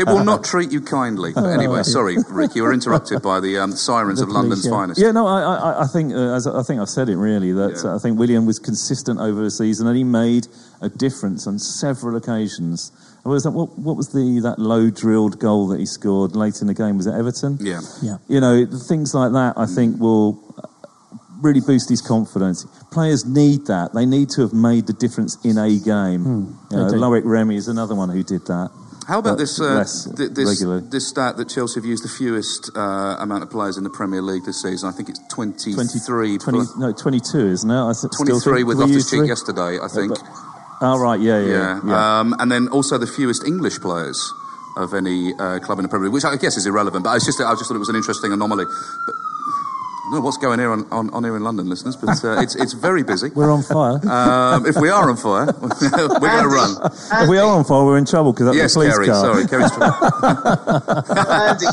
It 0.01 0.07
will 0.07 0.25
not 0.25 0.45
treat 0.45 0.71
you 0.73 0.81
kindly. 0.81 1.33
But 1.33 1.47
anyway, 1.47 1.83
sorry, 1.83 2.17
Rick, 2.29 2.55
you 2.55 2.62
were 2.62 2.73
interrupted 2.73 3.23
by 3.23 3.41
the 3.41 3.59
um, 3.59 3.73
sirens 3.73 4.21
of 4.21 4.29
London's 4.29 4.65
yeah. 4.65 4.71
finest. 4.71 5.01
Yeah, 5.01 5.12
no, 5.12 5.27
I, 5.27 5.41
I, 5.41 5.83
I 5.83 5.87
think 5.87 6.12
uh, 6.12 6.35
as 6.35 6.47
I 6.47 6.62
think 6.62 6.81
I've 6.81 6.89
said 6.89 7.09
it 7.09 7.17
really 7.17 7.53
that 7.53 7.83
Yeah. 7.83 7.93
uh, 7.93 7.97
I 7.97 7.99
think 7.99 8.19
William 8.19 8.47
was 8.47 8.59
consistent 8.59 9.21
over 9.21 9.43
the 9.43 9.51
season 9.51 9.87
and 9.87 9.97
he 9.97 10.05
made 10.05 10.49
a 10.81 10.89
difference 10.89 11.47
on 11.47 11.59
several 11.59 12.17
occasions. 12.17 12.93
What 13.23 13.33
was 13.33 13.45
that? 13.45 13.51
What, 13.51 13.79
what 13.79 13.97
was 13.97 14.09
the 14.12 14.41
that 14.41 14.59
low 14.59 14.91
drilled 14.91 15.39
goal 15.41 15.69
that 15.69 15.81
he 15.81 15.87
scored 15.87 16.37
late 16.37 16.61
in 16.61 16.67
the 16.67 16.75
game? 16.75 16.97
Was 16.97 17.07
it 17.07 17.15
Everton? 17.15 17.59
Yeah. 17.61 17.81
Yeah. 18.03 18.19
You 18.29 18.41
know, 18.41 18.67
things 18.67 19.15
like 19.15 19.33
that. 19.33 19.55
I 19.57 19.67
think 19.67 19.99
will 20.01 20.39
uh, 20.59 20.69
really 21.41 21.61
boost 21.61 21.89
his 21.89 22.01
confidence. 22.01 22.65
Players 22.93 23.25
need 23.27 23.67
that. 23.67 23.95
They 23.95 24.07
need 24.07 24.29
to 24.31 24.43
have 24.43 24.53
made 24.53 24.87
the 24.87 24.93
difference 24.93 25.37
in 25.45 25.59
a 25.59 25.69
game. 25.79 26.57
You 26.71 26.77
know. 26.77 26.87
Loic 26.93 27.23
Remy 27.25 27.57
is 27.57 27.69
another 27.69 27.95
one 27.95 28.11
who 28.11 28.23
did 28.23 28.47
that. 28.47 28.71
How 29.09 29.21
about 29.21 29.39
this, 29.39 29.61
uh, 29.61 29.85
th- 30.17 30.33
this, 30.33 30.65
this 30.91 31.09
stat 31.09 31.37
that 31.37 31.49
Chelsea 31.49 31.79
have 31.79 31.85
used 31.85 32.03
the 32.03 32.09
fewest 32.09 32.73
uh, 32.75 32.81
amount 33.21 33.45
of 33.45 33.51
players 33.51 33.77
in 33.77 33.85
the 33.85 33.91
Premier 33.91 34.21
League 34.21 34.45
this 34.45 34.62
season? 34.62 34.89
I 34.89 34.93
think 34.93 35.09
it's 35.09 35.21
23. 35.31 36.39
20, 36.39 36.39
20 36.39 36.59
no, 36.81 36.93
22, 36.93 37.39
isn't 37.39 37.71
it? 37.71 37.75
I 37.75 37.91
s- 37.91 37.99
still 37.99 38.41
23 38.41 38.65
with 38.65 38.79
do 38.79 38.85
we 38.85 38.91
Loftus 38.91 39.11
Cheek 39.11 39.29
yesterday, 39.29 39.79
I 39.79 39.87
think. 39.87 40.19
Oh, 40.81 40.99
right, 40.99 41.21
yeah, 41.21 41.41
yeah. 41.41 41.47
yeah. 41.49 41.81
yeah. 41.87 42.21
Um, 42.21 42.35
and 42.39 42.51
then 42.53 42.69
also 42.69 42.99
the 42.99 43.07
fewest 43.07 43.45
English 43.47 43.81
players 43.81 44.33
of 44.77 44.93
any 44.93 45.33
uh, 45.39 45.59
club 45.61 45.79
in 45.79 45.85
the 45.85 45.89
Premier 45.89 46.07
League, 46.09 46.15
which 46.15 46.25
I 46.25 46.37
guess 46.37 46.57
is 46.57 46.67
irrelevant. 46.67 47.05
But 47.05 47.11
I 47.11 47.19
just, 47.19 47.41
I 47.41 47.53
just 47.55 47.67
thought 47.69 47.77
it 47.77 47.79
was 47.79 47.89
an 47.89 47.97
interesting 47.97 48.33
anomaly. 48.33 48.65
But 48.67 49.15
I 49.15 50.09
don't 50.11 50.21
know 50.21 50.21
what's 50.21 50.37
going 50.37 50.59
here 50.61 50.71
on, 50.71 50.87
on, 50.93 51.11
on 51.11 51.25
here 51.25 51.35
in 51.35 51.43
London, 51.43 51.69
listeners, 51.69 51.97
but 51.97 52.23
uh, 52.25 52.41
it's, 52.41 52.55
it's 52.55 52.75
very 52.75 53.03
busy. 53.03 53.31
We're 53.35 53.51
on 53.51 53.62
fire. 53.62 53.99
Um, 54.09 54.65
if 54.67 54.77
we 54.77 54.89
are 54.91 55.09
on 55.11 55.17
fire, 55.17 55.47
we're 55.61 55.69
going 56.31 56.43
to 56.43 56.49
run. 56.49 56.77
if 57.23 57.29
we 57.29 57.39
are 57.39 57.49
on 57.49 57.65
fire, 57.65 57.85
we're 57.85 57.99
in 57.99 58.05
trouble 58.05 58.33
because 58.33 58.47
that's 58.55 58.57
Yes, 58.57 58.75
the 58.75 58.81
police 58.81 58.99
Ceri. 58.99 59.07
car. 59.07 59.25
Sorry, 59.25 59.45
Ceri's 59.47 59.73
Andy, 61.57 61.67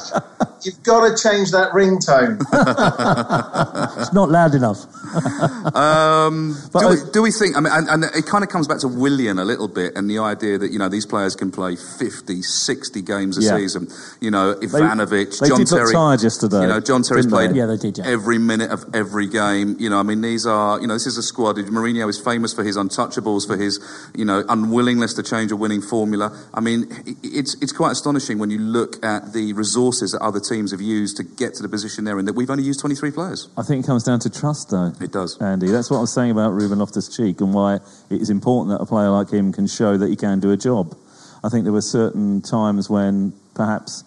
you've 0.65 0.81
got 0.83 1.07
to 1.07 1.15
change 1.21 1.51
that 1.51 1.71
ringtone. 1.71 2.39
it's 4.01 4.13
not 4.13 4.29
loud 4.29 4.55
enough. 4.55 4.85
Um, 5.75 6.57
But 6.71 6.79
do, 6.79 6.87
I- 6.87 6.89
we, 6.91 6.97
do 7.11 7.21
we 7.21 7.31
think? 7.31 7.55
I 7.55 7.59
mean, 7.59 7.71
and, 7.71 7.87
and 7.87 8.03
it 8.15 8.25
kind 8.25 8.43
of 8.43 8.49
comes 8.49 8.67
back 8.67 8.79
to 8.79 8.87
Willian 8.87 9.37
a 9.39 9.45
little 9.45 9.67
bit, 9.67 9.95
and 9.95 10.09
the 10.09 10.19
idea 10.19 10.57
that 10.57 10.71
you 10.71 10.79
know 10.79 10.89
these 10.89 11.05
players 11.05 11.35
can 11.35 11.51
play 11.51 11.75
50, 11.75 12.41
60 12.41 13.01
games 13.01 13.37
a 13.37 13.41
Yeah. 13.41 13.57
season. 13.57 13.87
You 14.21 14.31
know, 14.31 14.55
Ivanovic, 14.55 15.39
they 15.39 15.47
John 15.49 15.59
did 15.59 15.71
look 15.71 15.79
Terry. 15.81 15.93
tired 15.93 16.21
yesterday, 16.23 16.61
You 16.61 16.67
know, 16.67 16.79
John 16.79 17.03
Terry's 17.03 17.25
didn't 17.25 17.37
they? 17.37 17.45
played 17.47 17.55
Yeah, 17.55 17.65
they 17.67 17.77
did, 17.77 17.97
yeah. 17.99 18.05
every 18.07 18.37
minute 18.39 18.71
of 18.71 18.85
every 18.95 19.27
game. 19.27 19.75
You 19.79 19.89
know, 19.89 19.99
I 19.99 20.03
mean, 20.03 20.21
these 20.21 20.45
are 20.47 20.79
you 20.81 20.87
know 20.87 20.93
this 20.95 21.05
is 21.07 21.17
a 21.17 21.23
squad. 21.23 21.57
Mourinho 21.57 22.09
is 22.09 22.19
famous 22.19 22.53
for 22.53 22.63
his 22.63 22.75
untouchables, 22.77 23.45
for 23.45 23.55
his 23.57 23.79
you 24.15 24.25
know 24.25 24.43
unwillingness 24.49 25.13
to 25.15 25.23
change 25.23 25.51
a 25.51 25.55
winning 25.55 25.81
formula. 25.81 26.31
I 26.53 26.59
mean, 26.59 26.87
i- 27.07 27.15
it's 27.23 27.53
it's 27.61 27.71
quite 27.71 27.91
astonishing 27.91 28.39
when 28.39 28.49
you 28.49 28.59
look 28.59 29.03
at 29.05 29.33
the 29.33 29.53
resources 29.53 30.11
that 30.13 30.21
other 30.21 30.39
teams 30.39 30.52
have 30.71 30.81
used 30.81 31.17
to 31.17 31.23
get 31.23 31.53
to 31.55 31.63
the 31.63 31.69
position 31.69 32.03
they're 32.03 32.19
in. 32.19 32.25
That 32.25 32.33
we've 32.33 32.49
only 32.49 32.63
used 32.63 32.79
twenty 32.79 32.95
three 32.95 33.11
players. 33.11 33.49
I 33.57 33.63
think 33.63 33.83
it 33.83 33.87
comes 33.87 34.03
down 34.03 34.19
to 34.19 34.29
trust, 34.29 34.69
though. 34.69 34.93
It 35.01 35.11
does. 35.11 35.37
Andy. 35.41 35.67
That's 35.67 35.89
what 35.89 35.97
I 35.97 36.01
was 36.01 36.13
saying 36.13 36.31
about 36.31 36.51
Ruben 36.51 36.79
Loftus 36.79 37.09
Cheek 37.15 37.41
and 37.41 37.53
why 37.53 37.75
it 38.09 38.21
is 38.21 38.29
important 38.29 38.77
that 38.77 38.83
a 38.83 38.85
player 38.85 39.09
like 39.09 39.29
him 39.31 39.51
can 39.51 39.67
show 39.67 39.97
that 39.97 40.09
he 40.09 40.15
can 40.15 40.39
do 40.39 40.51
a 40.51 40.57
job. 40.57 40.95
I 41.43 41.49
think 41.49 41.63
there 41.63 41.73
were 41.73 41.81
certain 41.81 42.41
times 42.41 42.89
when 42.89 43.33
perhaps 43.53 44.03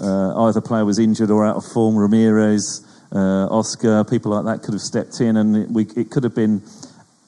uh, 0.00 0.46
either 0.46 0.60
player 0.60 0.84
was 0.84 0.98
injured 0.98 1.30
or 1.30 1.46
out 1.46 1.56
of 1.56 1.64
form. 1.64 1.94
Ramires, 1.94 2.84
uh, 3.12 3.46
Oscar, 3.52 4.04
people 4.04 4.32
like 4.32 4.44
that 4.44 4.64
could 4.64 4.74
have 4.74 4.82
stepped 4.82 5.20
in, 5.20 5.36
and 5.36 5.56
it, 5.56 5.70
we, 5.70 5.86
it 5.96 6.10
could 6.10 6.24
have 6.24 6.34
been. 6.34 6.62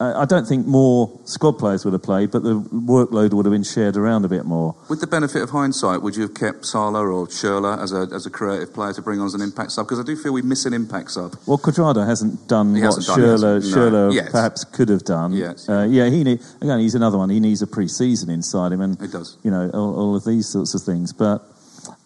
I 0.00 0.24
don't 0.24 0.46
think 0.46 0.66
more 0.66 1.10
squad 1.24 1.58
players 1.58 1.84
would 1.84 1.92
have 1.92 2.02
played, 2.02 2.30
but 2.30 2.42
the 2.42 2.58
workload 2.58 3.34
would 3.34 3.44
have 3.44 3.52
been 3.52 3.62
shared 3.62 3.98
around 3.98 4.24
a 4.24 4.28
bit 4.28 4.46
more. 4.46 4.74
With 4.88 5.00
the 5.00 5.06
benefit 5.06 5.42
of 5.42 5.50
hindsight, 5.50 6.00
would 6.00 6.16
you 6.16 6.22
have 6.22 6.32
kept 6.32 6.64
Salah 6.64 7.06
or 7.06 7.26
Schürrle 7.26 7.78
as 7.78 7.92
a, 7.92 8.08
as 8.14 8.24
a 8.24 8.30
creative 8.30 8.72
player 8.72 8.94
to 8.94 9.02
bring 9.02 9.20
on 9.20 9.26
as 9.26 9.34
an 9.34 9.42
impact 9.42 9.72
sub? 9.72 9.86
Because 9.86 10.00
I 10.00 10.02
do 10.02 10.16
feel 10.16 10.32
we 10.32 10.40
miss 10.40 10.64
an 10.64 10.72
impact 10.72 11.10
sub. 11.10 11.36
Well, 11.46 11.58
Cuadrado 11.58 12.06
hasn't 12.06 12.48
done 12.48 12.74
He 12.74 12.80
what 12.80 12.96
hasn't 12.96 13.18
Schürrle? 13.18 13.92
No. 13.92 14.10
Yes. 14.10 14.30
perhaps 14.30 14.64
could 14.64 14.88
have 14.88 15.04
done. 15.04 15.34
Yes. 15.34 15.68
Uh, 15.68 15.86
yeah, 15.90 16.08
he 16.08 16.24
need, 16.24 16.40
again, 16.62 16.80
he's 16.80 16.94
another 16.94 17.18
one. 17.18 17.28
He 17.28 17.38
needs 17.38 17.60
a 17.60 17.66
pre-season 17.66 18.30
inside 18.30 18.72
him, 18.72 18.80
and 18.80 19.00
it 19.02 19.12
does. 19.12 19.36
you 19.42 19.50
know 19.50 19.68
all, 19.74 19.94
all 19.94 20.16
of 20.16 20.24
these 20.24 20.48
sorts 20.48 20.74
of 20.74 20.80
things. 20.80 21.12
But 21.12 21.42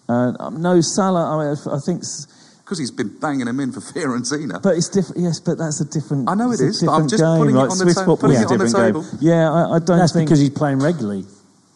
uh, 0.09 0.51
no, 0.51 0.81
Salah. 0.81 1.39
I, 1.39 1.45
mean, 1.45 1.57
I 1.73 1.79
think. 1.79 2.03
S- 2.75 2.79
Because 2.79 2.79
he's 2.79 2.91
been 2.91 3.19
banging 3.21 3.47
him 3.49 3.61
in 3.61 3.73
for 3.73 3.81
Fiorentina. 3.81 4.63
But 4.63 4.77
it's 4.77 4.89
different. 4.89 5.23
Yes, 5.23 5.41
but 5.41 5.59
that's 5.59 5.81
a 5.81 5.85
different. 5.85 6.29
I 6.29 6.35
know 6.35 6.51
it's 6.53 6.61
a 6.83 6.87
but 6.87 6.93
I'm 6.93 7.09
just 7.09 7.23
game. 7.23 7.39
putting 7.39 7.55
it 7.57 7.59
like 7.59 7.71
on 7.71 7.79
the 7.79 7.95
ta- 7.95 8.17
putting 8.17 8.37
is 8.37 8.43
it 8.43 8.51
on 8.51 8.59
the 8.59 8.65
different 8.65 8.95
game. 8.95 9.03
table. 9.03 9.19
Yeah, 9.21 9.51
I, 9.53 9.77
I 9.77 9.79
don't 9.79 9.99
That's 9.99 10.13
think 10.13 10.29
because 10.29 10.41
he's 10.41 10.51
playing 10.51 10.79
regularly. 10.81 11.25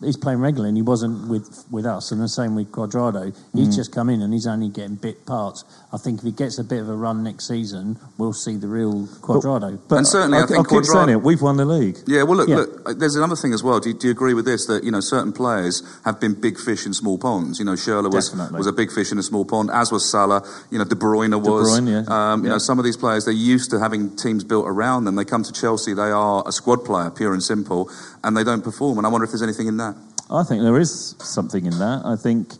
He's 0.00 0.16
playing 0.16 0.38
regularly, 0.40 0.68
and 0.68 0.76
he 0.78 0.82
wasn't 0.82 1.28
with 1.28 1.64
with 1.70 1.84
us. 1.84 2.12
And 2.12 2.20
the 2.20 2.28
same 2.28 2.54
with 2.54 2.70
Cuadrado. 2.70 3.34
He's 3.52 3.68
Mm. 3.68 3.74
just 3.74 3.90
come 3.92 4.08
in, 4.10 4.22
and 4.22 4.32
he's 4.32 4.46
only 4.46 4.68
getting 4.68 4.94
bit 4.94 5.26
parts. 5.26 5.64
I 5.92 5.96
think 5.98 6.18
if 6.18 6.24
he 6.24 6.30
gets 6.30 6.58
a 6.58 6.64
bit 6.64 6.80
of 6.80 6.88
a 6.88 6.96
run 6.96 7.22
next 7.24 7.48
season, 7.48 7.98
we'll 8.16 8.32
see 8.32 8.56
the 8.56 8.68
real 8.68 9.08
Cuadrado. 9.22 9.78
But 9.88 9.96
And 9.96 10.06
certainly 10.06 10.38
I 10.38 10.46
think 10.46 10.58
I'll 10.58 10.64
keep 10.64 10.82
Cuadrado- 10.82 10.92
saying 10.92 11.08
it. 11.08 11.22
We've 11.24 11.42
won 11.42 11.56
the 11.56 11.64
league. 11.64 11.98
Yeah, 12.06 12.22
well, 12.22 12.36
look, 12.36 12.48
Yeah. 12.48 12.56
look. 12.58 12.82
uh, 12.88 12.94
There's 12.96 13.16
another 13.16 13.36
thing 13.36 13.52
as 13.52 13.62
well. 13.64 13.80
Do 13.80 13.88
you, 13.88 13.94
do 13.94 14.06
you 14.06 14.10
agree 14.12 14.34
with 14.34 14.44
this? 14.44 14.66
That 14.66 14.84
you 14.84 14.90
know, 14.90 15.00
certain 15.00 15.32
players 15.32 15.82
have 16.04 16.20
been 16.20 16.34
big 16.34 16.58
fish 16.58 16.86
in 16.86 16.94
small 16.94 17.18
ponds. 17.18 17.58
You 17.58 17.64
know, 17.64 17.72
Schürrle 17.72 18.12
was 18.12 18.28
Definitely. 18.28 18.58
was 18.58 18.66
a 18.66 18.72
big 18.72 18.92
fish 18.92 19.10
in 19.12 19.18
a 19.18 19.22
small 19.22 19.44
pond, 19.44 19.70
as 19.72 19.90
was 19.90 20.08
Salah. 20.08 20.42
You 20.70 20.78
know, 20.78 20.84
De 20.84 20.94
Bruyne 20.94 21.34
was. 21.42 21.70
Bruyne, 21.80 21.88
yeah. 22.06 22.32
um, 22.32 22.40
you 22.42 22.46
Yeah. 22.46 22.52
know, 22.52 22.58
some 22.58 22.78
of 22.78 22.84
these 22.84 22.96
players 22.96 23.24
they're 23.24 23.34
used 23.34 23.70
to 23.70 23.78
having 23.80 24.10
teams 24.10 24.44
built 24.44 24.66
around 24.68 25.04
them. 25.06 25.16
They 25.16 25.24
come 25.24 25.42
to 25.42 25.52
Chelsea, 25.52 25.92
they 25.92 26.10
are 26.12 26.44
a 26.46 26.52
squad 26.52 26.84
player, 26.84 27.10
pure 27.10 27.32
and 27.32 27.42
simple, 27.42 27.88
and 28.22 28.36
they 28.36 28.44
don't 28.44 28.62
perform. 28.62 28.98
And 28.98 29.06
I 29.06 29.10
wonder 29.10 29.24
if 29.24 29.30
there's 29.32 29.42
anything 29.42 29.66
in 29.66 29.76
that. 29.78 29.87
I 30.30 30.42
think 30.42 30.62
there 30.62 30.78
is 30.78 31.14
something 31.20 31.64
in 31.64 31.78
that. 31.78 32.02
I 32.04 32.16
think 32.16 32.52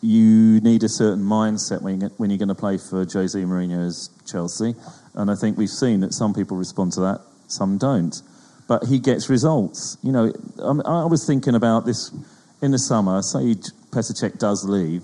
you 0.00 0.60
need 0.60 0.82
a 0.82 0.88
certain 0.88 1.22
mindset 1.22 1.82
when, 1.82 2.00
you, 2.00 2.10
when 2.16 2.30
you're 2.30 2.38
going 2.38 2.48
to 2.48 2.54
play 2.54 2.78
for 2.78 3.04
Jose 3.04 3.38
Mourinho's 3.38 4.10
Chelsea, 4.26 4.74
and 5.14 5.30
I 5.30 5.34
think 5.34 5.58
we've 5.58 5.68
seen 5.68 6.00
that 6.00 6.14
some 6.14 6.32
people 6.32 6.56
respond 6.56 6.92
to 6.92 7.00
that, 7.00 7.20
some 7.48 7.76
don't. 7.78 8.14
But 8.68 8.84
he 8.84 8.98
gets 8.98 9.28
results. 9.28 9.96
You 10.02 10.12
know, 10.12 10.32
I, 10.62 11.02
I 11.02 11.04
was 11.04 11.26
thinking 11.26 11.54
about 11.54 11.86
this 11.86 12.12
in 12.62 12.72
the 12.72 12.78
summer. 12.78 13.22
Say 13.22 13.54
Petr 13.90 14.18
Čech 14.18 14.38
does 14.38 14.64
leave, 14.64 15.02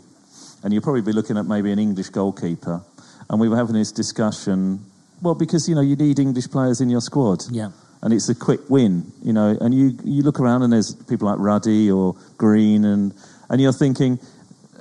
and 0.65 0.73
you'll 0.73 0.83
probably 0.83 1.03
be 1.03 1.13
looking 1.13 1.37
at 1.37 1.47
maybe 1.47 1.71
an 1.73 1.79
English 1.79 2.09
goalkeeper, 2.09 2.83
and 3.29 3.41
we 3.41 3.49
were 3.49 3.57
having 3.57 3.75
this 3.75 3.93
discussion. 3.93 4.85
Well, 5.21 5.35
because 5.35 5.69
you 5.69 5.75
know 5.75 5.81
you 5.81 5.95
need 5.95 6.19
English 6.19 6.49
players 6.51 6.81
in 6.81 6.91
your 6.91 7.01
squad 7.01 7.45
Yeah. 7.51 7.71
And 8.03 8.13
it's 8.13 8.29
a 8.29 8.35
quick 8.35 8.61
win, 8.69 9.11
you 9.23 9.33
know. 9.33 9.57
And 9.61 9.75
you 9.75 9.97
you 10.05 10.23
look 10.23 10.41
around 10.41 10.63
and 10.63 10.73
there's 10.73 10.95
people 10.95 11.29
like 11.29 11.39
Ruddy 11.39 11.91
or 11.91 12.15
Green, 12.37 12.85
and 12.85 13.15
and 13.49 13.61
you're 13.61 13.73
thinking 13.73 14.19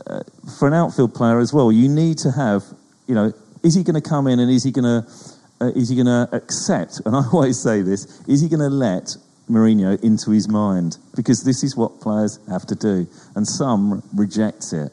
uh, 0.08 0.22
for 0.58 0.68
an 0.68 0.74
outfield 0.74 1.14
player 1.14 1.40
as 1.40 1.54
well, 1.54 1.72
you 1.72 1.88
need 1.88 2.18
to 2.20 2.32
have, 2.32 2.64
you 3.08 3.16
know, 3.16 3.34
is 3.64 3.76
he 3.76 3.84
going 3.84 4.02
to 4.02 4.08
come 4.08 4.28
in 4.28 4.40
and 4.40 4.52
is 4.52 4.64
he 4.64 4.72
going 4.72 4.86
to 4.86 5.12
uh, 5.62 5.72
is 5.76 5.90
he 5.90 5.96
going 5.96 6.08
to 6.08 6.28
accept? 6.34 7.02
And 7.06 7.16
I 7.16 7.24
always 7.32 7.62
say 7.62 7.82
this: 7.82 8.22
is 8.28 8.42
he 8.42 8.50
going 8.50 8.62
to 8.62 8.70
let 8.70 9.16
Mourinho 9.50 10.02
into 10.04 10.32
his 10.32 10.48
mind? 10.48 10.98
Because 11.16 11.44
this 11.44 11.64
is 11.64 11.76
what 11.76 12.02
players 12.02 12.40
have 12.50 12.66
to 12.68 12.76
do, 12.76 13.08
and 13.36 13.48
some 13.48 14.04
reject 14.16 14.74
it, 14.74 14.92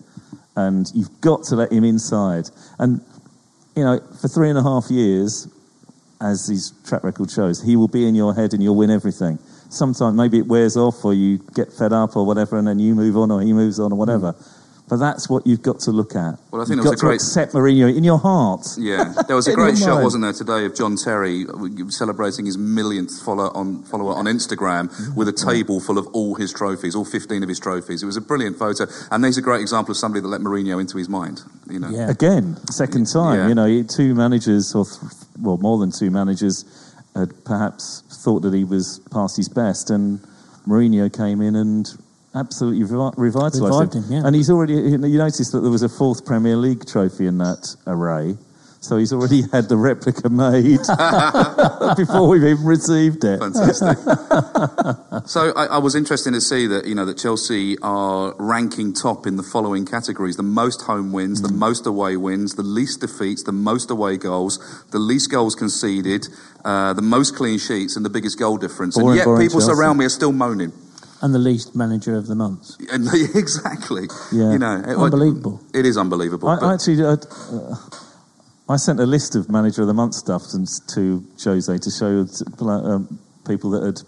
and 0.57 0.91
you've 0.95 1.21
got 1.21 1.45
to 1.45 1.57
let 1.57 1.73
him 1.73 1.85
inside. 1.85 2.51
And 2.79 3.01
you 3.75 3.85
know, 3.85 4.01
for 4.21 4.29
three 4.29 4.51
and 4.51 4.59
a 4.59 4.63
half 4.63 4.91
years, 4.91 5.49
as 6.21 6.47
his 6.49 6.73
track 6.85 7.05
record 7.05 7.31
shows, 7.31 7.63
he 7.63 7.77
will 7.77 7.89
be 7.89 8.07
in 8.07 8.15
your 8.15 8.35
head 8.35 8.53
and 8.53 8.63
you'll 8.63 8.77
win 8.77 8.91
everything. 8.91 9.39
Sometimes 9.71 10.17
maybe 10.17 10.39
it 10.39 10.47
wears 10.47 10.77
off 10.77 11.05
or 11.05 11.15
you 11.15 11.39
get 11.55 11.73
fed 11.73 11.93
up 11.93 12.17
or 12.17 12.27
whatever 12.27 12.59
and 12.59 12.67
then 12.67 12.79
you 12.79 12.95
move 12.95 13.17
on 13.17 13.31
or 13.31 13.41
he 13.41 13.53
moves 13.53 13.79
on 13.79 13.93
or 13.93 13.99
whatever. 13.99 14.35
But 14.89 14.97
that's 14.97 15.29
what 15.29 15.47
you've 15.47 15.61
got 15.63 15.81
to 15.81 15.91
look 15.93 16.17
at. 16.17 16.39
Well, 16.51 16.63
I 16.63 16.65
think 16.65 16.77
you've 16.77 16.85
there 16.85 16.91
was 16.91 16.91
got 16.91 16.93
a 16.93 16.97
to 16.97 17.07
great- 17.07 17.15
accept 17.17 17.53
Mourinho 17.53 17.95
in 17.95 18.05
your 18.05 18.19
heart. 18.19 18.67
Yeah, 18.79 19.13
there 19.27 19.37
was 19.37 19.47
a 19.47 19.55
great 19.55 19.77
shot, 19.77 19.89
mind. 19.95 20.05
wasn't 20.05 20.23
there, 20.23 20.33
today 20.33 20.65
of 20.65 20.75
John 20.75 20.97
Terry 20.97 21.45
uh, 21.47 21.91
celebrating 21.91 22.47
his 22.47 22.57
millionth 22.57 23.21
follower 23.23 23.55
on 23.57 23.83
follower 23.83 24.15
on 24.15 24.25
Instagram 24.25 24.89
with 25.15 25.29
a 25.29 25.33
table 25.33 25.81
full 25.81 25.99
of 25.99 26.07
all 26.15 26.37
his 26.37 26.53
trophies, 26.53 26.95
all 26.95 27.05
15 27.05 27.43
of 27.43 27.49
his 27.49 27.61
trophies. 27.61 28.03
It 28.03 28.07
was 28.07 28.17
a 28.17 28.23
brilliant 28.23 28.57
photo, 28.59 28.87
and 29.11 29.23
there's 29.23 29.37
a 29.37 29.43
great 29.43 29.61
example 29.61 29.91
of 29.93 29.99
somebody 29.99 30.23
that 30.23 30.29
let 30.29 30.41
Mourinho 30.41 30.81
into 30.81 30.97
his 30.97 31.09
mind. 31.09 31.43
You 31.69 31.81
know, 31.81 31.91
Yeah. 31.91 32.09
Again, 32.09 32.57
second 32.71 33.07
time. 33.13 33.37
Yeah. 33.39 33.49
You 33.49 33.55
know, 33.55 33.83
two 33.83 34.15
managers, 34.15 34.75
or 34.75 34.87
th- 34.87 35.13
well, 35.41 35.59
more 35.59 35.79
than 35.79 35.93
two 35.93 36.11
managers, 36.11 36.65
had 37.15 37.45
perhaps 37.45 38.03
thought 38.25 38.41
that 38.41 38.55
he 38.55 38.65
was 38.65 39.01
past 39.11 39.37
his 39.37 39.49
best, 39.51 39.91
and 39.91 40.21
Mourinho 40.67 41.13
came 41.15 41.43
in 41.43 41.57
and 41.57 41.87
absolutely 42.39 42.85
revi- 42.85 43.15
revitalised 43.17 43.63
Revived 43.65 43.95
him. 43.95 44.03
him, 44.05 44.13
yeah. 44.13 44.27
And 44.27 44.35
he's 44.35 44.49
already. 44.51 44.75
You 44.75 44.99
noticed 44.99 45.53
that 45.53 45.61
there 45.61 45.71
was 45.71 45.83
a 45.83 45.89
fourth 45.89 46.25
Premier 46.25 46.57
League 46.57 46.87
trophy 46.87 47.27
in 47.27 47.39
that 47.39 47.77
array. 47.87 48.37
So 48.81 48.97
he's 48.97 49.13
already 49.13 49.43
had 49.53 49.69
the 49.69 49.77
replica 49.77 50.29
made 50.31 50.79
before 51.97 52.29
we've 52.29 52.45
even 52.45 52.65
received 52.65 53.25
it. 53.25 53.41
Fantastic. 53.41 53.99
so 55.27 55.53
I, 55.57 55.67
I 55.67 55.79
was 55.79 55.97
interested 55.97 56.33
to 56.33 56.41
see 56.41 56.69
that 56.69 56.87
you 56.87 56.95
know 56.95 57.05
that 57.05 57.19
Chelsea 57.19 57.77
are 57.83 58.35
ranking 58.39 58.93
top 58.93 59.27
in 59.27 59.35
the 59.37 59.43
following 59.43 59.85
categories: 59.85 60.37
the 60.37 60.45
most 60.45 60.83
home 60.83 61.11
wins, 61.13 61.43
the 61.43 61.53
most 61.53 61.87
away 61.87 62.17
wins, 62.17 62.55
the 62.55 62.63
least 62.63 63.01
defeats, 63.01 63.43
the 63.43 63.53
most 63.53 63.91
away 63.91 64.17
goals, 64.17 64.61
the 64.93 65.01
least 65.01 65.29
goals 65.31 65.57
conceded, 65.57 66.29
uh, 66.65 66.93
the 66.93 67.03
most 67.03 67.35
clean 67.35 67.59
sheets, 67.59 67.97
and 67.97 68.05
the 68.05 68.11
biggest 68.11 68.39
goal 68.39 68.59
difference. 68.59 68.97
and 68.97 69.15
yet 69.17 69.25
people 69.25 69.59
Chelsea. 69.61 69.73
around 69.73 69.97
me 69.97 70.05
are 70.05 70.09
still 70.11 70.33
moaning. 70.33 70.73
And 71.21 71.35
the 71.35 71.39
least 71.39 71.75
manager 71.75 72.17
of 72.17 72.27
the 72.29 72.35
month. 72.37 72.71
Exactly. 73.35 74.07
Yeah. 74.33 74.53
You 74.53 74.59
know, 74.59 74.83
Unbelievable. 74.87 75.61
It 75.75 75.85
is 75.85 75.97
unbelievable. 75.97 76.49
I, 76.49 76.57
I 76.59 76.75
actually, 76.75 77.03
uh, 77.05 77.17
uh, 77.53 77.77
I 78.69 78.77
sent 78.77 79.01
a 79.01 79.07
list 79.07 79.35
of 79.35 79.49
manager 79.51 79.83
of 79.83 79.89
the 79.89 79.95
month 79.95 80.15
stuff 80.15 80.43
to, 80.95 81.25
Jose 81.43 81.79
to 81.79 81.91
show 81.91 82.27
um, 82.69 83.19
people 83.47 83.71
that 83.71 83.83
had 83.85 84.01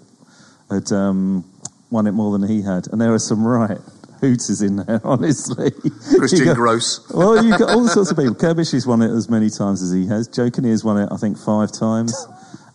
had 0.71 0.93
um, 0.93 1.45
won 1.91 2.07
it 2.07 2.13
more 2.13 2.37
than 2.39 2.49
he 2.49 2.63
had, 2.63 2.87
and 2.93 3.01
there 3.01 3.13
are 3.13 3.19
some 3.19 3.45
right 3.45 3.79
hooters 4.21 4.63
in 4.63 4.77
there, 4.77 5.01
honestly. 5.05 5.73
Christian 6.17 6.45
got- 6.45 6.57
Gross. 6.57 7.01
Well, 7.13 7.45
you've 7.45 7.59
got 7.59 7.71
all 7.71 7.89
sorts 7.89 8.11
of 8.13 8.17
people. 8.17 8.35
Kerbish 8.35 8.73
has 8.73 8.87
won 8.87 9.03
it 9.03 9.11
as 9.11 9.29
many 9.29 9.51
times 9.51 9.83
as 9.83 9.91
he 9.93 10.07
has. 10.07 10.29
Joe 10.29 10.51
Kinnear's 10.51 10.85
won 10.85 10.99
it, 10.99 11.09
I 11.11 11.17
think, 11.17 11.39
five 11.39 11.73
times. 11.73 12.15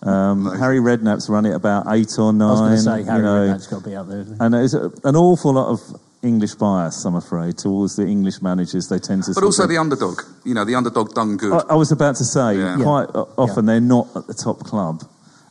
Um, 0.05 0.45
Harry 0.59 0.79
Redknapp's 0.79 1.29
run 1.29 1.45
it 1.45 1.53
about 1.55 1.85
eight 1.89 2.17
or 2.19 2.31
nine. 2.31 2.47
I 2.47 2.51
was 2.51 2.59
going 2.61 2.71
to 2.75 2.81
say 2.81 2.99
you 2.99 3.05
Harry 3.05 3.21
know. 3.23 3.47
Redknapp's 3.47 3.67
got 3.67 3.83
to 3.83 3.89
be 3.89 3.95
up 3.95 4.07
there. 4.07 4.25
And 4.39 4.53
there's 4.53 4.73
an 4.73 5.15
awful 5.15 5.53
lot 5.53 5.69
of 5.69 5.81
English 6.21 6.55
bias, 6.55 7.03
I'm 7.05 7.15
afraid, 7.15 7.57
towards 7.57 7.95
the 7.95 8.05
English 8.05 8.41
managers. 8.41 8.87
They 8.89 8.99
tend 8.99 9.23
to. 9.23 9.33
but 9.33 9.43
also 9.43 9.63
of- 9.63 9.69
the 9.69 9.77
underdog. 9.77 10.21
You 10.43 10.53
know, 10.53 10.63
the 10.65 10.75
underdog 10.75 11.13
done 11.13 11.37
good. 11.37 11.53
I, 11.53 11.73
I 11.73 11.75
was 11.75 11.91
about 11.91 12.15
to 12.17 12.23
say, 12.25 12.57
Yeah. 12.57 12.77
quite 12.81 13.09
o- 13.15 13.29
often 13.37 13.65
they're 13.65 13.79
not 13.81 14.07
at 14.15 14.27
the 14.27 14.33
top 14.33 14.59
club. 14.59 15.03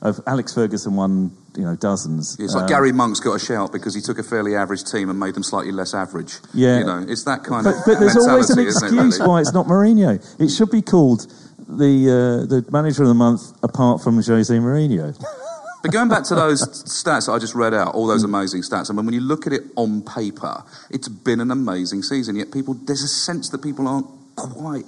Of 0.02 0.20
Alex 0.26 0.52
Ferguson 0.52 0.96
won, 0.96 1.32
you 1.56 1.62
know, 1.64 1.76
dozens. 1.76 2.36
It's 2.38 2.52
like 2.54 2.64
Um, 2.64 2.68
Gary 2.68 2.92
Monk's 2.92 3.20
got 3.20 3.34
a 3.36 3.38
shout 3.38 3.72
because 3.72 3.94
he 3.94 4.02
took 4.02 4.18
a 4.18 4.22
fairly 4.22 4.54
average 4.54 4.84
team 4.84 5.08
and 5.08 5.18
made 5.18 5.32
them 5.34 5.42
slightly 5.42 5.72
less 5.72 5.94
average. 5.94 6.40
Yeah. 6.52 6.78
You 6.80 6.84
know, 6.84 7.04
it's 7.08 7.24
that 7.24 7.42
kind 7.42 7.64
But, 7.64 7.76
of 7.76 7.82
but 7.86 8.00
there's 8.00 8.16
always 8.16 8.50
an 8.50 8.58
isn't 8.58 8.84
it, 8.84 8.86
excuse 8.90 9.18
really? 9.18 9.28
why 9.28 9.40
it's 9.40 9.54
not 9.54 9.66
Mourinho. 9.66 10.20
It 10.38 10.48
should 10.50 10.70
be 10.70 10.82
called 10.82 11.26
the 11.68 12.44
uh, 12.44 12.46
the 12.46 12.64
manager 12.70 13.02
of 13.02 13.08
the 13.08 13.14
month, 13.14 13.42
apart 13.62 14.02
from 14.02 14.16
Jose 14.16 14.54
Mourinho. 14.54 15.14
But 15.84 15.92
going 15.92 16.08
back 16.08 16.24
to 16.24 16.34
those 16.34 16.62
stats 16.86 17.26
that 17.26 17.32
I 17.32 17.38
just 17.38 17.54
read 17.54 17.74
out, 17.74 17.94
all 17.94 18.06
those 18.06 18.24
amazing 18.24 18.62
stats, 18.62 18.90
I 18.90 18.94
mean, 18.94 19.04
when 19.04 19.12
you 19.12 19.20
look 19.20 19.46
at 19.46 19.52
it 19.52 19.64
on 19.76 20.00
paper, 20.00 20.64
it's 20.88 21.08
been 21.08 21.40
an 21.40 21.50
amazing 21.50 22.02
season. 22.02 22.36
Yet 22.36 22.50
people, 22.50 22.72
there's 22.72 23.02
a 23.02 23.06
sense 23.06 23.50
that 23.50 23.62
people 23.62 23.86
aren't 23.86 24.06
quite 24.34 24.86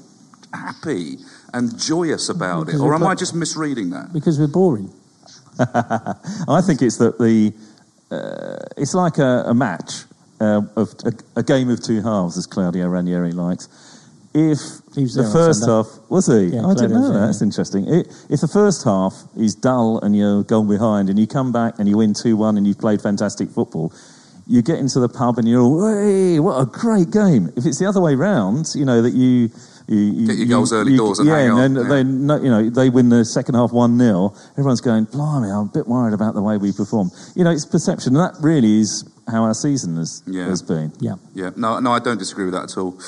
happy 0.55 1.19
and 1.53 1.79
joyous 1.79 2.31
about 2.31 2.71
it. 2.71 2.77
Or 2.77 2.95
am 2.95 3.03
I 3.07 3.15
just 3.15 3.35
misreading 3.35 3.91
that? 3.91 4.11
Because 4.15 4.39
we're 4.39 4.47
boring. 4.47 4.91
I 5.59 6.63
think 6.63 6.81
it's 6.81 6.97
that 6.97 7.19
the 7.19 7.53
uh, 8.11 8.65
it's 8.79 8.95
like 8.95 9.19
a, 9.19 9.45
a 9.49 9.55
match 9.55 10.05
uh, 10.41 10.63
of 10.77 10.95
a, 11.05 11.13
a 11.41 11.43
game 11.43 11.69
of 11.69 11.83
two 11.83 12.01
halves, 12.01 12.39
as 12.39 12.47
Claudio 12.47 12.89
Ranieri 12.89 13.33
likes. 13.33 13.69
If 14.37 14.59
He 14.95 15.03
was 15.03 15.15
the 15.15 15.31
first 15.33 15.65
half 15.67 15.87
was 16.11 16.27
he, 16.27 16.33
Yeah, 16.55 16.67
I 16.67 16.75
didn't 16.75 16.91
Claudio's 16.91 16.93
know 16.93 17.07
that. 17.09 17.13
there, 17.15 17.27
That's 17.27 17.43
interesting. 17.43 17.89
It, 17.89 18.07
if 18.29 18.41
the 18.43 18.49
first 18.49 18.85
half 18.85 19.15
is 19.37 19.55
dull 19.55 19.99
and 20.01 20.15
you're 20.17 20.43
gone 20.43 20.69
behind, 20.69 21.09
and 21.09 21.19
you 21.19 21.27
come 21.27 21.53
back 21.53 21.79
and 21.79 21.89
you 21.89 21.97
win 21.97 22.13
two 22.13 22.37
one, 22.37 22.57
and 22.59 22.67
you've 22.67 22.79
played 22.79 23.01
fantastic 23.01 23.49
football. 23.51 23.93
You 24.49 24.63
get 24.63 24.79
into 24.79 25.01
the 25.01 25.09
pub 25.09 25.39
and 25.39 25.49
you're 25.49 25.61
all, 25.63 25.89
hey, 25.89 26.39
what 26.39 26.61
a 26.61 26.67
great 26.67 27.11
game. 27.11 27.51
If 27.57 27.67
it's 27.67 27.79
the 27.81 27.87
other 27.87 28.01
way 28.01 28.15
round, 28.15 28.67
you 28.77 28.85
know, 28.85 29.01
that 29.03 29.13
you. 29.15 29.51
you, 29.89 29.97
you 29.99 30.27
Get 30.29 30.37
your 30.37 30.61
you- 30.67 30.69
early 30.73 30.93
you- 30.93 30.99
doors 30.99 31.19
and 31.19 31.29
yeah, 31.29 31.39
hang 31.39 31.51
on, 31.51 31.61
and 31.63 31.77
then 31.91 32.29
yeah. 32.29 32.37
they 32.39 32.45
you 32.45 32.51
know, 32.51 32.71
they 32.71 32.89
win 32.91 33.09
the 33.09 33.25
second 33.25 33.55
half 33.57 33.73
1 33.73 33.99
0. 33.99 34.35
Everyone's 34.53 34.81
going, 34.81 35.05
blimey, 35.07 35.49
I'm 35.51 35.67
a 35.67 35.71
bit 35.73 35.89
worried 35.89 36.15
about 36.15 36.35
the 36.35 36.43
way 36.43 36.59
we 36.59 36.71
perform. 36.73 37.11
You 37.35 37.43
know, 37.45 37.51
it's 37.51 37.65
perception. 37.67 38.15
And 38.17 38.23
that 38.25 38.37
really 38.41 38.81
is 38.81 39.03
how 39.29 39.43
our 39.43 39.55
season 39.55 39.97
has, 39.97 40.23
Yeah. 40.27 40.47
has 40.47 40.63
been. 40.63 40.93
Yeah. 41.01 41.17
Yeah, 41.35 41.51
no, 41.57 41.81
no, 41.81 41.91
I 41.93 41.99
don't 41.99 42.19
disagree 42.19 42.45
with 42.45 42.55
that 42.55 42.65
at 42.71 42.79
all. 42.79 42.99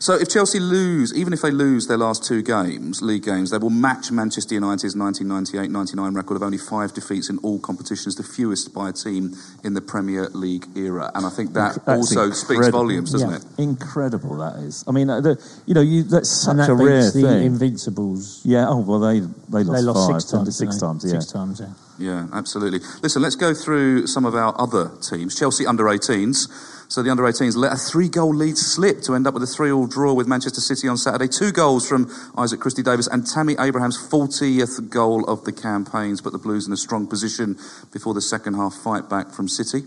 So 0.00 0.14
if 0.14 0.28
Chelsea 0.28 0.58
lose, 0.58 1.14
even 1.14 1.32
if 1.32 1.40
they 1.42 1.52
lose 1.52 1.86
their 1.86 1.96
last 1.98 2.24
two 2.24 2.42
games, 2.42 3.00
league 3.00 3.22
games, 3.24 3.50
they 3.50 3.58
will 3.58 3.70
match 3.70 4.10
Manchester 4.10 4.54
United's 4.54 4.96
1998-99 4.96 6.14
record 6.16 6.34
of 6.36 6.42
only 6.42 6.58
five 6.58 6.92
defeats 6.94 7.30
in 7.30 7.38
all 7.38 7.58
competitions, 7.60 8.16
the 8.16 8.24
fewest 8.24 8.74
by 8.74 8.88
a 8.88 8.92
team 8.92 9.36
in 9.62 9.74
the 9.74 9.80
Premier 9.80 10.28
League 10.30 10.66
era. 10.76 11.12
And 11.14 11.24
I 11.24 11.30
think 11.30 11.52
that 11.54 11.84
That's 11.86 11.88
also 12.16 12.32
speaks 12.32 12.68
volumes, 12.68 13.12
doesn't 13.12 13.30
Yeah. 13.30 13.36
it? 13.36 13.44
Incredible 13.58 14.36
that 14.38 14.56
is. 14.56 14.82
I 14.88 14.90
mean, 14.90 15.08
uh, 15.10 15.20
the, 15.20 15.40
you 15.66 15.74
know, 15.74 15.80
you, 15.80 16.02
that's 16.02 16.28
such 16.30 16.50
and 16.50 16.60
that 16.60 16.70
a 16.70 16.74
rare 16.74 17.04
the 17.04 17.12
thing. 17.12 17.44
Invincibles. 17.44 18.40
yeah. 18.44 18.68
Oh 18.68 18.78
well, 18.78 18.98
they 19.00 19.20
they 19.20 19.62
lost, 19.62 19.72
They 19.72 19.82
lost 19.82 20.10
five, 20.10 20.20
six 20.22 20.30
times. 20.32 20.56
Six 20.56 20.76
times. 20.78 21.04
Yeah. 21.04 21.10
Six 21.20 21.26
times. 21.32 21.60
Yeah. 21.60 21.66
Yeah, 21.98 22.28
absolutely. 22.32 22.80
Listen, 23.02 23.22
let's 23.22 23.34
go 23.34 23.52
through 23.52 24.06
some 24.06 24.24
of 24.24 24.34
our 24.34 24.58
other 24.58 24.92
teams. 25.02 25.38
Chelsea 25.38 25.66
under 25.66 25.84
18s. 25.84 26.46
So 26.90 27.02
the 27.02 27.10
under 27.10 27.24
18s 27.24 27.54
let 27.54 27.72
a 27.72 27.76
three 27.76 28.08
goal 28.08 28.34
lead 28.34 28.56
slip 28.56 29.02
to 29.02 29.14
end 29.14 29.26
up 29.26 29.34
with 29.34 29.42
a 29.42 29.46
3 29.46 29.70
all 29.70 29.86
draw 29.86 30.14
with 30.14 30.26
Manchester 30.26 30.62
City 30.62 30.88
on 30.88 30.96
Saturday. 30.96 31.28
Two 31.28 31.52
goals 31.52 31.86
from 31.86 32.10
Isaac 32.38 32.60
Christie 32.60 32.82
Davies 32.82 33.08
and 33.08 33.26
Tammy 33.26 33.56
Abraham's 33.58 33.98
40th 33.98 34.88
goal 34.88 35.28
of 35.28 35.44
the 35.44 35.52
campaigns 35.52 36.22
put 36.22 36.32
the 36.32 36.38
Blues 36.38 36.66
in 36.66 36.72
a 36.72 36.78
strong 36.78 37.06
position 37.06 37.58
before 37.92 38.14
the 38.14 38.22
second 38.22 38.54
half 38.54 38.74
fight 38.74 39.10
back 39.10 39.32
from 39.32 39.48
City. 39.48 39.84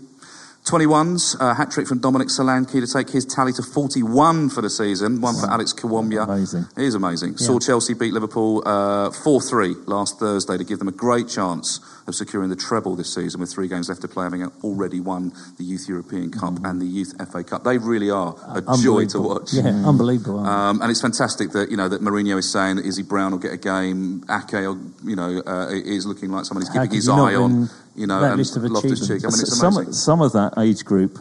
21s, 0.64 1.36
a 1.40 1.54
hat 1.54 1.72
trick 1.72 1.88
from 1.88 1.98
Dominic 1.98 2.28
Solanke 2.28 2.80
to 2.80 2.86
take 2.86 3.10
his 3.10 3.24
tally 3.24 3.52
to 3.54 3.62
41 3.62 4.48
for 4.48 4.62
the 4.62 4.70
season. 4.70 5.20
One 5.20 5.34
for 5.34 5.50
Alex 5.50 5.72
Kiwomya. 5.72 6.22
Amazing. 6.22 6.66
It 6.76 6.84
is 6.84 6.94
amazing. 6.94 7.36
Saw 7.36 7.58
Chelsea 7.58 7.94
beat 7.94 8.12
Liverpool 8.12 8.62
uh, 8.64 9.10
4-3 9.10 9.88
last 9.88 10.20
Thursday 10.20 10.56
to 10.56 10.62
give 10.62 10.78
them 10.78 10.86
a 10.86 10.92
great 10.92 11.28
chance 11.28 11.80
of 12.06 12.14
securing 12.14 12.48
the 12.48 12.56
treble 12.56 12.94
this 12.94 13.12
season 13.12 13.40
with 13.40 13.52
three 13.52 13.66
games 13.66 13.88
left 13.88 14.02
to 14.02 14.08
play, 14.08 14.22
having 14.24 14.44
already 14.62 15.00
won 15.00 15.32
the 15.58 15.64
Youth 15.64 15.88
European 15.88 16.30
Cup 16.30 16.64
and 16.64 16.80
the 16.80 16.86
Youth 16.86 17.12
FA 17.30 17.42
Cup. 17.42 17.64
They 17.64 17.78
really 17.78 18.10
are 18.10 18.36
a 18.54 18.76
joy 18.78 19.06
to 19.06 19.20
watch. 19.20 19.52
Yeah, 19.52 19.64
unbelievable. 19.86 20.38
aren't 20.38 20.78
Um, 20.78 20.82
and 20.82 20.90
it's 20.90 21.00
fantastic 21.00 21.50
that 21.50 21.70
you 21.70 21.76
know 21.76 21.88
that 21.88 22.00
Mourinho 22.00 22.38
is 22.38 22.50
saying 22.52 22.76
that 22.76 22.86
Izzy 22.86 23.02
Brown 23.02 23.32
will 23.32 23.38
get 23.38 23.52
a 23.52 23.56
game. 23.56 24.24
Ake, 24.30 24.52
you 24.52 25.16
know, 25.16 25.42
uh, 25.44 25.68
is 25.70 26.06
looking 26.06 26.30
like 26.30 26.44
someone 26.44 26.62
he's 26.64 26.74
How 26.74 26.82
keeping 26.82 26.96
his 26.96 27.08
eye 27.08 27.34
on. 27.34 27.60
win 27.60 27.70
You 27.94 28.06
know, 28.06 28.20
that 28.20 28.30
and 28.32 28.38
list 28.38 28.56
of 28.56 28.62
Cheek. 28.62 28.72
I 28.72 28.80
mean, 28.88 29.02
achievements? 29.02 29.42
it's 29.42 29.58
some 29.58 29.74
amazing. 29.76 29.92
some 29.92 30.20
of 30.22 30.32
that 30.32 30.54
age 30.58 30.84
group. 30.84 31.18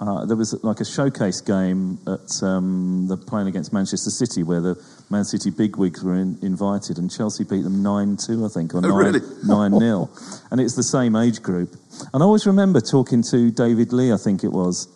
Uh, 0.00 0.24
there 0.26 0.36
was 0.36 0.54
like 0.62 0.78
a 0.78 0.84
showcase 0.84 1.40
game 1.40 1.98
at 2.06 2.42
um, 2.46 3.06
the 3.08 3.16
playing 3.16 3.48
against 3.48 3.72
Manchester 3.72 4.10
City 4.10 4.44
where 4.44 4.60
the 4.60 4.76
Man 5.10 5.24
City 5.24 5.50
bigwigs 5.50 6.04
were 6.04 6.14
in, 6.14 6.38
invited 6.40 6.98
and 6.98 7.10
Chelsea 7.10 7.42
beat 7.42 7.62
them 7.62 7.82
nine 7.82 8.16
two 8.16 8.44
I 8.44 8.48
think 8.48 8.74
or 8.74 8.78
Oh, 8.78 8.80
nine 8.80 8.92
really? 8.94 9.20
nine 9.44 9.72
nil, 9.72 10.08
and 10.52 10.60
it's 10.60 10.76
the 10.76 10.84
same 10.84 11.16
age 11.16 11.42
group. 11.42 11.74
And 12.12 12.22
I 12.22 12.26
always 12.26 12.46
remember 12.46 12.80
talking 12.80 13.24
to 13.32 13.50
David 13.50 13.92
Lee 13.92 14.12
I 14.12 14.16
think 14.18 14.44
it 14.44 14.52
was, 14.52 14.86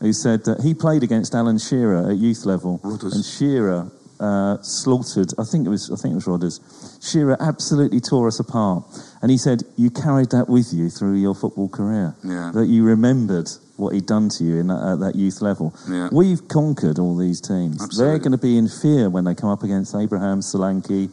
who 0.00 0.12
said 0.12 0.44
that 0.44 0.60
he 0.60 0.74
played 0.74 1.02
against 1.02 1.34
Alan 1.34 1.58
Shearer 1.58 2.10
at 2.10 2.16
youth 2.18 2.44
level, 2.44 2.78
Rodders. 2.84 3.14
and 3.14 3.24
Shearer 3.24 3.90
uh, 4.20 4.62
slaughtered. 4.62 5.32
I 5.38 5.44
think 5.44 5.66
it 5.66 5.70
was. 5.70 5.90
I 5.90 5.96
think 5.96 6.12
it 6.12 6.22
was 6.22 6.26
Rodders. 6.26 6.60
Shearer 7.02 7.36
absolutely 7.40 7.98
tore 8.00 8.28
us 8.28 8.38
apart, 8.38 8.84
and 9.22 9.30
he 9.30 9.36
said 9.36 9.64
you 9.76 9.90
carried 9.90 10.30
that 10.30 10.48
with 10.48 10.72
you 10.72 10.88
through 10.88 11.14
your 11.16 11.34
football 11.34 11.68
career. 11.68 12.14
Yeah. 12.22 12.52
That 12.54 12.66
you 12.66 12.84
remembered 12.84 13.48
what 13.76 13.94
he'd 13.94 14.06
done 14.06 14.28
to 14.28 14.44
you 14.44 14.58
in 14.58 14.68
that, 14.68 14.80
at 14.92 15.00
that 15.00 15.16
youth 15.16 15.42
level. 15.42 15.74
Yeah. 15.90 16.08
We've 16.12 16.46
conquered 16.46 17.00
all 17.00 17.16
these 17.16 17.40
teams. 17.40 17.82
Absolutely. 17.82 18.04
They're 18.04 18.18
going 18.20 18.32
to 18.32 18.38
be 18.38 18.56
in 18.56 18.68
fear 18.68 19.10
when 19.10 19.24
they 19.24 19.34
come 19.34 19.48
up 19.50 19.64
against 19.64 19.96
Abraham, 19.96 20.40
Solanke, 20.40 21.10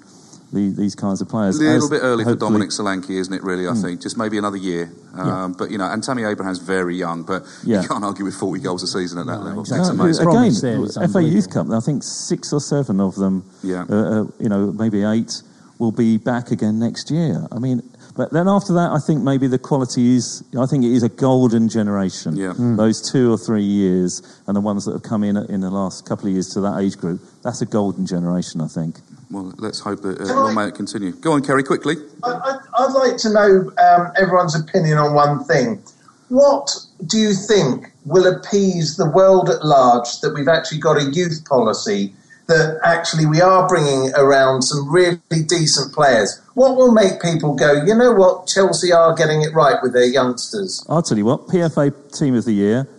the, 0.54 0.70
these 0.78 0.94
kinds 0.94 1.22
of 1.22 1.30
players. 1.30 1.58
A 1.58 1.64
little 1.64 1.84
As 1.86 1.90
bit 1.90 2.02
early 2.04 2.24
for 2.24 2.36
Dominic 2.36 2.70
Solanke, 2.70 3.10
isn't 3.12 3.34
it? 3.34 3.42
Really, 3.44 3.68
I 3.68 3.74
think 3.74 4.00
just 4.02 4.16
maybe 4.18 4.38
another 4.38 4.58
year. 4.58 4.92
Um, 5.16 5.54
But 5.54 5.72
you 5.72 5.80
know, 5.80 5.90
and 5.90 6.04
Tammy 6.04 6.24
Abraham's 6.24 6.60
very 6.60 6.96
young, 6.98 7.24
but 7.24 7.44
Yeah. 7.64 7.82
you 7.82 7.88
can't 7.88 8.04
argue 8.04 8.26
with 8.26 8.36
forty 8.36 8.62
goals 8.62 8.84
a 8.84 8.88
season 8.88 9.18
at 9.18 9.26
that 9.26 9.44
level. 9.44 9.62
exactly. 9.62 9.88
That's 9.88 9.98
No, 9.98 10.04
amazing. 10.04 10.28
Again, 10.28 10.92
promise 10.94 11.12
FA 11.14 11.24
Youth. 11.24 11.50
Cup. 11.50 11.70
I 11.72 11.80
think 11.80 12.04
six 12.04 12.54
or 12.54 12.60
seven 12.62 13.00
of 13.00 13.16
them, 13.16 13.44
Yeah. 13.64 13.86
uh, 13.90 13.96
uh, 13.96 14.26
you 14.40 14.50
know, 14.50 14.72
maybe 14.72 15.04
eight, 15.04 15.42
will 15.80 15.92
be 15.94 16.18
back 16.18 16.52
again 16.52 16.78
next 16.78 17.10
year. 17.10 17.48
I 17.52 17.58
mean, 17.58 17.82
but 18.16 18.32
then 18.34 18.48
after 18.48 18.74
that, 18.74 18.92
I 18.92 19.00
think 19.00 19.24
maybe 19.24 19.48
the 19.48 19.58
quality 19.58 20.16
is. 20.16 20.44
I 20.60 20.66
think 20.66 20.84
it 20.84 20.92
is 20.92 21.04
a 21.04 21.10
golden 21.10 21.70
generation. 21.70 22.36
Yeah. 22.36 22.54
Those 22.58 23.02
two 23.12 23.32
or 23.32 23.38
three 23.38 23.64
years, 23.64 24.22
and 24.46 24.56
the 24.56 24.62
ones 24.62 24.86
that 24.86 24.92
have 24.92 25.04
come 25.04 25.24
in 25.24 25.38
in 25.38 25.62
the 25.62 25.70
last 25.72 26.06
couple 26.06 26.28
of 26.28 26.34
years 26.34 26.50
to 26.50 26.62
that 26.62 26.80
age 26.80 26.98
group, 26.98 27.22
that's 27.44 27.62
a 27.62 27.66
golden 27.66 28.06
generation. 28.06 28.62
I 28.62 28.68
think. 28.68 29.00
Well, 29.32 29.54
let's 29.58 29.80
hope 29.80 30.02
that 30.02 30.20
uh, 30.20 30.26
Can 30.26 30.36
long 30.36 30.58
I- 30.58 30.64
may 30.64 30.68
it 30.70 30.76
continue. 30.76 31.12
Go 31.14 31.32
on, 31.34 31.42
Ceri, 31.42 31.66
quickly. 31.66 31.96
I, 32.24 32.30
I, 32.32 32.84
I'd 32.84 32.92
like 32.94 33.18
to 33.18 33.30
know 33.32 33.72
um, 33.78 34.12
everyone's 34.20 34.60
opinion 34.60 34.98
on 34.98 35.14
one 35.14 35.44
thing. 35.46 35.82
What 36.30 36.72
do 37.08 37.18
you 37.18 37.34
think 37.34 37.92
will 38.06 38.28
appease 38.28 38.98
the 38.98 39.10
world 39.10 39.50
at 39.50 39.64
large 39.66 40.20
that 40.22 40.34
we've 40.34 40.48
actually 40.48 40.80
got 40.80 40.98
a 40.98 41.06
youth 41.06 41.44
policy 41.48 42.14
that 42.50 42.80
actually 42.84 43.26
we 43.26 43.40
are 43.40 43.68
bringing 43.68 44.12
around 44.16 44.64
some 44.64 44.92
really 44.92 45.20
decent 45.48 45.94
players? 45.94 46.42
What 46.56 46.76
will 46.76 46.92
make 46.92 47.22
people 47.22 47.56
go, 47.56 47.74
you 47.86 47.96
know 47.96 48.12
what, 48.12 48.48
Chelsea 48.48 48.92
are 48.92 49.16
getting 49.16 49.42
it 49.42 49.54
right 49.54 49.78
with 49.82 49.94
their 49.94 50.06
youngsters? 50.06 50.86
I'll 50.90 51.02
tell 51.02 51.18
you 51.18 51.26
what. 51.26 51.48
PFA 51.48 52.18
Team 52.18 52.36
of 52.36 52.44
the 52.44 52.52
Year, 52.54 52.90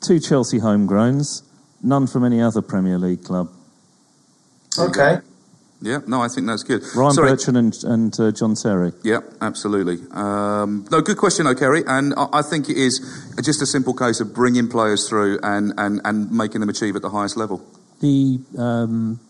two 0.00 0.18
Chelsea 0.18 0.58
homegrowns, 0.58 1.42
none 1.82 2.06
from 2.06 2.24
any 2.24 2.40
other 2.40 2.62
Premier 2.62 2.98
League 2.98 3.22
club. 3.22 3.48
Okay. 4.78 5.18
Yeah, 5.82 6.00
no, 6.06 6.20
I 6.20 6.28
think 6.28 6.46
that's 6.46 6.62
good. 6.62 6.82
Ryan 6.94 7.12
Sorry. 7.14 7.30
Bertrand 7.30 7.56
and, 7.56 7.84
and 7.84 8.20
uh, 8.20 8.30
John 8.32 8.54
Terry. 8.54 8.92
Yeah, 9.02 9.20
absolutely. 9.40 9.98
Um, 10.10 10.86
no, 10.90 11.00
good 11.00 11.16
question, 11.16 11.46
though, 11.46 11.54
Ceri. 11.54 11.84
And 11.86 12.12
I, 12.18 12.28
I 12.34 12.42
think 12.42 12.68
it 12.68 12.76
is 12.76 13.00
just 13.42 13.62
a 13.62 13.66
simple 13.66 13.94
case 13.94 14.20
of 14.20 14.34
bringing 14.34 14.68
players 14.68 15.08
through 15.08 15.40
and, 15.42 15.72
and, 15.78 16.02
and 16.04 16.30
making 16.30 16.60
them 16.60 16.68
achieve 16.68 16.96
at 16.96 17.02
the 17.02 17.10
highest 17.10 17.38
level. 17.38 17.64
The 18.00 18.40
um, 18.58 19.20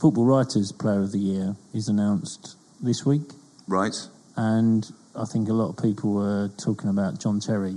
Football 0.00 0.24
Writers 0.26 0.72
Player 0.72 1.00
of 1.00 1.12
the 1.12 1.18
Year 1.18 1.56
is 1.74 1.88
announced 1.88 2.56
this 2.82 3.04
week, 3.04 3.32
Right? 3.66 3.94
and 4.36 4.86
I 5.14 5.24
think 5.24 5.48
a 5.48 5.52
lot 5.52 5.70
of 5.70 5.76
people 5.82 6.12
were 6.14 6.50
talking 6.62 6.90
about 6.90 7.20
John 7.20 7.40
Terry 7.40 7.76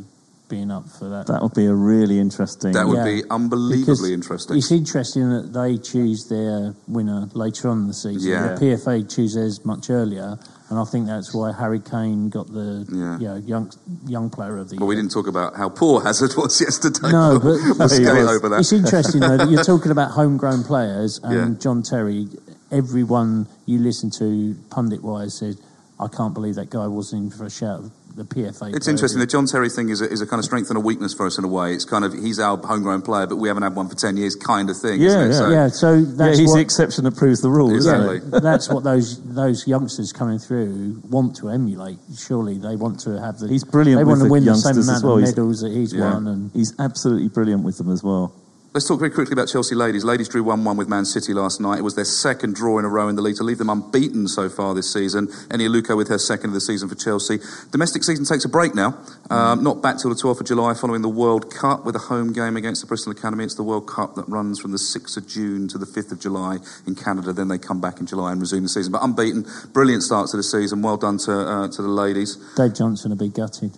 being 0.50 0.72
up 0.72 0.90
for 0.90 1.08
that. 1.10 1.28
That 1.28 1.42
would 1.42 1.54
be 1.54 1.68
a 1.68 1.74
really 1.76 2.20
interesting. 2.20 2.72
That 2.74 2.88
would 2.88 2.98
Yeah. 2.98 3.04
be 3.06 3.16
Because 3.22 3.32
unbelievably 3.32 4.14
interesting. 4.14 4.58
It's 4.58 4.72
interesting 4.72 5.30
that 5.30 5.54
they 5.54 5.78
choose 5.78 6.26
their 6.30 6.74
winner 6.88 7.30
later 7.34 7.70
on 7.70 7.82
in 7.82 7.88
the 7.88 7.94
season. 7.94 8.32
Yeah. 8.32 8.56
The 8.56 8.60
PFA 8.66 9.04
chooses 9.04 9.64
much 9.64 9.90
earlier, 9.90 10.38
and 10.70 10.78
I 10.80 10.84
think 10.86 11.08
that's 11.08 11.34
why 11.34 11.52
Harry 11.52 11.80
Kane 11.80 12.30
got 12.30 12.48
the 12.54 12.86
Yeah. 12.92 13.18
you 13.20 13.28
know, 13.28 13.36
young 13.36 13.72
young 14.06 14.30
player 14.30 14.58
of 14.58 14.70
the 14.70 14.76
year. 14.76 14.80
Well, 14.80 14.88
we 14.90 14.96
didn't 14.96 15.12
talk 15.12 15.28
about 15.28 15.56
how 15.56 15.70
poor 15.70 16.02
Hazard 16.02 16.32
was 16.38 16.60
yesterday. 16.68 17.12
No, 17.12 17.40
but 17.40 17.46
we'll 17.80 17.90
skate 17.90 18.06
was. 18.08 18.30
over 18.38 18.50
that. 18.50 18.60
It's 18.62 18.72
interesting 18.74 19.22
though 19.22 19.38
that 19.38 19.50
you're 19.50 19.64
talking 19.64 19.92
about 19.92 20.12
homegrown 20.12 20.64
players, 20.64 21.20
and 21.24 21.34
Yeah. 21.34 21.60
John 21.60 21.82
Terry. 21.84 22.28
Everyone 22.72 23.48
you 23.66 23.80
listen 23.80 24.12
to, 24.20 24.56
pundit 24.70 25.04
wise, 25.04 25.34
said, 25.40 25.58
"I 26.00 26.08
can't 26.08 26.36
believe 26.36 26.54
that 26.56 26.70
guy 26.70 26.86
wasn't 26.86 27.24
in 27.24 27.30
for 27.38 27.46
a 27.46 27.50
shout 27.50 27.80
of 27.80 27.92
the 28.20 28.26
PFA." 28.26 28.48
It's 28.48 28.60
player 28.60 28.72
interesting. 28.92 29.20
the 29.20 29.26
The 29.26 29.32
John 29.32 29.46
Terry 29.48 29.70
thing 29.70 29.90
is 29.90 30.02
a, 30.02 30.10
is 30.12 30.22
a 30.22 30.28
kind 30.28 30.40
of 30.40 30.46
strength 30.46 30.70
and 30.70 30.78
a 30.78 30.80
weakness 30.80 31.14
for 31.14 31.26
us 31.26 31.38
in 31.40 31.44
a 31.44 31.48
way. 31.48 31.74
It's 31.74 31.86
kind 31.86 32.06
of 32.06 32.14
he's 32.14 32.40
our 32.40 32.58
homegrown 32.58 33.02
player, 33.02 33.26
but 33.26 33.38
we 33.38 33.48
haven't 33.48 33.64
had 33.64 33.76
one 33.76 33.90
for 33.90 33.96
ten 33.96 34.16
years, 34.18 34.36
kind 34.36 34.70
of 34.70 34.78
thing. 34.78 35.02
Yeah, 35.02 35.26
isn't 35.26 35.52
it? 35.52 35.54
yeah. 35.56 35.68
So, 35.70 35.94
yeah, 35.96 36.06
so 36.06 36.24
yeah, 36.26 36.30
he's 36.36 36.48
what, 36.50 36.56
the 36.56 36.62
exception 36.62 37.04
that 37.06 37.16
proves 37.18 37.42
the 37.42 37.50
rule, 37.50 37.74
isn't 37.76 37.94
Exactly. 37.96 38.38
it? 38.38 38.44
that's 38.44 38.70
what 38.70 38.84
those 38.84 39.20
those 39.34 39.66
youngsters 39.68 40.12
coming 40.14 40.38
through 40.38 41.02
want 41.10 41.36
to 41.38 41.50
emulate. 41.50 41.98
Surely 42.18 42.58
they 42.60 42.76
want 42.76 43.00
to 43.02 43.20
have 43.20 43.40
the. 43.40 43.48
He's 43.48 43.64
brilliant 43.64 44.00
They 44.00 44.04
want 44.04 44.20
with 44.22 44.26
to 44.26 44.28
the 44.28 44.32
win 44.32 44.46
the 44.46 44.56
same 44.56 44.76
youngsters 44.76 44.88
amount 44.88 44.98
as 44.98 45.04
well. 45.04 45.14
of 45.16 45.20
He's- 45.22 45.32
medals 45.36 45.62
that 45.62 45.72
he's 45.72 45.94
Yeah. 45.94 46.14
won, 46.14 46.28
and 46.28 46.52
He's 46.54 46.74
absolutely 46.78 47.30
brilliant 47.30 47.64
with 47.64 47.78
them 47.78 47.90
as 47.92 48.04
well. 48.04 48.34
Let's 48.72 48.88
talk 48.88 49.00
very 49.00 49.10
quickly 49.10 49.34
about 49.34 49.48
Chelsea 49.48 49.74
ladies. 49.74 50.04
Ladies 50.04 50.30
drew 50.30 50.44
1 50.44 50.64
1 50.64 50.78
with 50.78 50.88
Man 50.88 51.04
City 51.04 51.34
last 51.34 51.60
night. 51.60 51.80
It 51.80 51.82
was 51.82 51.96
their 51.96 52.06
second 52.06 52.54
draw 52.54 52.78
in 52.78 52.86
a 52.86 52.88
row 52.88 53.08
in 53.08 53.16
the 53.16 53.22
league 53.24 53.38
to 53.38 53.44
leave 53.44 53.58
them 53.58 53.68
unbeaten 53.68 54.28
so 54.28 54.48
far 54.48 54.76
this 54.76 54.94
season. 54.94 55.26
Eni 55.50 55.68
Aluko 55.68 55.98
with 55.98 56.08
her 56.10 56.20
second 56.20 56.52
of 56.52 56.54
the 56.54 56.62
season 56.62 56.88
for 56.88 56.94
Chelsea. 56.94 57.40
Domestic 57.72 58.04
season 58.04 58.26
takes 58.26 58.46
a 58.46 58.48
break 58.48 58.76
now. 58.76 58.96
Um, 59.32 59.64
not 59.64 59.82
back 59.82 59.98
till 59.98 60.14
the 60.14 60.16
12th 60.16 60.42
of 60.42 60.46
July 60.46 60.76
following 60.76 61.02
the 61.02 61.10
World 61.10 61.52
Cup 61.52 61.84
with 61.84 61.96
a 61.96 62.00
home 62.00 62.32
game 62.32 62.56
against 62.56 62.82
the 62.82 62.88
Bristol 62.88 63.12
Academy. 63.12 63.44
It's 63.44 63.56
the 63.56 63.64
World 63.64 63.88
Cup 63.88 64.14
that 64.14 64.30
runs 64.30 64.60
from 64.60 64.72
the 64.72 64.78
6th 64.78 65.18
of 65.18 65.28
June 65.28 65.68
to 65.70 65.80
the 65.80 65.88
5th 65.88 66.12
of 66.12 66.20
July 66.20 66.60
in 66.86 66.94
Canada. 66.94 67.34
Then 67.34 67.48
they 67.48 67.58
come 67.58 67.82
back 67.82 68.00
in 68.00 68.06
July 68.06 68.34
and 68.34 68.40
resume 68.40 68.62
the 68.62 68.70
season. 68.70 68.92
But 68.92 69.02
unbeaten. 69.02 69.48
Brilliant 69.74 70.04
start 70.04 70.30
to 70.30 70.38
the 70.38 70.44
season. 70.44 70.84
Well 70.84 70.98
done 70.98 71.18
to, 71.26 71.34
uh, 71.34 71.68
to 71.70 71.82
the 71.82 71.88
ladies. 71.88 72.38
Dave 72.56 72.76
Johnson 72.76 73.10
will 73.10 73.18
be 73.18 73.30
gutted. 73.30 73.76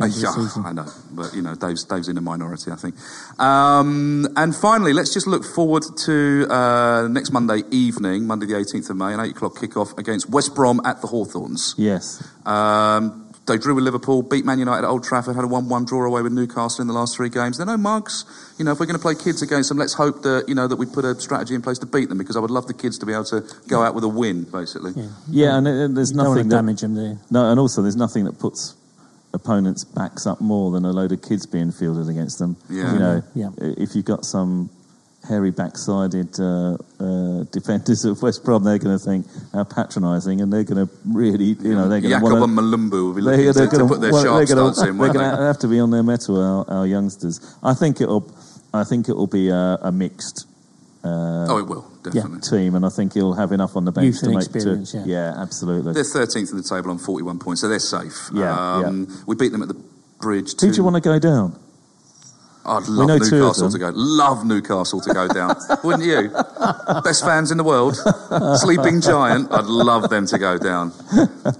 Uh, 0.00 0.04
End 0.04 0.14
of 0.14 0.20
the 0.20 0.52
yeah. 0.56 0.62
I 0.68 0.72
know, 0.72 0.86
but 1.12 1.34
you 1.34 1.42
know, 1.42 1.54
Dave's, 1.54 1.84
Dave's 1.84 2.08
in 2.08 2.18
a 2.18 2.20
minority, 2.20 2.70
I 2.70 2.76
think. 2.76 2.96
Um, 3.38 4.26
and 4.36 4.54
finally, 4.54 4.92
let's 4.92 5.12
just 5.12 5.26
look 5.26 5.44
forward 5.44 5.84
to 6.04 6.46
uh, 6.50 7.08
next 7.08 7.32
Monday 7.32 7.62
evening, 7.70 8.26
Monday 8.26 8.46
the 8.46 8.54
18th 8.54 8.90
of 8.90 8.96
May, 8.96 9.14
an 9.14 9.20
8 9.20 9.30
o'clock 9.30 9.54
kickoff 9.54 9.96
against 9.98 10.30
West 10.30 10.54
Brom 10.54 10.80
at 10.84 11.00
the 11.00 11.06
Hawthorns. 11.06 11.74
Yes. 11.78 12.26
Um, 12.46 13.20
they 13.46 13.58
drew 13.58 13.74
with 13.74 13.84
Liverpool, 13.84 14.22
beat 14.22 14.44
Man 14.44 14.58
United 14.58 14.84
at 14.84 14.88
Old 14.88 15.04
Trafford, 15.04 15.36
had 15.36 15.44
a 15.44 15.48
1-1 15.48 15.86
draw 15.86 16.06
away 16.06 16.22
with 16.22 16.32
Newcastle 16.32 16.80
in 16.80 16.88
the 16.88 16.94
last 16.94 17.16
three 17.16 17.28
games. 17.28 17.58
There 17.58 17.66
are 17.66 17.72
no 17.72 17.76
mugs. 17.76 18.24
You 18.58 18.64
know, 18.64 18.72
if 18.72 18.80
we're 18.80 18.86
going 18.86 18.98
to 18.98 19.02
play 19.02 19.14
kids 19.14 19.42
against 19.42 19.68
them, 19.68 19.76
let's 19.76 19.92
hope 19.92 20.22
that, 20.22 20.46
you 20.48 20.54
know, 20.54 20.66
that 20.66 20.76
we 20.76 20.86
put 20.86 21.04
a 21.04 21.14
strategy 21.20 21.54
in 21.54 21.60
place 21.60 21.78
to 21.80 21.86
beat 21.86 22.08
them 22.08 22.16
because 22.16 22.36
I 22.36 22.40
would 22.40 22.50
love 22.50 22.66
the 22.66 22.74
kids 22.74 22.98
to 22.98 23.06
be 23.06 23.12
able 23.12 23.24
to 23.26 23.44
go 23.68 23.82
out 23.82 23.94
with 23.94 24.04
a 24.04 24.08
win, 24.08 24.44
basically. 24.44 24.92
Yeah, 24.96 25.08
Yeah, 25.28 25.58
and, 25.58 25.68
uh, 25.68 25.88
there's 25.88 26.12
you 26.12 26.16
don't 26.16 26.28
want 26.28 26.36
nothing 26.38 26.44
to 26.44 26.48
that 26.48 26.56
damage 26.56 26.82
him 26.82 26.94
there. 26.94 27.18
no, 27.30 27.50
and 27.50 27.60
also 27.60 27.82
there's 27.82 27.96
nothing 27.96 28.24
that 28.24 28.38
puts 28.38 28.76
opponent's 29.34 29.84
backs 29.84 30.26
up 30.26 30.40
more 30.40 30.70
than 30.70 30.84
a 30.84 30.92
load 30.92 31.12
of 31.12 31.20
kids 31.20 31.44
being 31.46 31.70
fielded 31.72 32.08
against 32.08 32.38
them. 32.38 32.56
Yeah. 32.70 32.92
You 32.92 32.98
know, 32.98 33.22
Yeah. 33.34 33.50
if 33.58 33.94
you've 33.94 34.04
got 34.06 34.24
some 34.24 34.70
hairy 35.28 35.50
backsided 35.50 36.38
uh, 36.38 36.76
uh, 37.02 37.44
defenders 37.50 38.04
of 38.04 38.22
West 38.22 38.44
Brom, 38.44 38.62
they're 38.64 38.78
going 38.78 38.96
to 38.98 39.02
think 39.04 39.26
how 39.52 39.64
patronising, 39.64 40.40
and 40.40 40.52
they're 40.52 40.64
going 40.64 40.86
to 40.86 40.92
really, 41.06 41.56
you 41.60 41.74
know, 41.74 41.88
they're 41.88 42.00
going 42.00 42.12
to 42.12 42.20
Jacob 42.20 42.22
want 42.22 42.44
and 42.44 42.58
Malumbu 42.58 42.90
will 42.92 43.14
be 43.14 43.22
they're, 43.22 43.36
they're 43.52 43.64
to, 43.64 43.70
to 43.70 43.76
gonna- 43.78 43.88
put 43.88 44.00
their 44.00 44.12
well, 44.12 44.22
sharp 44.22 44.46
they're 44.46 44.56
gonna- 44.56 44.74
starts 44.74 44.88
in, 44.90 44.98
They're 44.98 45.12
going 45.12 45.30
to 45.36 45.42
have 45.42 45.58
to 45.60 45.68
be 45.68 45.80
on 45.80 45.90
their 45.90 46.02
mettle, 46.02 46.40
our, 46.40 46.70
our 46.70 46.86
youngsters. 46.86 47.40
I 47.62 47.74
think 47.74 48.00
it'll, 48.00 48.30
I 48.72 48.84
think 48.84 49.08
it'll 49.08 49.26
be 49.26 49.48
a, 49.48 49.78
a 49.82 49.90
mixed. 49.90 50.46
Uh, 51.04 51.46
Oh, 51.50 51.58
it 51.58 51.66
will, 51.66 51.86
definitely. 52.02 52.40
Team, 52.40 52.74
and 52.74 52.86
I 52.86 52.88
think 52.88 53.12
he'll 53.12 53.34
have 53.34 53.52
enough 53.52 53.76
on 53.76 53.84
the 53.84 53.92
bench 53.92 54.06
Youth 54.06 54.20
to 54.20 54.26
and 54.26 54.34
make. 54.36 54.44
experience, 54.46 54.92
to, 54.92 55.02
yeah. 55.04 55.34
absolutely. 55.36 55.92
They're 55.92 56.02
13th 56.02 56.50
in 56.50 56.56
the 56.56 56.62
table 56.62 56.90
on 56.90 56.98
41 56.98 57.38
points, 57.38 57.60
so 57.60 57.68
they're 57.68 57.78
safe. 57.78 58.30
Yeah, 58.32 58.76
um, 58.78 59.22
We 59.26 59.36
beat 59.36 59.52
them 59.52 59.62
at 59.62 59.68
the 59.68 59.76
bridge. 60.20 60.58
Who 60.60 60.70
do 60.70 60.76
you 60.76 60.82
want 60.84 60.94
to 60.96 61.00
go 61.00 61.18
down? 61.18 61.58
I'd 62.66 62.88
love 62.88 63.08
know 63.08 63.18
two 63.18 63.24
of 63.24 63.30
Newcastle 63.32 63.70
to 63.70 63.78
go. 63.78 63.92
Love 63.94 64.46
Newcastle 64.46 65.00
to 65.00 65.12
go 65.12 65.28
down. 65.28 65.56
Wouldn't 65.84 66.04
you? 66.04 66.30
Best 67.02 67.24
fans 67.24 67.50
in 67.50 67.58
the 67.58 67.64
world. 67.64 67.96
Sleeping 68.58 69.00
Giant. 69.00 69.52
I'd 69.52 69.66
love 69.66 70.08
them 70.08 70.26
to 70.26 70.38
go 70.38 70.56
down. 70.56 70.92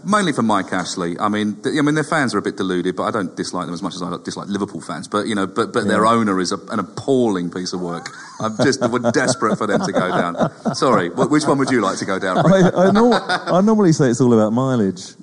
Mainly 0.05 0.33
for 0.33 0.43
Mike 0.43 0.73
Ashley. 0.73 1.19
I 1.19 1.29
mean, 1.29 1.57
th- 1.63 1.77
I 1.79 1.83
mean, 1.83 1.95
their 1.95 2.05
fans 2.05 2.35
are 2.35 2.39
a 2.39 2.43
bit 2.43 2.57
deluded, 2.57 2.97
but 2.97 3.03
I 3.05 3.11
don't 3.11 3.37
dislike 3.37 3.67
them 3.67 3.75
as 3.75 3.83
much 3.83 3.95
as 3.95 4.03
I 4.03 4.17
dislike 4.25 4.49
Liverpool 4.49 4.81
fans. 4.81 5.07
But 5.07 5.27
you 5.27 5.35
know, 5.35 5.47
but 5.47 5.73
but 5.73 5.87
their 5.87 6.07
owner 6.07 6.41
is 6.41 6.53
a, 6.53 6.59
an 6.71 6.79
appalling 6.79 7.51
piece 7.51 7.73
of 7.73 7.81
work. 7.81 8.11
I'm 8.41 8.57
just 8.59 8.81
we're 8.81 9.11
desperate 9.11 9.57
for 9.57 9.67
them 9.67 9.81
to 9.85 9.93
go 9.93 10.09
down. 10.09 10.75
Sorry, 10.75 11.11
which 11.11 11.45
one 11.45 11.59
would 11.59 11.71
you 11.71 11.81
like 11.81 11.99
to 11.99 12.05
go 12.07 12.19
down? 12.19 12.39
I, 12.39 12.71
I, 12.75 13.59
I 13.59 13.61
normally 13.61 13.93
say 13.93 14.09
it's 14.09 14.21
all 14.21 14.33
about 14.33 14.53
mileage. 14.53 15.15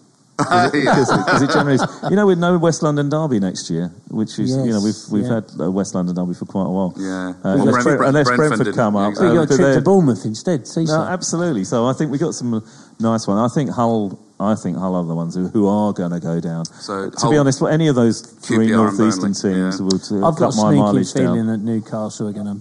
Because 0.72 1.10
it, 1.12 1.26
'cause 1.28 1.42
it 1.42 1.50
generally 1.52 1.76
is. 1.76 1.86
You 2.10 2.16
know, 2.16 2.26
with 2.28 2.40
no 2.40 2.58
West 2.58 2.82
London 2.84 3.10
derby 3.10 3.40
next 3.40 3.70
year, 3.70 3.92
which 4.10 4.40
is, 4.40 4.52
you 4.56 4.72
know, 4.72 4.82
we've 4.82 4.96
we've 5.12 5.24
yeah. 5.30 5.36
had 5.36 5.46
a 5.60 5.72
West 5.72 5.94
London 5.96 6.16
derby 6.16 6.34
for 6.34 6.46
quite 6.46 6.66
a 6.66 6.70
while. 6.70 6.94
Yeah. 6.98 7.30
Uh, 7.30 7.34
Well, 7.44 7.54
unless, 7.54 7.72
Brentford- 7.84 7.98
Brent- 7.98 8.10
unless 8.10 8.28
Brentford 8.28 8.58
Brentford 8.58 8.76
come 8.76 8.96
up. 8.96 9.10
exactly. 9.12 9.34
you 9.36 9.42
uh, 9.42 9.46
got 9.46 9.54
a 9.54 9.58
trip 9.58 9.76
to 9.76 9.82
Bournemouth 9.82 10.26
instead. 10.26 10.68
No, 10.78 11.02
absolutely. 11.04 11.64
So 11.64 11.86
I 11.88 11.94
think 11.94 12.12
we 12.12 12.18
got 12.18 12.34
some 12.34 12.64
nice 13.00 13.28
one. 13.28 13.38
I 13.38 13.48
think 13.48 13.70
Hull. 13.72 14.20
I 14.40 14.56
think 14.56 14.76
Hull 14.76 14.96
are 14.96 15.06
the 15.06 15.14
ones 15.14 15.36
who, 15.36 15.48
who 15.50 15.68
are 15.68 15.94
going 15.94 16.10
to 16.12 16.20
go 16.20 16.40
down. 16.40 16.66
So 16.66 17.12
to 17.12 17.18
Hull- 17.20 17.32
be 17.32 17.38
honest, 17.38 17.62
well, 17.62 17.72
any 17.72 17.88
of 17.90 17.96
those 17.96 18.22
three 18.22 18.70
QPR 18.70 18.90
and 18.90 18.98
northeastern 18.98 19.34
teams 19.34 19.80
yeah. 19.80 19.86
will 19.86 20.00
to 20.00 20.16
I've 20.26 20.36
got 20.36 20.52
cut 20.52 20.54
a 20.54 20.58
my 20.58 20.70
sneaky 20.72 20.80
mileage 20.82 21.14
feeling 21.14 21.46
down. 21.46 21.48
that 21.48 21.58
Newcastle 21.62 22.28
are 22.28 22.34
going 22.34 22.48
to 22.48 22.58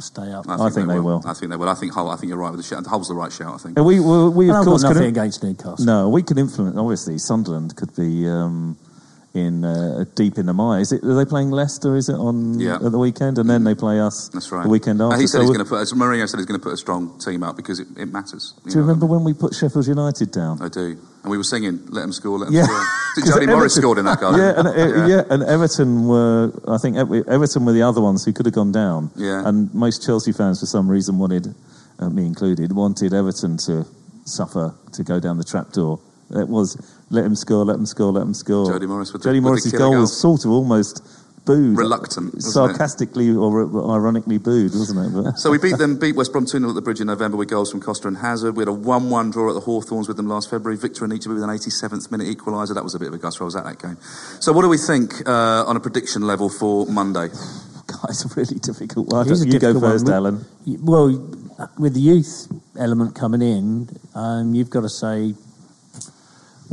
stay 0.00 0.32
up. 0.32 0.48
I 0.48 0.70
think 0.70 0.88
they 0.88 0.98
will. 1.00 1.22
I 1.26 1.34
think 1.34 1.50
they 1.50 1.56
will. 1.56 1.68
I 1.68 1.74
think 1.74 1.92
Hull. 1.92 2.10
I 2.10 2.16
think 2.16 2.28
you're 2.30 2.38
right 2.38 2.50
with 2.50 2.60
the 2.60 2.66
shout. 2.66 2.86
Hull's 2.86 3.08
the 3.08 3.14
right 3.14 3.32
shout. 3.32 3.54
I 3.54 3.58
think. 3.58 3.76
And 3.76 3.86
we, 3.86 4.00
we, 4.00 4.28
we 4.28 4.44
And 4.48 4.52
of 4.52 4.56
I've 4.60 4.64
course 4.66 4.82
got 4.82 4.88
could 4.88 4.94
nothing 4.96 5.08
in- 5.08 5.14
against 5.16 5.42
Newcastle. 5.42 5.84
No, 5.84 6.08
we 6.08 6.22
can 6.22 6.38
influence. 6.38 6.76
Obviously, 6.76 7.18
Sunderland 7.18 7.76
could 7.76 7.94
be 7.96 8.28
um, 8.28 8.76
in 9.34 9.64
uh, 9.64 10.04
deep 10.14 10.38
in 10.38 10.46
the 10.46 10.52
mire. 10.54 10.80
Is 10.80 10.92
it? 10.92 11.02
Are 11.02 11.14
they 11.16 11.24
playing 11.24 11.50
Leicester? 11.50 11.96
Is 11.96 12.08
it 12.08 12.14
on 12.14 12.60
Yeah. 12.60 12.76
at 12.76 12.92
the 12.92 12.98
weekend? 12.98 13.36
And 13.38 13.50
then 13.50 13.64
they 13.64 13.74
play 13.74 13.98
us. 14.00 14.28
That's 14.32 14.50
right. 14.52 14.62
The 14.62 14.68
weekend 14.68 15.00
And 15.00 15.12
after. 15.12 15.20
he 15.20 15.26
said 15.26 15.38
So 15.38 15.40
he's 15.42 15.50
going 15.50 15.64
to 15.64 15.68
put. 15.68 15.80
As 15.80 15.92
Mourinho 15.92 16.28
said 16.28 16.38
he's 16.38 16.46
going 16.46 16.60
to 16.60 16.62
put 16.64 16.72
a 16.72 16.76
strong 16.76 17.18
team 17.18 17.42
out 17.42 17.56
because 17.56 17.80
it, 17.80 17.88
it 17.96 18.12
matters. 18.12 18.54
do 18.64 18.70
you 18.74 18.80
remember 18.80 19.06
when 19.06 19.24
we 19.24 19.34
put 19.34 19.52
Sheffield 19.54 19.88
United 19.88 20.30
down? 20.30 20.62
I 20.62 20.68
do. 20.68 20.96
And 21.24 21.30
we 21.30 21.36
were 21.36 21.42
singing, 21.44 21.80
"Let 21.88 22.02
them 22.02 22.12
score, 22.12 22.38
let 22.38 22.46
them 22.46 22.54
Yeah. 22.54 22.64
score." 22.64 22.84
Did 23.16 23.24
Jody 23.26 23.46
Morris 23.46 23.76
Everton- 23.76 23.82
scored 23.82 23.98
in 23.98 24.04
that 24.04 24.20
goal? 24.24 24.38
Yeah, 24.38 24.52
and, 24.56 24.68
uh, 24.68 25.06
yeah. 25.06 25.22
and 25.30 25.42
Everton 25.42 26.06
were. 26.06 26.52
I 26.68 26.78
think 26.78 26.96
Everton 26.96 27.64
were 27.64 27.72
the 27.72 27.82
other 27.82 28.00
ones 28.00 28.24
who 28.24 28.32
could 28.32 28.46
have 28.46 28.54
gone 28.54 28.70
down. 28.72 29.10
Yeah. 29.16 29.42
And 29.48 29.72
most 29.74 30.04
Chelsea 30.06 30.30
fans, 30.32 30.60
for 30.60 30.66
some 30.66 30.86
reason, 30.88 31.18
wanted 31.18 31.54
uh, 31.98 32.08
me 32.08 32.24
included, 32.26 32.70
wanted 32.72 33.12
Everton 33.14 33.56
to 33.66 33.84
suffer 34.26 34.74
to 34.92 35.02
go 35.02 35.18
down 35.18 35.38
the 35.38 35.44
trapdoor. 35.44 35.98
It 36.34 36.48
was 36.48 36.76
let 37.10 37.24
him 37.24 37.34
score, 37.36 37.64
let 37.64 37.76
him 37.76 37.86
score, 37.86 38.12
let 38.12 38.22
him 38.22 38.34
score. 38.34 38.66
Jody 38.70 38.86
Morris 38.86 39.12
with 39.12 39.22
the- 39.22 39.28
Jody 39.28 39.38
the 39.38 39.42
Morris's 39.42 39.72
goal 39.72 39.92
goal. 39.92 40.00
was 40.00 40.16
sort 40.16 40.44
of 40.44 40.50
almost 40.50 41.02
booed, 41.44 41.76
Reluctant, 41.76 42.34
wasn't 42.34 42.48
it? 42.48 42.52
sarcastically 42.52 43.30
or 43.30 43.60
ironically 43.94 44.38
booed, 44.38 44.72
wasn't 44.74 44.98
it? 45.06 45.12
But 45.24 45.38
So 45.38 45.50
we 45.50 45.58
beat 45.58 45.76
them, 45.76 45.96
beat 45.98 46.16
West 46.16 46.32
Brom 46.32 46.46
2 46.46 46.58
0 46.58 46.70
at 46.70 46.74
the 46.74 46.80
bridge 46.80 47.00
in 47.02 47.06
November 47.06 47.36
with 47.36 47.48
goals 47.50 47.70
from 47.70 47.80
Costa 47.82 48.08
and 48.08 48.16
Hazard. 48.16 48.56
We 48.56 48.62
had 48.62 48.68
a 48.68 48.72
1 48.72 49.10
1 49.10 49.30
draw 49.30 49.50
at 49.50 49.54
the 49.54 49.60
Hawthorns 49.60 50.08
with 50.08 50.16
them 50.16 50.26
last 50.26 50.48
February. 50.48 50.76
Victor 50.78 51.06
Anichebe 51.06 51.34
with 51.34 51.42
an 51.42 51.50
87th 51.50 52.10
minute 52.10 52.26
equaliser. 52.34 52.74
That 52.74 52.82
was 52.82 52.94
a 52.94 52.98
bit 52.98 53.08
of 53.08 53.14
a 53.14 53.18
gusto. 53.18 53.44
I 53.44 53.46
was 53.46 53.56
at 53.56 53.64
that 53.64 53.78
game. 53.78 53.98
So, 54.40 54.52
what 54.54 54.62
do 54.62 54.68
we 54.70 54.78
think 54.78 55.22
uh, 55.28 55.64
on 55.66 55.76
a 55.76 55.80
prediction 55.80 56.22
level 56.22 56.48
for 56.48 56.86
Monday? 56.86 57.28
God, 57.86 58.06
it's 58.08 58.24
a 58.24 58.28
really 58.34 58.58
difficult 58.58 59.12
one. 59.12 59.26
It 59.28 59.30
is 59.32 59.42
a 59.42 59.46
You 59.46 59.52
go 59.58 59.74
difficult 59.74 59.82
one. 59.82 59.92
first, 59.92 60.06
We- 60.06 60.12
Alan. 60.14 60.44
Well, 60.82 61.08
with 61.78 61.92
the 61.92 62.00
youth 62.00 62.48
element 62.78 63.14
coming 63.14 63.42
in, 63.42 63.90
um, 64.14 64.54
you've 64.54 64.70
got 64.70 64.80
to 64.80 64.88
say 64.88 65.34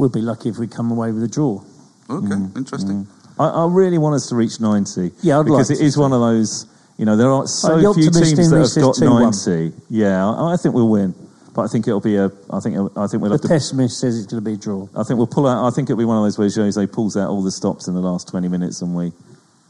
we'll 0.01 0.09
be 0.09 0.19
lucky 0.19 0.49
if 0.49 0.57
we 0.57 0.65
come 0.67 0.89
away 0.89 1.11
with 1.11 1.21
a 1.23 1.27
draw. 1.27 1.61
Okay, 2.09 2.25
Mm, 2.27 2.57
interesting. 2.57 3.07
I, 3.39 3.45
I 3.47 3.67
really 3.67 3.99
want 3.99 4.15
us 4.15 4.27
to 4.29 4.35
reach 4.35 4.59
90. 4.59 5.11
Yeah, 5.21 5.39
I'd 5.39 5.45
because 5.45 5.69
like 5.69 5.79
it 5.79 5.85
is 5.85 5.95
one 5.95 6.11
of 6.11 6.19
those, 6.19 6.65
you 6.97 7.05
know, 7.05 7.15
there 7.15 7.29
are 7.31 7.45
so 7.47 7.77
the 7.77 7.93
few 7.93 8.09
teams 8.09 8.49
that 8.49 8.57
have 8.57 8.83
got 8.83 8.97
is 8.97 9.03
2-1. 9.47 9.69
90. 9.69 9.77
Yeah, 9.89 10.27
I, 10.27 10.53
I 10.53 10.57
think 10.57 10.73
we'll 10.73 10.89
win. 10.89 11.13
But 11.53 11.63
I 11.63 11.67
think 11.67 11.85
it'll 11.87 11.99
be 11.99 12.15
a. 12.15 12.31
I 12.49 12.59
think. 12.61 12.75
I 12.97 13.07
think 13.07 13.21
we'll 13.21 13.29
The 13.29 13.35
have 13.35 13.41
to. 13.41 13.47
pessimist 13.49 13.99
says 13.99 14.17
it's 14.17 14.25
going 14.31 14.41
to 14.43 14.49
be 14.49 14.53
a 14.55 14.57
draw. 14.57 14.87
I 14.95 15.03
think 15.03 15.17
we'll 15.17 15.27
pull 15.27 15.45
out. 15.47 15.67
I 15.67 15.69
think 15.69 15.89
it'll 15.89 15.99
be 15.99 16.05
one 16.05 16.17
of 16.17 16.23
those 16.23 16.37
where 16.39 16.49
Jose 16.49 16.87
pulls 16.87 17.15
out 17.17 17.29
all 17.29 17.43
the 17.43 17.51
stops 17.51 17.87
in 17.89 17.93
the 17.93 17.99
last 17.99 18.29
20 18.29 18.47
minutes 18.47 18.81
and 18.81 18.95
we, 18.95 19.11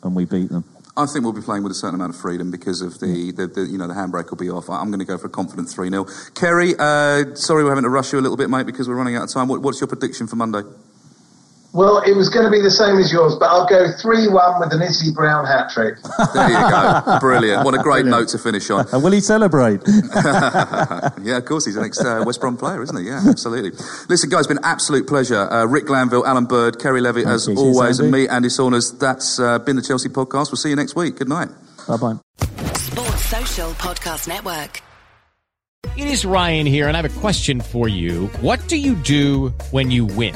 and 0.04 0.16
we 0.16 0.26
beat 0.26 0.50
them. 0.50 0.64
I 0.98 1.06
think 1.06 1.24
we'll 1.24 1.34
be 1.34 1.42
playing 1.42 1.64
with 1.64 1.72
a 1.72 1.76
certain 1.76 1.96
amount 1.96 2.14
of 2.14 2.20
freedom 2.20 2.52
because 2.52 2.82
of 2.82 3.00
the, 3.00 3.32
the, 3.32 3.48
the 3.48 3.62
you 3.62 3.78
know, 3.78 3.88
the 3.88 3.94
handbrake 3.94 4.30
will 4.30 4.38
be 4.38 4.50
off. 4.50 4.70
I'm 4.70 4.88
going 4.88 5.00
to 5.00 5.06
go 5.06 5.18
for 5.18 5.28
a 5.28 5.30
confident 5.30 5.70
3 5.70 5.90
0. 5.90 6.04
Ceri, 6.04 6.76
uh, 6.78 7.34
sorry 7.36 7.64
we're 7.64 7.70
having 7.70 7.84
to 7.84 7.90
rush 7.90 8.12
you 8.12 8.20
a 8.20 8.22
little 8.22 8.38
bit, 8.38 8.50
mate, 8.50 8.66
because 8.66 8.90
we're 8.90 8.96
running 8.96 9.16
out 9.16 9.24
of 9.24 9.30
time. 9.30 9.48
What, 9.48 9.62
what's 9.62 9.80
your 9.80 9.88
prediction 9.88 10.28
for 10.28 10.36
Monday? 10.36 10.64
Well, 11.74 12.00
it 12.00 12.18
was 12.18 12.28
going 12.28 12.44
to 12.44 12.52
be 12.52 12.62
the 12.62 12.72
same 12.72 12.98
as 12.98 13.14
yours, 13.14 13.36
but 13.40 13.46
I'll 13.50 13.66
go 13.66 13.90
3 13.98 14.28
1 14.28 14.60
with 14.60 14.74
an 14.74 14.82
Izzy 14.82 15.14
Brown 15.14 15.46
hat 15.46 15.70
trick. 15.72 15.96
There 16.34 16.50
you 16.50 16.70
go. 16.70 17.20
Brilliant. 17.22 17.64
What 17.64 17.74
a 17.74 17.78
great 17.78 18.06
note 18.06 18.28
to 18.30 18.38
finish 18.38 18.70
on. 18.70 18.86
And 18.92 19.02
will 19.02 19.14
he 19.14 19.22
celebrate? 19.22 19.80
yeah, 20.16 21.38
of 21.38 21.46
course, 21.46 21.66
he's 21.66 21.78
an 21.78 21.86
ex 21.86 22.00
uh, 22.02 22.24
West 22.26 22.42
Brom 22.42 22.58
player, 22.58 22.82
isn't 22.84 22.98
he? 22.98 23.04
Yeah, 23.08 23.24
absolutely. 23.26 23.72
Listen, 24.10 24.30
guys, 24.30 24.42
it's 24.42 24.48
been 24.48 24.58
an 24.58 24.66
absolute 24.66 25.08
pleasure. 25.08 25.50
Uh, 25.50 25.66
Rick 25.66 25.86
Glanvill, 25.86 26.26
Alan 26.26 26.46
Bird, 26.46 26.78
Ceri 26.78 27.02
Levy, 27.02 27.26
as 27.26 27.48
you. 27.48 27.56
always, 27.56 27.98
Cheers, 27.98 28.00
and 28.02 28.12
me, 28.12 28.28
Andy 28.28 28.50
Saunders. 28.50 28.92
That's 28.92 29.40
uh, 29.40 29.60
been 29.60 29.78
the 29.78 29.82
Chelsea 29.82 30.10
podcast. 30.10 30.52
We'll 30.52 30.58
see 30.58 30.70
you 30.70 30.76
next 30.76 30.96
week. 30.98 31.16
Good 31.16 31.30
night. 31.30 31.50
Bye 31.88 31.98
bye. 31.98 32.16
Sports 32.74 33.26
Social 33.26 33.72
Podcast 33.72 34.28
Network. 34.28 34.82
It 35.96 36.08
is 36.08 36.26
Ryan 36.26 36.66
here, 36.66 36.88
and 36.88 36.98
I 36.98 37.02
have 37.02 37.18
a 37.18 37.20
question 37.22 37.62
for 37.62 37.88
you. 37.88 38.28
What 38.42 38.68
do 38.68 38.76
you 38.76 38.96
do 38.96 39.50
when 39.72 39.90
you 39.90 40.06
win? 40.06 40.36